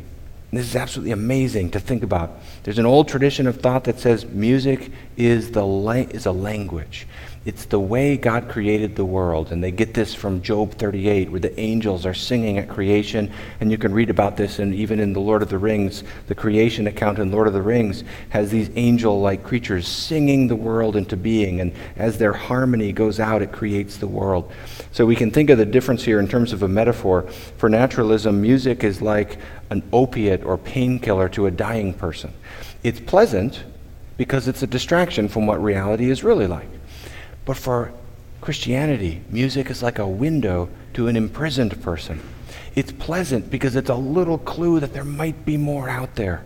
this 0.57 0.67
is 0.67 0.77
absolutely 0.77 1.13
amazing 1.13 1.71
to 1.71 1.81
think 1.81 2.03
about. 2.03 2.39
There's 2.63 2.79
an 2.79 2.87
old 2.87 3.09
tradition 3.09 3.47
of 3.47 3.61
thought 3.61 3.85
that 3.85 3.99
says 3.99 4.25
music 4.27 4.91
is, 5.17 5.51
the 5.51 5.65
la- 5.65 5.93
is 5.93 6.27
a 6.27 6.33
language. 6.33 7.07
It's 7.47 7.67
the 7.67 7.79
way 7.79 8.17
God 8.17 8.49
created 8.49 8.97
the 8.97 9.05
world. 9.05 9.53
And 9.53 9.63
they 9.63 9.71
get 9.71 9.95
this 9.95 10.13
from 10.13 10.43
Job 10.43 10.75
38, 10.75 11.31
where 11.31 11.39
the 11.39 11.59
angels 11.61 12.05
are 12.05 12.13
singing 12.13 12.59
at 12.59 12.69
creation. 12.69 13.33
And 13.61 13.71
you 13.71 13.79
can 13.79 13.95
read 13.95 14.11
about 14.11 14.37
this 14.37 14.59
and 14.59 14.75
even 14.75 14.99
in 14.99 15.13
the 15.13 15.21
Lord 15.21 15.43
of 15.43 15.49
the 15.49 15.57
Rings. 15.57 16.03
The 16.27 16.35
creation 16.35 16.89
account 16.89 17.21
in 17.21 17.31
Lord 17.31 17.47
of 17.47 17.53
the 17.53 17.63
Rings 17.63 18.03
has 18.31 18.51
these 18.51 18.69
angel 18.75 19.21
like 19.21 19.45
creatures 19.45 19.87
singing 19.87 20.49
the 20.49 20.57
world 20.57 20.97
into 20.97 21.17
being. 21.17 21.61
And 21.61 21.73
as 21.95 22.19
their 22.19 22.33
harmony 22.33 22.91
goes 22.91 23.21
out, 23.21 23.43
it 23.43 23.53
creates 23.53 23.97
the 23.97 24.09
world. 24.09 24.51
So 24.91 25.07
we 25.07 25.15
can 25.15 25.31
think 25.31 25.49
of 25.49 25.59
the 25.59 25.65
difference 25.65 26.03
here 26.03 26.19
in 26.19 26.27
terms 26.27 26.53
of 26.53 26.65
a 26.65 26.69
metaphor. 26.69 27.23
For 27.59 27.69
naturalism, 27.69 28.43
music 28.43 28.83
is 28.83 29.01
like 29.01 29.39
an 29.71 29.83
opiate 29.93 30.45
or 30.45 30.57
painkiller 30.59 31.29
to 31.31 31.47
a 31.47 31.51
dying 31.51 31.93
person. 31.95 32.33
It's 32.83 33.01
pleasant 33.01 33.65
because 34.17 34.49
it's 34.49 34.63
a 34.63 34.67
distraction 34.67 35.29
from 35.29 35.47
what 35.47 35.63
reality 35.63 36.11
is 36.11 36.25
really 36.25 36.47
like. 36.47 36.69
But 37.45 37.57
for 37.57 37.93
Christianity, 38.41 39.23
music 39.31 39.71
is 39.71 39.83
like 39.83 39.99
a 39.99 40.07
window 40.07 40.69
to 40.95 41.09
an 41.09 41.17
imprisoned 41.17 41.81
person. 41.83 42.21
It's 42.75 42.93
pleasant 42.93 43.51
because 43.51 43.77
it's 43.77 43.91
a 43.91 43.95
little 43.95 44.39
clue 44.39 44.81
that 44.81 44.93
there 44.93 45.05
might 45.05 45.45
be 45.45 45.57
more 45.57 45.89
out 45.89 46.15
there. 46.15 46.45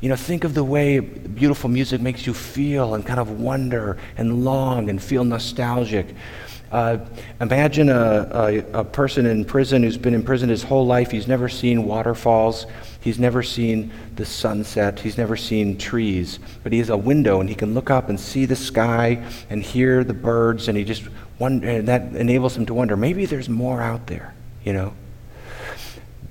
You 0.00 0.08
know, 0.08 0.16
think 0.16 0.44
of 0.44 0.54
the 0.54 0.64
way 0.64 1.00
beautiful 1.00 1.70
music 1.70 2.00
makes 2.00 2.26
you 2.26 2.34
feel 2.34 2.94
and 2.94 3.06
kind 3.06 3.18
of 3.18 3.40
wonder 3.40 3.96
and 4.16 4.44
long 4.44 4.90
and 4.90 5.02
feel 5.02 5.24
nostalgic. 5.24 6.14
Uh, 6.74 6.98
imagine 7.40 7.88
a, 7.88 8.28
a, 8.32 8.80
a, 8.80 8.84
person 8.84 9.26
in 9.26 9.44
prison 9.44 9.84
who's 9.84 9.96
been 9.96 10.12
in 10.12 10.24
prison 10.24 10.48
his 10.48 10.64
whole 10.64 10.84
life. 10.84 11.08
He's 11.08 11.28
never 11.28 11.48
seen 11.48 11.84
waterfalls. 11.84 12.66
He's 13.00 13.16
never 13.16 13.44
seen 13.44 13.92
the 14.16 14.26
sunset. 14.26 14.98
He's 14.98 15.16
never 15.16 15.36
seen 15.36 15.78
trees. 15.78 16.40
But 16.64 16.72
he 16.72 16.80
has 16.80 16.90
a 16.90 16.96
window 16.96 17.38
and 17.38 17.48
he 17.48 17.54
can 17.54 17.74
look 17.74 17.90
up 17.90 18.08
and 18.08 18.18
see 18.18 18.44
the 18.44 18.56
sky 18.56 19.24
and 19.50 19.62
hear 19.62 20.02
the 20.02 20.14
birds. 20.14 20.66
And 20.66 20.76
he 20.76 20.82
just 20.82 21.04
wonder, 21.38 21.68
and 21.68 21.86
that 21.86 22.16
enables 22.16 22.56
him 22.56 22.66
to 22.66 22.74
wonder 22.74 22.96
maybe 22.96 23.24
there's 23.24 23.48
more 23.48 23.80
out 23.80 24.08
there, 24.08 24.34
you 24.64 24.72
know? 24.72 24.94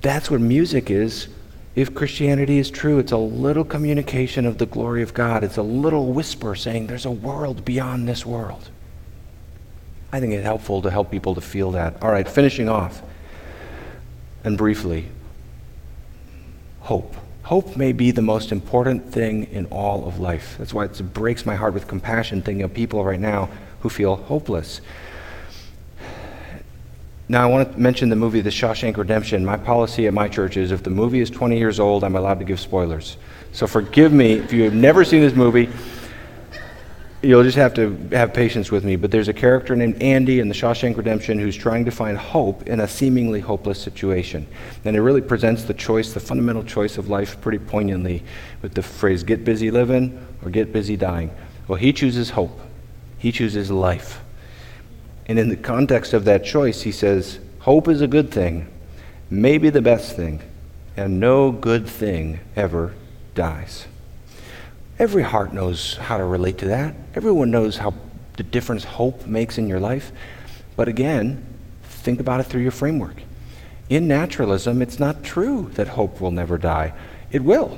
That's 0.02 0.30
what 0.30 0.42
music 0.42 0.90
is. 0.90 1.28
If 1.74 1.94
Christianity 1.94 2.58
is 2.58 2.70
true, 2.70 2.98
it's 2.98 3.12
a 3.12 3.16
little 3.16 3.64
communication 3.64 4.44
of 4.44 4.58
the 4.58 4.66
glory 4.66 5.02
of 5.02 5.14
God. 5.14 5.42
It's 5.42 5.56
a 5.56 5.62
little 5.62 6.12
whisper 6.12 6.54
saying 6.54 6.88
there's 6.88 7.06
a 7.06 7.10
world 7.10 7.64
beyond 7.64 8.06
this 8.06 8.26
world. 8.26 8.68
I 10.14 10.20
think 10.20 10.32
it's 10.32 10.44
helpful 10.44 10.80
to 10.82 10.92
help 10.92 11.10
people 11.10 11.34
to 11.34 11.40
feel 11.40 11.72
that. 11.72 12.00
All 12.00 12.08
right, 12.08 12.28
finishing 12.28 12.68
off, 12.68 13.02
and 14.44 14.56
briefly, 14.56 15.08
hope. 16.82 17.16
Hope 17.42 17.76
may 17.76 17.90
be 17.90 18.12
the 18.12 18.22
most 18.22 18.52
important 18.52 19.10
thing 19.10 19.50
in 19.50 19.66
all 19.66 20.06
of 20.06 20.20
life. 20.20 20.54
That's 20.56 20.72
why 20.72 20.84
it 20.84 21.12
breaks 21.12 21.44
my 21.44 21.56
heart 21.56 21.74
with 21.74 21.88
compassion 21.88 22.42
thinking 22.42 22.62
of 22.62 22.72
people 22.72 23.04
right 23.04 23.18
now 23.18 23.50
who 23.80 23.88
feel 23.88 24.14
hopeless. 24.14 24.80
Now, 27.28 27.42
I 27.42 27.46
want 27.46 27.72
to 27.72 27.80
mention 27.80 28.08
the 28.08 28.14
movie 28.14 28.40
The 28.40 28.50
Shawshank 28.50 28.96
Redemption. 28.96 29.44
My 29.44 29.56
policy 29.56 30.06
at 30.06 30.14
my 30.14 30.28
church 30.28 30.56
is 30.56 30.70
if 30.70 30.84
the 30.84 30.90
movie 30.90 31.22
is 31.22 31.28
20 31.28 31.58
years 31.58 31.80
old, 31.80 32.04
I'm 32.04 32.14
allowed 32.14 32.38
to 32.38 32.44
give 32.44 32.60
spoilers. 32.60 33.16
So 33.50 33.66
forgive 33.66 34.12
me 34.12 34.34
if 34.34 34.52
you 34.52 34.62
have 34.62 34.74
never 34.74 35.04
seen 35.04 35.22
this 35.22 35.34
movie 35.34 35.68
you'll 37.24 37.42
just 37.42 37.56
have 37.56 37.74
to 37.74 37.96
have 38.12 38.32
patience 38.34 38.70
with 38.70 38.84
me, 38.84 38.96
but 38.96 39.10
there's 39.10 39.28
a 39.28 39.32
character 39.32 39.74
named 39.74 40.02
Andy 40.02 40.40
in 40.40 40.48
the 40.48 40.54
Shawshank 40.54 40.96
Redemption 40.96 41.38
who's 41.38 41.56
trying 41.56 41.84
to 41.84 41.90
find 41.90 42.16
hope 42.16 42.66
in 42.68 42.80
a 42.80 42.88
seemingly 42.88 43.40
hopeless 43.40 43.80
situation. 43.80 44.46
And 44.84 44.96
it 44.96 45.00
really 45.00 45.20
presents 45.20 45.64
the 45.64 45.74
choice, 45.74 46.12
the 46.12 46.20
fundamental 46.20 46.62
choice 46.62 46.98
of 46.98 47.08
life, 47.08 47.40
pretty 47.40 47.58
poignantly 47.58 48.22
with 48.62 48.74
the 48.74 48.82
phrase 48.82 49.22
get 49.22 49.44
busy 49.44 49.70
living 49.70 50.24
or 50.42 50.50
get 50.50 50.72
busy 50.72 50.96
dying. 50.96 51.30
Well, 51.66 51.78
he 51.78 51.92
chooses 51.92 52.30
hope, 52.30 52.58
he 53.18 53.32
chooses 53.32 53.70
life. 53.70 54.20
And 55.26 55.38
in 55.38 55.48
the 55.48 55.56
context 55.56 56.12
of 56.12 56.24
that 56.26 56.44
choice, 56.44 56.82
he 56.82 56.92
says, 56.92 57.38
Hope 57.60 57.88
is 57.88 58.02
a 58.02 58.06
good 58.06 58.30
thing, 58.30 58.68
maybe 59.30 59.70
the 59.70 59.80
best 59.80 60.14
thing, 60.14 60.42
and 60.96 61.18
no 61.18 61.50
good 61.50 61.86
thing 61.86 62.40
ever 62.56 62.92
dies. 63.34 63.86
Every 64.96 65.24
heart 65.24 65.52
knows 65.52 65.96
how 65.96 66.18
to 66.18 66.24
relate 66.24 66.58
to 66.58 66.66
that. 66.66 66.94
Everyone 67.16 67.50
knows 67.50 67.78
how 67.78 67.94
the 68.36 68.44
difference 68.44 68.84
hope 68.84 69.26
makes 69.26 69.58
in 69.58 69.68
your 69.68 69.80
life. 69.80 70.12
But 70.76 70.86
again, 70.86 71.44
think 71.82 72.20
about 72.20 72.38
it 72.38 72.44
through 72.44 72.62
your 72.62 72.70
framework. 72.70 73.16
In 73.88 74.06
naturalism, 74.06 74.80
it's 74.80 75.00
not 75.00 75.24
true 75.24 75.68
that 75.74 75.88
hope 75.88 76.20
will 76.20 76.30
never 76.30 76.58
die. 76.58 76.92
It 77.32 77.42
will. 77.42 77.76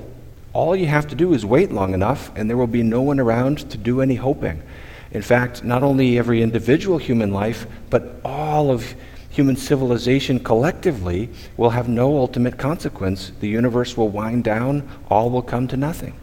All 0.53 0.77
you 0.77 0.87
have 0.87 1.09
to 1.09 1.15
do 1.15 1.33
is 1.33 1.47
wait 1.47 1.73
long 1.73 1.95
enough, 1.95 2.31
and 2.37 2.51
there 2.51 2.57
will 2.57 2.67
be 2.67 2.83
no 2.83 3.01
one 3.01 3.19
around 3.19 3.71
to 3.71 3.79
do 3.79 4.03
any 4.03 4.17
hoping. 4.17 4.63
In 5.11 5.23
fact, 5.23 5.65
not 5.65 5.83
only 5.83 6.19
every 6.19 6.43
individual 6.43 6.99
human 6.99 7.33
life, 7.33 7.67
but 7.89 8.21
all 8.27 8.71
of 8.71 8.95
human 9.31 9.57
civilization 9.57 10.39
collectively 10.39 11.31
will 11.57 11.71
have 11.71 11.89
no 11.89 12.19
ultimate 12.19 12.59
consequence. 12.59 13.33
The 13.41 13.49
universe 13.49 13.97
will 13.97 14.11
wind 14.11 14.45
down, 14.45 14.87
all 15.09 15.31
will 15.31 15.43
come 15.43 15.67
to 15.69 15.79
nothing 15.79 16.15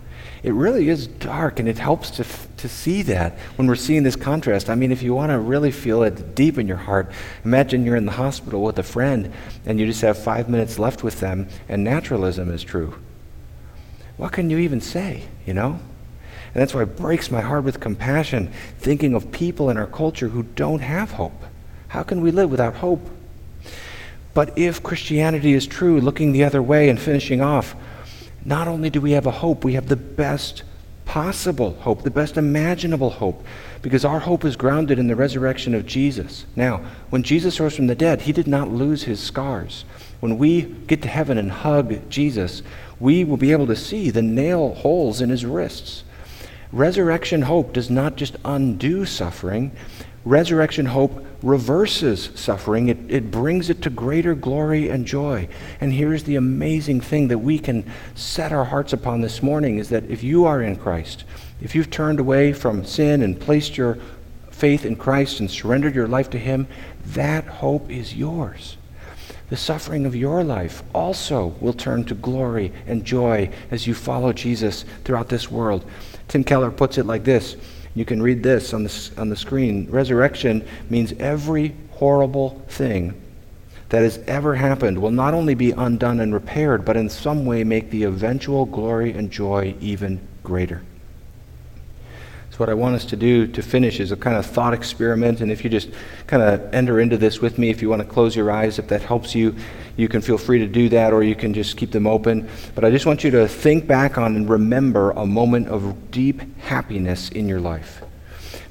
it 0.44 0.52
really 0.52 0.90
is 0.90 1.08
dark, 1.08 1.60
and 1.60 1.70
it 1.70 1.78
helps 1.78 2.12
to, 2.12 2.26
to 2.58 2.68
see 2.68 3.02
that 3.04 3.38
when 3.56 3.66
we're 3.66 3.76
seeing 3.76 4.04
this 4.04 4.18
contrast. 4.18 4.70
I 4.70 4.76
mean, 4.76 4.92
if 4.92 5.02
you 5.02 5.16
want 5.16 5.32
to 5.32 5.40
really 5.40 5.72
feel 5.72 6.04
it 6.04 6.36
deep 6.36 6.58
in 6.58 6.68
your 6.68 6.78
heart, 6.78 7.12
imagine 7.46 7.86
you're 7.86 7.96
in 7.96 8.06
the 8.06 8.12
hospital 8.12 8.62
with 8.62 8.78
a 8.78 8.84
friend 8.84 9.32
and 9.66 9.80
you 9.80 9.86
just 9.86 10.02
have 10.02 10.18
five 10.18 10.50
minutes 10.50 10.78
left 10.78 11.02
with 11.02 11.22
them, 11.22 11.48
and 11.70 11.84
naturalism 11.84 12.52
is 12.52 12.62
true. 12.62 12.96
What 14.18 14.34
can 14.34 14.50
you 14.50 14.58
even 14.58 14.82
say, 14.82 15.24
you 15.46 15.54
know? 15.54 15.80
And 16.54 16.62
that's 16.62 16.74
why 16.74 16.84
it 16.84 16.98
breaks 16.98 17.32
my 17.32 17.42
heart 17.42 17.64
with 17.64 17.80
compassion, 17.80 18.52
thinking 18.78 19.16
of 19.16 19.32
people 19.32 19.70
in 19.70 19.78
our 19.78 19.88
culture 19.88 20.28
who 20.28 20.44
don't 20.44 20.82
have 20.82 21.12
hope. 21.12 21.42
How 21.88 22.04
can 22.04 22.22
we 22.22 22.32
live 22.32 22.52
without 22.52 22.76
hope? 22.76 23.10
But 24.34 24.58
if 24.58 24.84
Christianity 24.84 25.54
is 25.54 25.66
true, 25.66 26.02
looking 26.02 26.32
the 26.32 26.44
other 26.44 26.62
way 26.62 26.90
and 26.90 27.00
finishing 27.00 27.40
off, 27.40 27.76
not 28.46 28.68
only 28.68 28.90
do 28.90 29.02
we 29.02 29.12
have 29.12 29.26
a 29.26 29.32
hope, 29.32 29.64
we 29.64 29.74
have 29.74 29.88
the 29.88 29.96
best 29.96 30.64
possible 31.06 31.74
hope, 31.82 32.04
the 32.04 32.12
best 32.12 32.38
imaginable 32.38 33.10
hope, 33.10 33.46
because 33.82 34.06
our 34.06 34.20
hope 34.20 34.46
is 34.46 34.56
grounded 34.56 35.00
in 35.00 35.08
the 35.08 35.16
resurrection 35.16 35.76
of 35.76 35.86
Jesus. 35.86 36.46
Now, 36.56 36.78
when 37.10 37.24
Jesus 37.24 37.60
rose 37.60 37.76
from 37.76 37.88
the 37.88 37.96
dead, 37.96 38.22
he 38.22 38.32
did 38.32 38.48
not 38.48 38.70
lose 38.70 39.04
his 39.04 39.22
scars. 39.22 39.86
When 40.20 40.38
we 40.38 40.62
get 40.62 41.02
to 41.02 41.08
heaven 41.08 41.38
and 41.38 41.52
hug 41.52 42.10
Jesus, 42.10 42.64
we 43.00 43.24
will 43.24 43.38
be 43.38 43.52
able 43.52 43.68
to 43.68 43.76
see 43.76 44.10
the 44.10 44.22
nail 44.22 44.74
holes 44.76 45.22
in 45.22 45.30
his 45.30 45.46
wrists. 45.46 46.04
Resurrection 46.72 47.44
hope 47.44 47.74
does 47.74 47.90
not 47.90 48.16
just 48.16 48.38
undo 48.44 49.06
suffering, 49.06 49.72
resurrection 50.26 50.86
hope 50.86 51.26
reverses 51.42 52.30
suffering, 52.36 52.88
it, 52.88 52.98
it 53.10 53.30
brings 53.30 53.70
it 53.70 53.82
to 53.82 53.90
greater 53.90 54.34
glory 54.34 54.90
and 54.90 55.06
joy. 55.06 55.48
And 55.82 55.92
here's 55.92 56.24
the 56.24 56.38
amazing 56.38 57.02
thing 57.02 57.28
that 57.28 57.40
we 57.40 57.60
can 57.60 57.90
set 58.16 58.54
our 58.54 58.66
hearts 58.66 58.94
upon 58.94 59.22
this 59.22 59.44
morning 59.44 59.78
is 59.78 59.90
that 59.90 60.10
if 60.10 60.24
you 60.24 60.46
are 60.46 60.62
in 60.62 60.78
Christ, 60.78 61.26
if 61.62 61.76
you've 61.76 61.92
turned 61.92 62.20
away 62.20 62.54
from 62.54 62.86
sin 62.86 63.22
and 63.22 63.40
placed 63.40 63.78
your 63.78 63.98
faith 64.52 64.86
in 64.86 64.96
Christ 64.96 65.42
and 65.42 65.52
surrendered 65.52 65.96
your 65.96 66.08
life 66.08 66.30
to 66.30 66.40
Him, 66.40 66.68
that 67.08 67.46
hope 67.46 67.90
is 67.92 68.16
yours. 68.16 68.78
The 69.50 69.58
suffering 69.58 70.06
of 70.06 70.16
your 70.16 70.44
life 70.44 70.84
also 70.96 71.56
will 71.60 71.74
turn 71.74 72.06
to 72.06 72.16
glory 72.16 72.72
and 72.88 73.04
joy 73.04 73.52
as 73.70 73.86
you 73.86 73.94
follow 73.94 74.32
Jesus 74.32 74.86
throughout 75.04 75.30
this 75.30 75.52
world. 75.52 75.86
Tim 76.28 76.44
Keller 76.44 76.72
puts 76.72 76.98
it 76.98 77.06
like 77.06 77.26
this 77.26 77.58
you 77.96 78.06
can 78.06 78.22
read 78.22 78.42
this 78.42 78.74
on 78.74 78.84
the, 78.84 79.12
on 79.18 79.30
the 79.30 79.36
screen. 79.36 79.88
Resurrection 79.90 80.68
means 80.90 81.14
every 81.20 81.76
horrible 81.92 82.62
thing 82.68 83.20
that 83.90 84.02
has 84.02 84.20
ever 84.26 84.56
happened 84.56 85.00
will 85.00 85.12
not 85.12 85.34
only 85.34 85.54
be 85.54 85.72
undone 85.72 86.20
and 86.20 86.34
repaired, 86.34 86.84
but 86.84 86.98
in 86.98 87.08
some 87.10 87.46
way 87.46 87.64
make 87.64 87.92
the 87.92 88.04
eventual 88.04 88.66
glory 88.66 89.12
and 89.14 89.30
joy 89.30 89.76
even 89.80 90.20
greater. 90.44 90.82
So, 92.54 92.60
what 92.60 92.70
I 92.70 92.76
want 92.76 92.94
us 92.94 93.06
to 93.06 93.16
do 93.16 93.48
to 93.48 93.64
finish 93.64 94.00
is 94.00 94.12
a 94.12 94.16
kind 94.16 94.38
of 94.38 94.46
thought 94.46 94.76
experiment. 94.76 95.42
And 95.42 95.52
if 95.52 95.64
you 95.64 95.72
just 95.72 95.90
kind 96.28 96.44
of 96.44 96.72
enter 96.72 97.00
into 97.00 97.18
this 97.18 97.42
with 97.42 97.58
me, 97.58 97.72
if 97.72 97.82
you 97.82 97.90
want 97.90 98.04
to 98.04 98.08
close 98.08 98.36
your 98.36 98.52
eyes, 98.52 98.78
if 98.78 98.88
that 98.90 99.02
helps 99.02 99.34
you, 99.34 99.56
you 99.98 100.08
can 100.08 100.22
feel 100.22 100.38
free 100.38 100.60
to 100.60 100.68
do 100.68 100.88
that, 100.90 101.14
or 101.14 101.24
you 101.24 101.34
can 101.34 101.52
just 101.52 101.78
keep 101.78 101.90
them 101.90 102.06
open. 102.06 102.48
But 102.76 102.86
I 102.86 102.92
just 102.92 103.08
want 103.08 103.24
you 103.24 103.32
to 103.32 103.48
think 103.48 103.88
back 103.88 104.20
on 104.20 104.36
and 104.36 104.48
remember 104.48 105.10
a 105.12 105.26
moment 105.26 105.68
of 105.70 106.12
deep 106.12 106.42
happiness 106.60 107.30
in 107.30 107.48
your 107.48 107.60
life. 107.60 108.04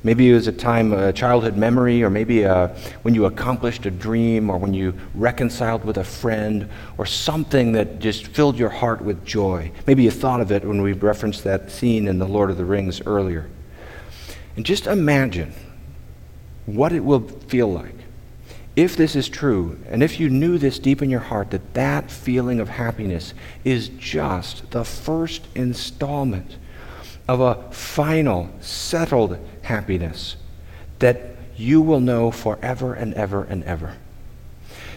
Maybe 0.04 0.30
it 0.30 0.34
was 0.34 0.46
a 0.46 0.52
time, 0.52 0.92
a 0.92 1.12
childhood 1.12 1.56
memory, 1.56 2.04
or 2.04 2.10
maybe 2.10 2.42
a, 2.44 2.68
when 3.02 3.16
you 3.16 3.24
accomplished 3.24 3.84
a 3.84 3.90
dream, 3.90 4.48
or 4.48 4.58
when 4.58 4.74
you 4.74 4.94
reconciled 5.12 5.84
with 5.84 5.96
a 5.96 6.04
friend, 6.04 6.70
or 6.98 7.06
something 7.06 7.72
that 7.72 7.98
just 7.98 8.28
filled 8.28 8.56
your 8.56 8.70
heart 8.70 9.02
with 9.02 9.24
joy. 9.24 9.72
Maybe 9.88 10.04
you 10.04 10.12
thought 10.12 10.40
of 10.40 10.52
it 10.52 10.64
when 10.64 10.82
we 10.82 10.92
referenced 10.92 11.42
that 11.42 11.72
scene 11.72 12.06
in 12.06 12.20
The 12.20 12.28
Lord 12.28 12.48
of 12.48 12.58
the 12.58 12.64
Rings 12.64 13.00
earlier. 13.04 13.50
And 14.56 14.66
just 14.66 14.86
imagine 14.86 15.52
what 16.66 16.92
it 16.92 17.04
will 17.04 17.20
feel 17.20 17.72
like 17.72 17.94
if 18.74 18.96
this 18.96 19.14
is 19.14 19.28
true, 19.28 19.78
and 19.90 20.02
if 20.02 20.18
you 20.18 20.30
knew 20.30 20.56
this 20.56 20.78
deep 20.78 21.02
in 21.02 21.10
your 21.10 21.20
heart, 21.20 21.50
that 21.50 21.74
that 21.74 22.10
feeling 22.10 22.58
of 22.58 22.70
happiness 22.70 23.34
is 23.64 23.90
just 23.90 24.70
the 24.70 24.84
first 24.84 25.46
installment 25.54 26.56
of 27.28 27.40
a 27.40 27.70
final, 27.70 28.48
settled 28.60 29.38
happiness 29.62 30.36
that 31.00 31.36
you 31.54 31.82
will 31.82 32.00
know 32.00 32.30
forever 32.30 32.94
and 32.94 33.12
ever 33.12 33.44
and 33.44 33.62
ever. 33.64 33.96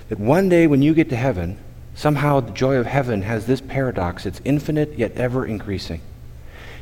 That 0.08 0.20
one 0.20 0.48
day 0.48 0.68
when 0.68 0.82
you 0.82 0.94
get 0.94 1.10
to 1.10 1.18
heaven, 1.18 1.58
somehow 1.96 2.40
the 2.40 2.54
joy 2.54 2.76
of 2.76 2.86
heaven 2.86 3.24
has 3.24 3.46
this 3.46 3.60
paradox 3.60 4.26
it's 4.26 4.42
infinite 4.46 4.98
yet 4.98 5.12
ever 5.18 5.46
increasing. 5.46 6.02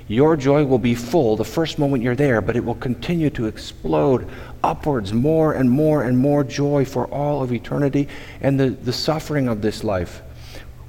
Your 0.07 0.35
joy 0.35 0.65
will 0.65 0.79
be 0.79 0.95
full 0.95 1.37
the 1.37 1.45
first 1.45 1.79
moment 1.79 2.03
you're 2.03 2.15
there, 2.15 2.41
but 2.41 2.55
it 2.55 2.65
will 2.65 2.75
continue 2.75 3.29
to 3.31 3.45
explode 3.45 4.29
upwards, 4.63 5.13
more 5.13 5.53
and 5.53 5.69
more 5.69 6.03
and 6.03 6.17
more 6.17 6.43
joy 6.43 6.85
for 6.85 7.07
all 7.07 7.41
of 7.41 7.53
eternity. 7.53 8.07
And 8.41 8.59
the, 8.59 8.69
the 8.69 8.93
suffering 8.93 9.47
of 9.47 9.61
this 9.61 9.83
life 9.83 10.21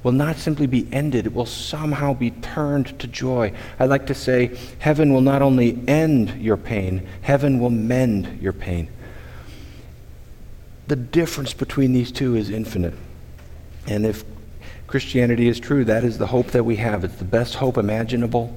will 0.03 0.11
not 0.11 0.35
simply 0.35 0.67
be 0.67 0.87
ended, 0.91 1.25
it 1.25 1.33
will 1.33 1.47
somehow 1.47 2.13
be 2.13 2.29
turned 2.29 2.99
to 2.99 3.07
joy. 3.07 3.51
I 3.79 3.85
like 3.85 4.05
to 4.07 4.13
say, 4.13 4.55
heaven 4.77 5.11
will 5.11 5.21
not 5.21 5.41
only 5.41 5.79
end 5.87 6.29
your 6.39 6.57
pain, 6.57 7.07
heaven 7.21 7.59
will 7.59 7.71
mend 7.71 8.39
your 8.39 8.53
pain. 8.53 8.87
The 10.87 10.95
difference 10.95 11.53
between 11.53 11.93
these 11.93 12.11
two 12.11 12.35
is 12.35 12.51
infinite. 12.51 12.93
And 13.87 14.05
if 14.05 14.23
Christianity 14.85 15.47
is 15.47 15.59
true, 15.59 15.83
that 15.85 16.03
is 16.03 16.19
the 16.19 16.27
hope 16.27 16.47
that 16.47 16.63
we 16.63 16.75
have. 16.75 17.03
It's 17.03 17.15
the 17.15 17.25
best 17.25 17.55
hope 17.55 17.77
imaginable. 17.77 18.55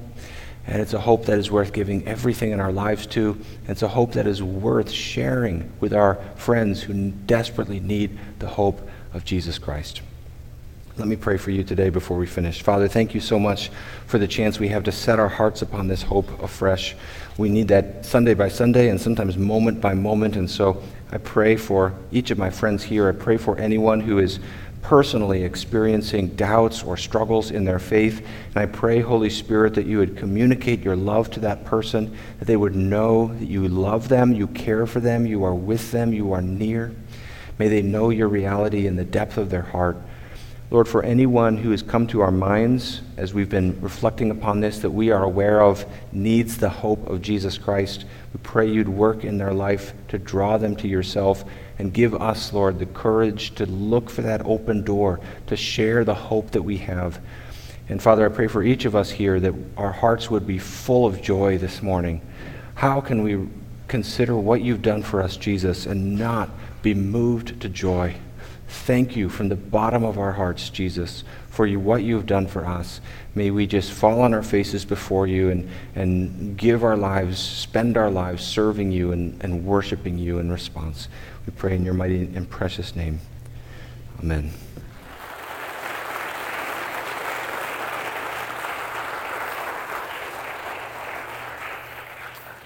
And 0.67 0.81
it's 0.81 0.93
a 0.93 0.99
hope 0.99 1.25
that 1.25 1.39
is 1.39 1.49
worth 1.49 1.73
giving 1.73 2.07
everything 2.07 2.51
in 2.51 2.59
our 2.59 2.71
lives 2.71 3.07
to. 3.07 3.31
And 3.61 3.69
it's 3.69 3.81
a 3.81 3.87
hope 3.87 4.13
that 4.13 4.27
is 4.27 4.43
worth 4.43 4.91
sharing 4.91 5.71
with 5.79 5.93
our 5.93 6.15
friends 6.35 6.83
who 6.83 7.11
desperately 7.11 7.79
need 7.79 8.17
the 8.39 8.47
hope 8.47 8.87
of 9.13 9.25
Jesus 9.25 9.57
Christ. 9.57 10.01
Let 10.99 11.07
me 11.07 11.15
pray 11.15 11.37
for 11.37 11.51
you 11.51 11.63
today 11.63 11.89
before 11.89 12.17
we 12.17 12.27
finish. 12.27 12.61
Father, 12.61 12.89
thank 12.89 13.15
you 13.15 13.21
so 13.21 13.39
much 13.39 13.71
for 14.05 14.17
the 14.17 14.27
chance 14.27 14.59
we 14.59 14.67
have 14.67 14.83
to 14.83 14.91
set 14.91 15.17
our 15.17 15.29
hearts 15.29 15.61
upon 15.61 15.87
this 15.87 16.01
hope 16.01 16.43
afresh. 16.43 16.93
We 17.37 17.47
need 17.47 17.69
that 17.69 18.05
Sunday 18.05 18.33
by 18.33 18.49
Sunday 18.49 18.89
and 18.89 18.99
sometimes 18.99 19.37
moment 19.37 19.79
by 19.79 19.93
moment. 19.93 20.35
And 20.35 20.51
so 20.51 20.83
I 21.09 21.17
pray 21.17 21.55
for 21.55 21.93
each 22.11 22.31
of 22.31 22.37
my 22.37 22.49
friends 22.49 22.83
here. 22.83 23.07
I 23.07 23.13
pray 23.13 23.37
for 23.37 23.57
anyone 23.57 24.01
who 24.01 24.19
is 24.19 24.41
personally 24.81 25.43
experiencing 25.43 26.29
doubts 26.29 26.83
or 26.83 26.97
struggles 26.97 27.51
in 27.51 27.65
their 27.65 27.79
faith. 27.79 28.25
And 28.47 28.57
I 28.57 28.65
pray, 28.65 29.01
Holy 29.01 29.29
Spirit, 29.29 29.73
that 29.75 29.85
you 29.85 29.97
would 29.99 30.17
communicate 30.17 30.83
your 30.83 30.95
love 30.95 31.29
to 31.31 31.39
that 31.41 31.65
person, 31.65 32.15
that 32.39 32.45
they 32.45 32.57
would 32.57 32.75
know 32.75 33.27
that 33.27 33.45
you 33.45 33.67
love 33.67 34.09
them, 34.09 34.33
you 34.33 34.47
care 34.47 34.85
for 34.85 34.99
them, 34.99 35.25
you 35.25 35.43
are 35.43 35.55
with 35.55 35.91
them, 35.91 36.13
you 36.13 36.31
are 36.31 36.41
near. 36.41 36.93
May 37.57 37.67
they 37.67 37.81
know 37.81 38.09
your 38.09 38.29
reality 38.29 38.87
in 38.87 38.95
the 38.95 39.03
depth 39.03 39.37
of 39.37 39.49
their 39.49 39.61
heart. 39.63 39.97
Lord, 40.71 40.87
for 40.87 41.01
anyone 41.01 41.57
who 41.57 41.71
has 41.71 41.81
come 41.81 42.05
to 42.07 42.21
our 42.21 42.31
minds 42.31 43.01
as 43.17 43.33
we've 43.33 43.49
been 43.49 43.81
reflecting 43.81 44.29
upon 44.29 44.59
this 44.59 44.79
that 44.79 44.91
we 44.91 45.09
are 45.09 45.23
aware 45.23 45.61
of 45.61 45.83
needs 46.11 46.57
the 46.57 46.69
hope 46.69 47.07
of 47.07 47.23
Jesus 47.23 47.57
Christ, 47.57 48.05
we 48.33 48.39
pray 48.43 48.69
you'd 48.69 48.87
work 48.87 49.23
in 49.23 49.39
their 49.39 49.53
life 49.53 49.93
to 50.09 50.19
draw 50.19 50.57
them 50.57 50.75
to 50.77 50.87
yourself 50.87 51.43
and 51.79 51.93
give 51.93 52.13
us, 52.13 52.53
Lord, 52.53 52.77
the 52.77 52.85
courage 52.85 53.55
to 53.55 53.65
look 53.65 54.09
for 54.09 54.21
that 54.21 54.45
open 54.45 54.83
door, 54.83 55.19
to 55.47 55.55
share 55.55 56.03
the 56.03 56.13
hope 56.13 56.51
that 56.51 56.61
we 56.61 56.77
have. 56.77 57.19
And 57.87 58.01
Father, 58.01 58.25
I 58.25 58.29
pray 58.29 58.47
for 58.47 58.61
each 58.61 58.85
of 58.85 58.95
us 58.95 59.09
here 59.09 59.39
that 59.39 59.55
our 59.77 59.91
hearts 59.91 60.29
would 60.29 60.45
be 60.45 60.59
full 60.59 61.07
of 61.07 61.21
joy 61.21 61.57
this 61.57 61.81
morning. 61.81 62.21
How 62.75 63.01
can 63.01 63.23
we 63.23 63.47
consider 63.87 64.35
what 64.35 64.61
you've 64.61 64.81
done 64.81 65.01
for 65.01 65.23
us, 65.23 65.37
Jesus, 65.37 65.85
and 65.85 66.19
not 66.19 66.49
be 66.81 66.93
moved 66.93 67.61
to 67.61 67.69
joy? 67.69 68.15
Thank 68.69 69.15
you 69.15 69.29
from 69.29 69.49
the 69.49 69.55
bottom 69.55 70.03
of 70.03 70.19
our 70.19 70.33
hearts, 70.33 70.69
Jesus, 70.69 71.23
for 71.49 71.65
you, 71.65 71.79
what 71.79 72.03
you've 72.03 72.27
done 72.27 72.45
for 72.45 72.67
us. 72.67 73.01
May 73.33 73.49
we 73.49 73.65
just 73.65 73.91
fall 73.91 74.21
on 74.21 74.31
our 74.31 74.43
faces 74.43 74.85
before 74.85 75.25
you 75.25 75.49
and, 75.49 75.67
and 75.95 76.55
give 76.55 76.83
our 76.83 76.95
lives, 76.95 77.39
spend 77.39 77.97
our 77.97 78.11
lives 78.11 78.43
serving 78.43 78.91
you 78.91 79.11
and, 79.11 79.43
and 79.43 79.65
worshiping 79.65 80.19
you 80.19 80.37
in 80.37 80.51
response. 80.51 81.07
We 81.47 81.53
pray 81.53 81.75
in 81.75 81.83
your 81.83 81.95
mighty 81.95 82.21
and 82.21 82.47
precious 82.47 82.95
name. 82.95 83.21
Amen. 84.19 84.51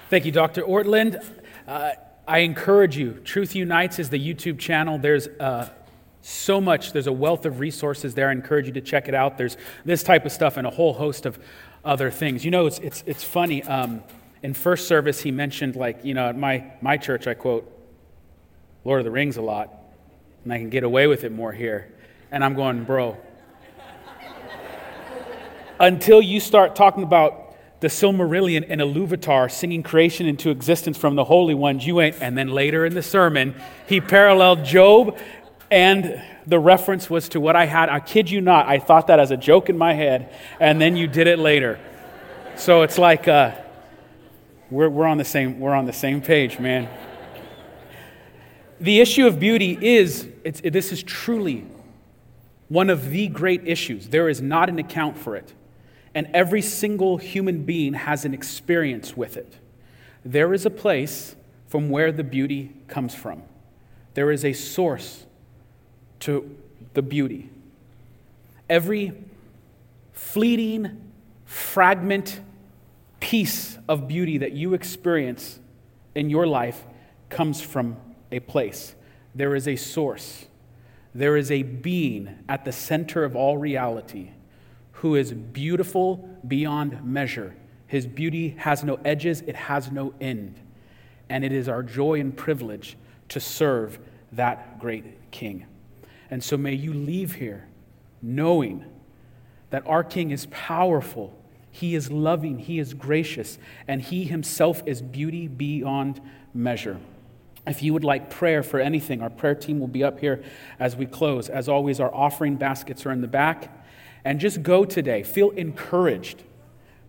Thank 0.10 0.26
you, 0.26 0.34
Dr. 0.34 0.64
Ortlund. 0.64 1.24
Uh, 1.66 1.92
I 2.28 2.40
encourage 2.40 2.98
you. 2.98 3.14
Truth 3.24 3.56
Unites 3.56 4.00
is 4.00 4.10
the 4.10 4.20
YouTube 4.20 4.60
channel. 4.60 4.98
There's 4.98 5.28
uh, 5.40 5.70
so 6.26 6.62
much, 6.62 6.94
there's 6.94 7.08
a 7.08 7.12
wealth 7.12 7.46
of 7.46 7.60
resources 7.60 8.16
there. 8.16 8.30
I 8.30 8.32
encourage 8.32 8.66
you 8.66 8.72
to 8.74 8.82
check 8.82 9.10
it 9.10 9.14
out. 9.14 9.38
There's 9.38 9.58
this 9.84 10.04
type 10.04 10.26
of 10.26 10.32
stuff 10.32 10.56
and 10.56 10.66
a 10.66 10.70
whole 10.70 10.94
host 10.94 11.26
of 11.26 11.38
other 11.84 12.10
things. 12.10 12.46
You 12.46 12.52
know, 12.52 12.66
it's, 12.66 12.80
it's, 12.80 13.04
it's 13.06 13.26
funny. 13.26 13.62
Um, 13.64 14.02
in 14.42 14.54
first 14.54 14.88
service, 14.88 15.22
he 15.22 15.32
mentioned, 15.32 15.76
like, 15.76 16.06
you 16.06 16.14
know, 16.14 16.30
at 16.30 16.38
my, 16.38 16.72
my 16.82 16.96
church, 16.96 17.28
I 17.28 17.34
quote, 17.34 17.70
Lord 18.86 19.02
of 19.02 19.06
the 19.06 19.12
Rings 19.12 19.36
a 19.36 19.42
lot, 19.42 19.70
and 20.46 20.54
I 20.54 20.60
can 20.60 20.70
get 20.70 20.86
away 20.86 21.08
with 21.08 21.26
it 21.26 21.34
more 21.34 21.52
here. 21.52 21.94
And 22.32 22.42
I'm 22.42 22.56
going, 22.56 22.86
bro. 22.86 23.18
Until 25.78 26.22
you 26.22 26.40
start 26.40 26.74
talking 26.74 27.04
about 27.04 27.56
the 27.82 27.90
Silmarillion 27.90 28.66
and 28.70 28.80
Iluvatar 28.80 29.52
singing 29.52 29.84
creation 29.84 30.26
into 30.26 30.52
existence 30.52 30.98
from 30.98 31.16
the 31.16 31.26
Holy 31.26 31.54
Ones, 31.54 31.86
you 31.86 32.00
ain't. 32.00 32.22
And 32.22 32.38
then 32.38 32.48
later 32.48 32.86
in 32.86 32.94
the 32.94 33.04
sermon, 33.04 33.56
he 33.88 34.00
paralleled 34.00 34.64
Job, 34.64 35.18
and 35.74 36.22
the 36.46 36.60
reference 36.60 37.10
was 37.10 37.30
to 37.30 37.40
what 37.40 37.56
I 37.56 37.66
had. 37.66 37.90
I 37.90 38.00
kid 38.00 38.30
you 38.30 38.42
not, 38.42 38.68
I 38.68 38.80
thought 38.80 39.08
that 39.08 39.20
as 39.20 39.32
a 39.32 39.38
joke 39.38 39.70
in 39.70 39.78
my 39.78 39.94
head, 39.94 40.34
and 40.60 40.80
then 40.80 40.96
you 40.96 41.08
did 41.08 41.28
it 41.28 41.40
later. 41.40 41.80
So 42.56 42.84
it's 42.84 42.98
like 42.98 43.28
uh, 43.28 43.56
we're, 44.70 44.90
we're, 44.90 45.08
on 45.08 45.18
the 45.18 45.26
same, 45.26 45.60
we're 45.60 45.74
on 45.74 45.86
the 45.86 45.94
same 45.94 46.22
page, 46.22 46.60
man 46.60 46.88
the 48.84 49.00
issue 49.00 49.26
of 49.26 49.40
beauty 49.40 49.78
is 49.82 50.28
it, 50.44 50.74
this 50.74 50.92
is 50.92 51.02
truly 51.02 51.66
one 52.68 52.90
of 52.90 53.12
the 53.12 53.30
great 53.30 53.66
issues. 53.66 54.10
There 54.10 54.28
is 54.28 54.42
not 54.42 54.68
an 54.68 54.78
account 54.78 55.18
for 55.18 55.38
it. 55.38 55.54
And 56.14 56.28
every 56.34 56.62
single 56.62 57.18
human 57.18 57.64
being 57.64 57.94
has 57.94 58.26
an 58.26 58.34
experience 58.34 59.16
with 59.16 59.38
it. 59.38 59.58
There 60.26 60.54
is 60.54 60.66
a 60.66 60.70
place 60.70 61.38
from 61.68 61.90
where 61.90 62.12
the 62.12 62.26
beauty 62.26 62.74
comes 62.88 63.16
from, 63.16 63.44
there 64.16 64.32
is 64.32 64.44
a 64.46 64.54
source 64.54 65.26
to 66.24 66.56
the 66.94 67.02
beauty. 67.02 67.50
Every 68.70 69.14
fleeting 70.14 71.12
fragment, 71.46 72.40
piece 73.20 73.78
of 73.90 74.08
beauty 74.08 74.38
that 74.38 74.54
you 74.54 74.74
experience 74.74 75.60
in 76.16 76.30
your 76.30 76.48
life 76.48 76.86
comes 77.30 77.62
from 77.62 77.98
a 78.32 78.40
place, 78.40 78.96
there 79.36 79.54
is 79.54 79.68
a 79.68 79.76
source, 79.76 80.46
there 81.14 81.36
is 81.36 81.52
a 81.52 81.64
being 81.64 82.38
at 82.48 82.64
the 82.64 82.72
center 82.72 83.26
of 83.26 83.36
all 83.36 83.58
reality 83.58 84.32
who 84.94 85.16
is 85.16 85.34
beautiful 85.34 86.30
beyond 86.48 87.04
measure. 87.04 87.54
His 87.88 88.08
beauty 88.08 88.56
has 88.60 88.84
no 88.84 88.98
edges, 89.04 89.42
it 89.42 89.56
has 89.56 89.92
no 89.92 90.14
end. 90.22 90.56
And 91.28 91.44
it 91.44 91.52
is 91.52 91.68
our 91.68 91.84
joy 91.84 92.22
and 92.22 92.36
privilege 92.36 92.98
to 93.30 93.42
serve 93.42 94.00
that 94.32 94.80
great 94.80 95.32
King. 95.32 95.66
And 96.34 96.44
so 96.44 96.58
may 96.58 96.74
you 96.74 96.96
leave 96.96 97.36
here 97.36 97.68
knowing 98.20 98.84
that 99.70 99.86
our 99.86 100.04
King 100.04 100.32
is 100.32 100.48
powerful, 100.48 101.32
He 101.70 101.94
is 101.94 102.12
loving, 102.12 102.58
He 102.58 102.80
is 102.80 102.96
gracious, 102.96 103.60
and 103.88 104.02
He 104.02 104.24
Himself 104.24 104.82
is 104.88 105.00
beauty 105.00 105.48
beyond 105.48 106.20
measure. 106.52 106.98
If 107.68 107.84
you 107.84 107.94
would 107.94 108.04
like 108.04 108.32
prayer 108.32 108.64
for 108.64 108.80
anything, 108.80 109.22
our 109.22 109.30
prayer 109.30 109.54
team 109.54 109.80
will 109.80 109.88
be 109.88 110.04
up 110.04 110.22
here 110.22 110.44
as 110.80 110.96
we 110.96 111.06
close. 111.06 111.50
As 111.50 111.70
always, 111.70 112.00
our 112.00 112.12
offering 112.12 112.56
baskets 112.56 113.06
are 113.06 113.12
in 113.12 113.22
the 113.22 113.28
back. 113.28 113.86
And 114.26 114.40
just 114.40 114.64
go 114.64 114.86
today. 114.86 115.22
Feel 115.22 115.52
encouraged. 115.52 116.42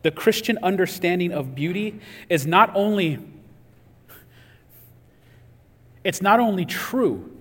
The 0.03 0.11
Christian 0.11 0.59
understanding 0.63 1.33
of 1.33 1.55
beauty 1.55 1.99
is 2.29 2.47
not 2.47 2.71
only 2.75 3.27
it's 6.05 6.21
not 6.21 6.41
only 6.41 6.67
true, 6.67 7.34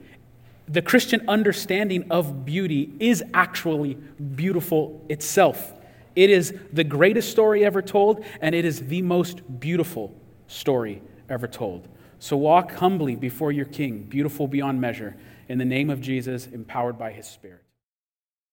the 0.68 0.82
Christian 0.82 1.28
understanding 1.28 2.10
of 2.10 2.46
beauty 2.46 2.94
is 3.00 3.24
actually 3.34 3.96
beautiful 4.36 5.06
itself. 5.10 5.74
It 6.16 6.30
is 6.30 6.54
the 6.72 6.84
greatest 6.84 7.32
story 7.32 7.66
ever 7.66 7.82
told, 7.82 8.24
and 8.40 8.54
it 8.54 8.66
is 8.66 8.88
the 8.88 9.02
most 9.02 9.60
beautiful 9.60 10.14
story 10.48 11.02
ever 11.30 11.48
told. 11.48 11.88
So 12.20 12.38
walk 12.38 12.72
humbly 12.74 13.16
before 13.16 13.52
your 13.52 13.66
King, 13.66 14.04
beautiful 14.04 14.48
beyond 14.48 14.80
measure, 14.80 15.18
in 15.50 15.58
the 15.58 15.66
name 15.66 15.90
of 15.90 16.00
Jesus, 16.00 16.48
empowered 16.48 16.98
by 16.98 17.12
his 17.12 17.28
Spirit. 17.28 17.63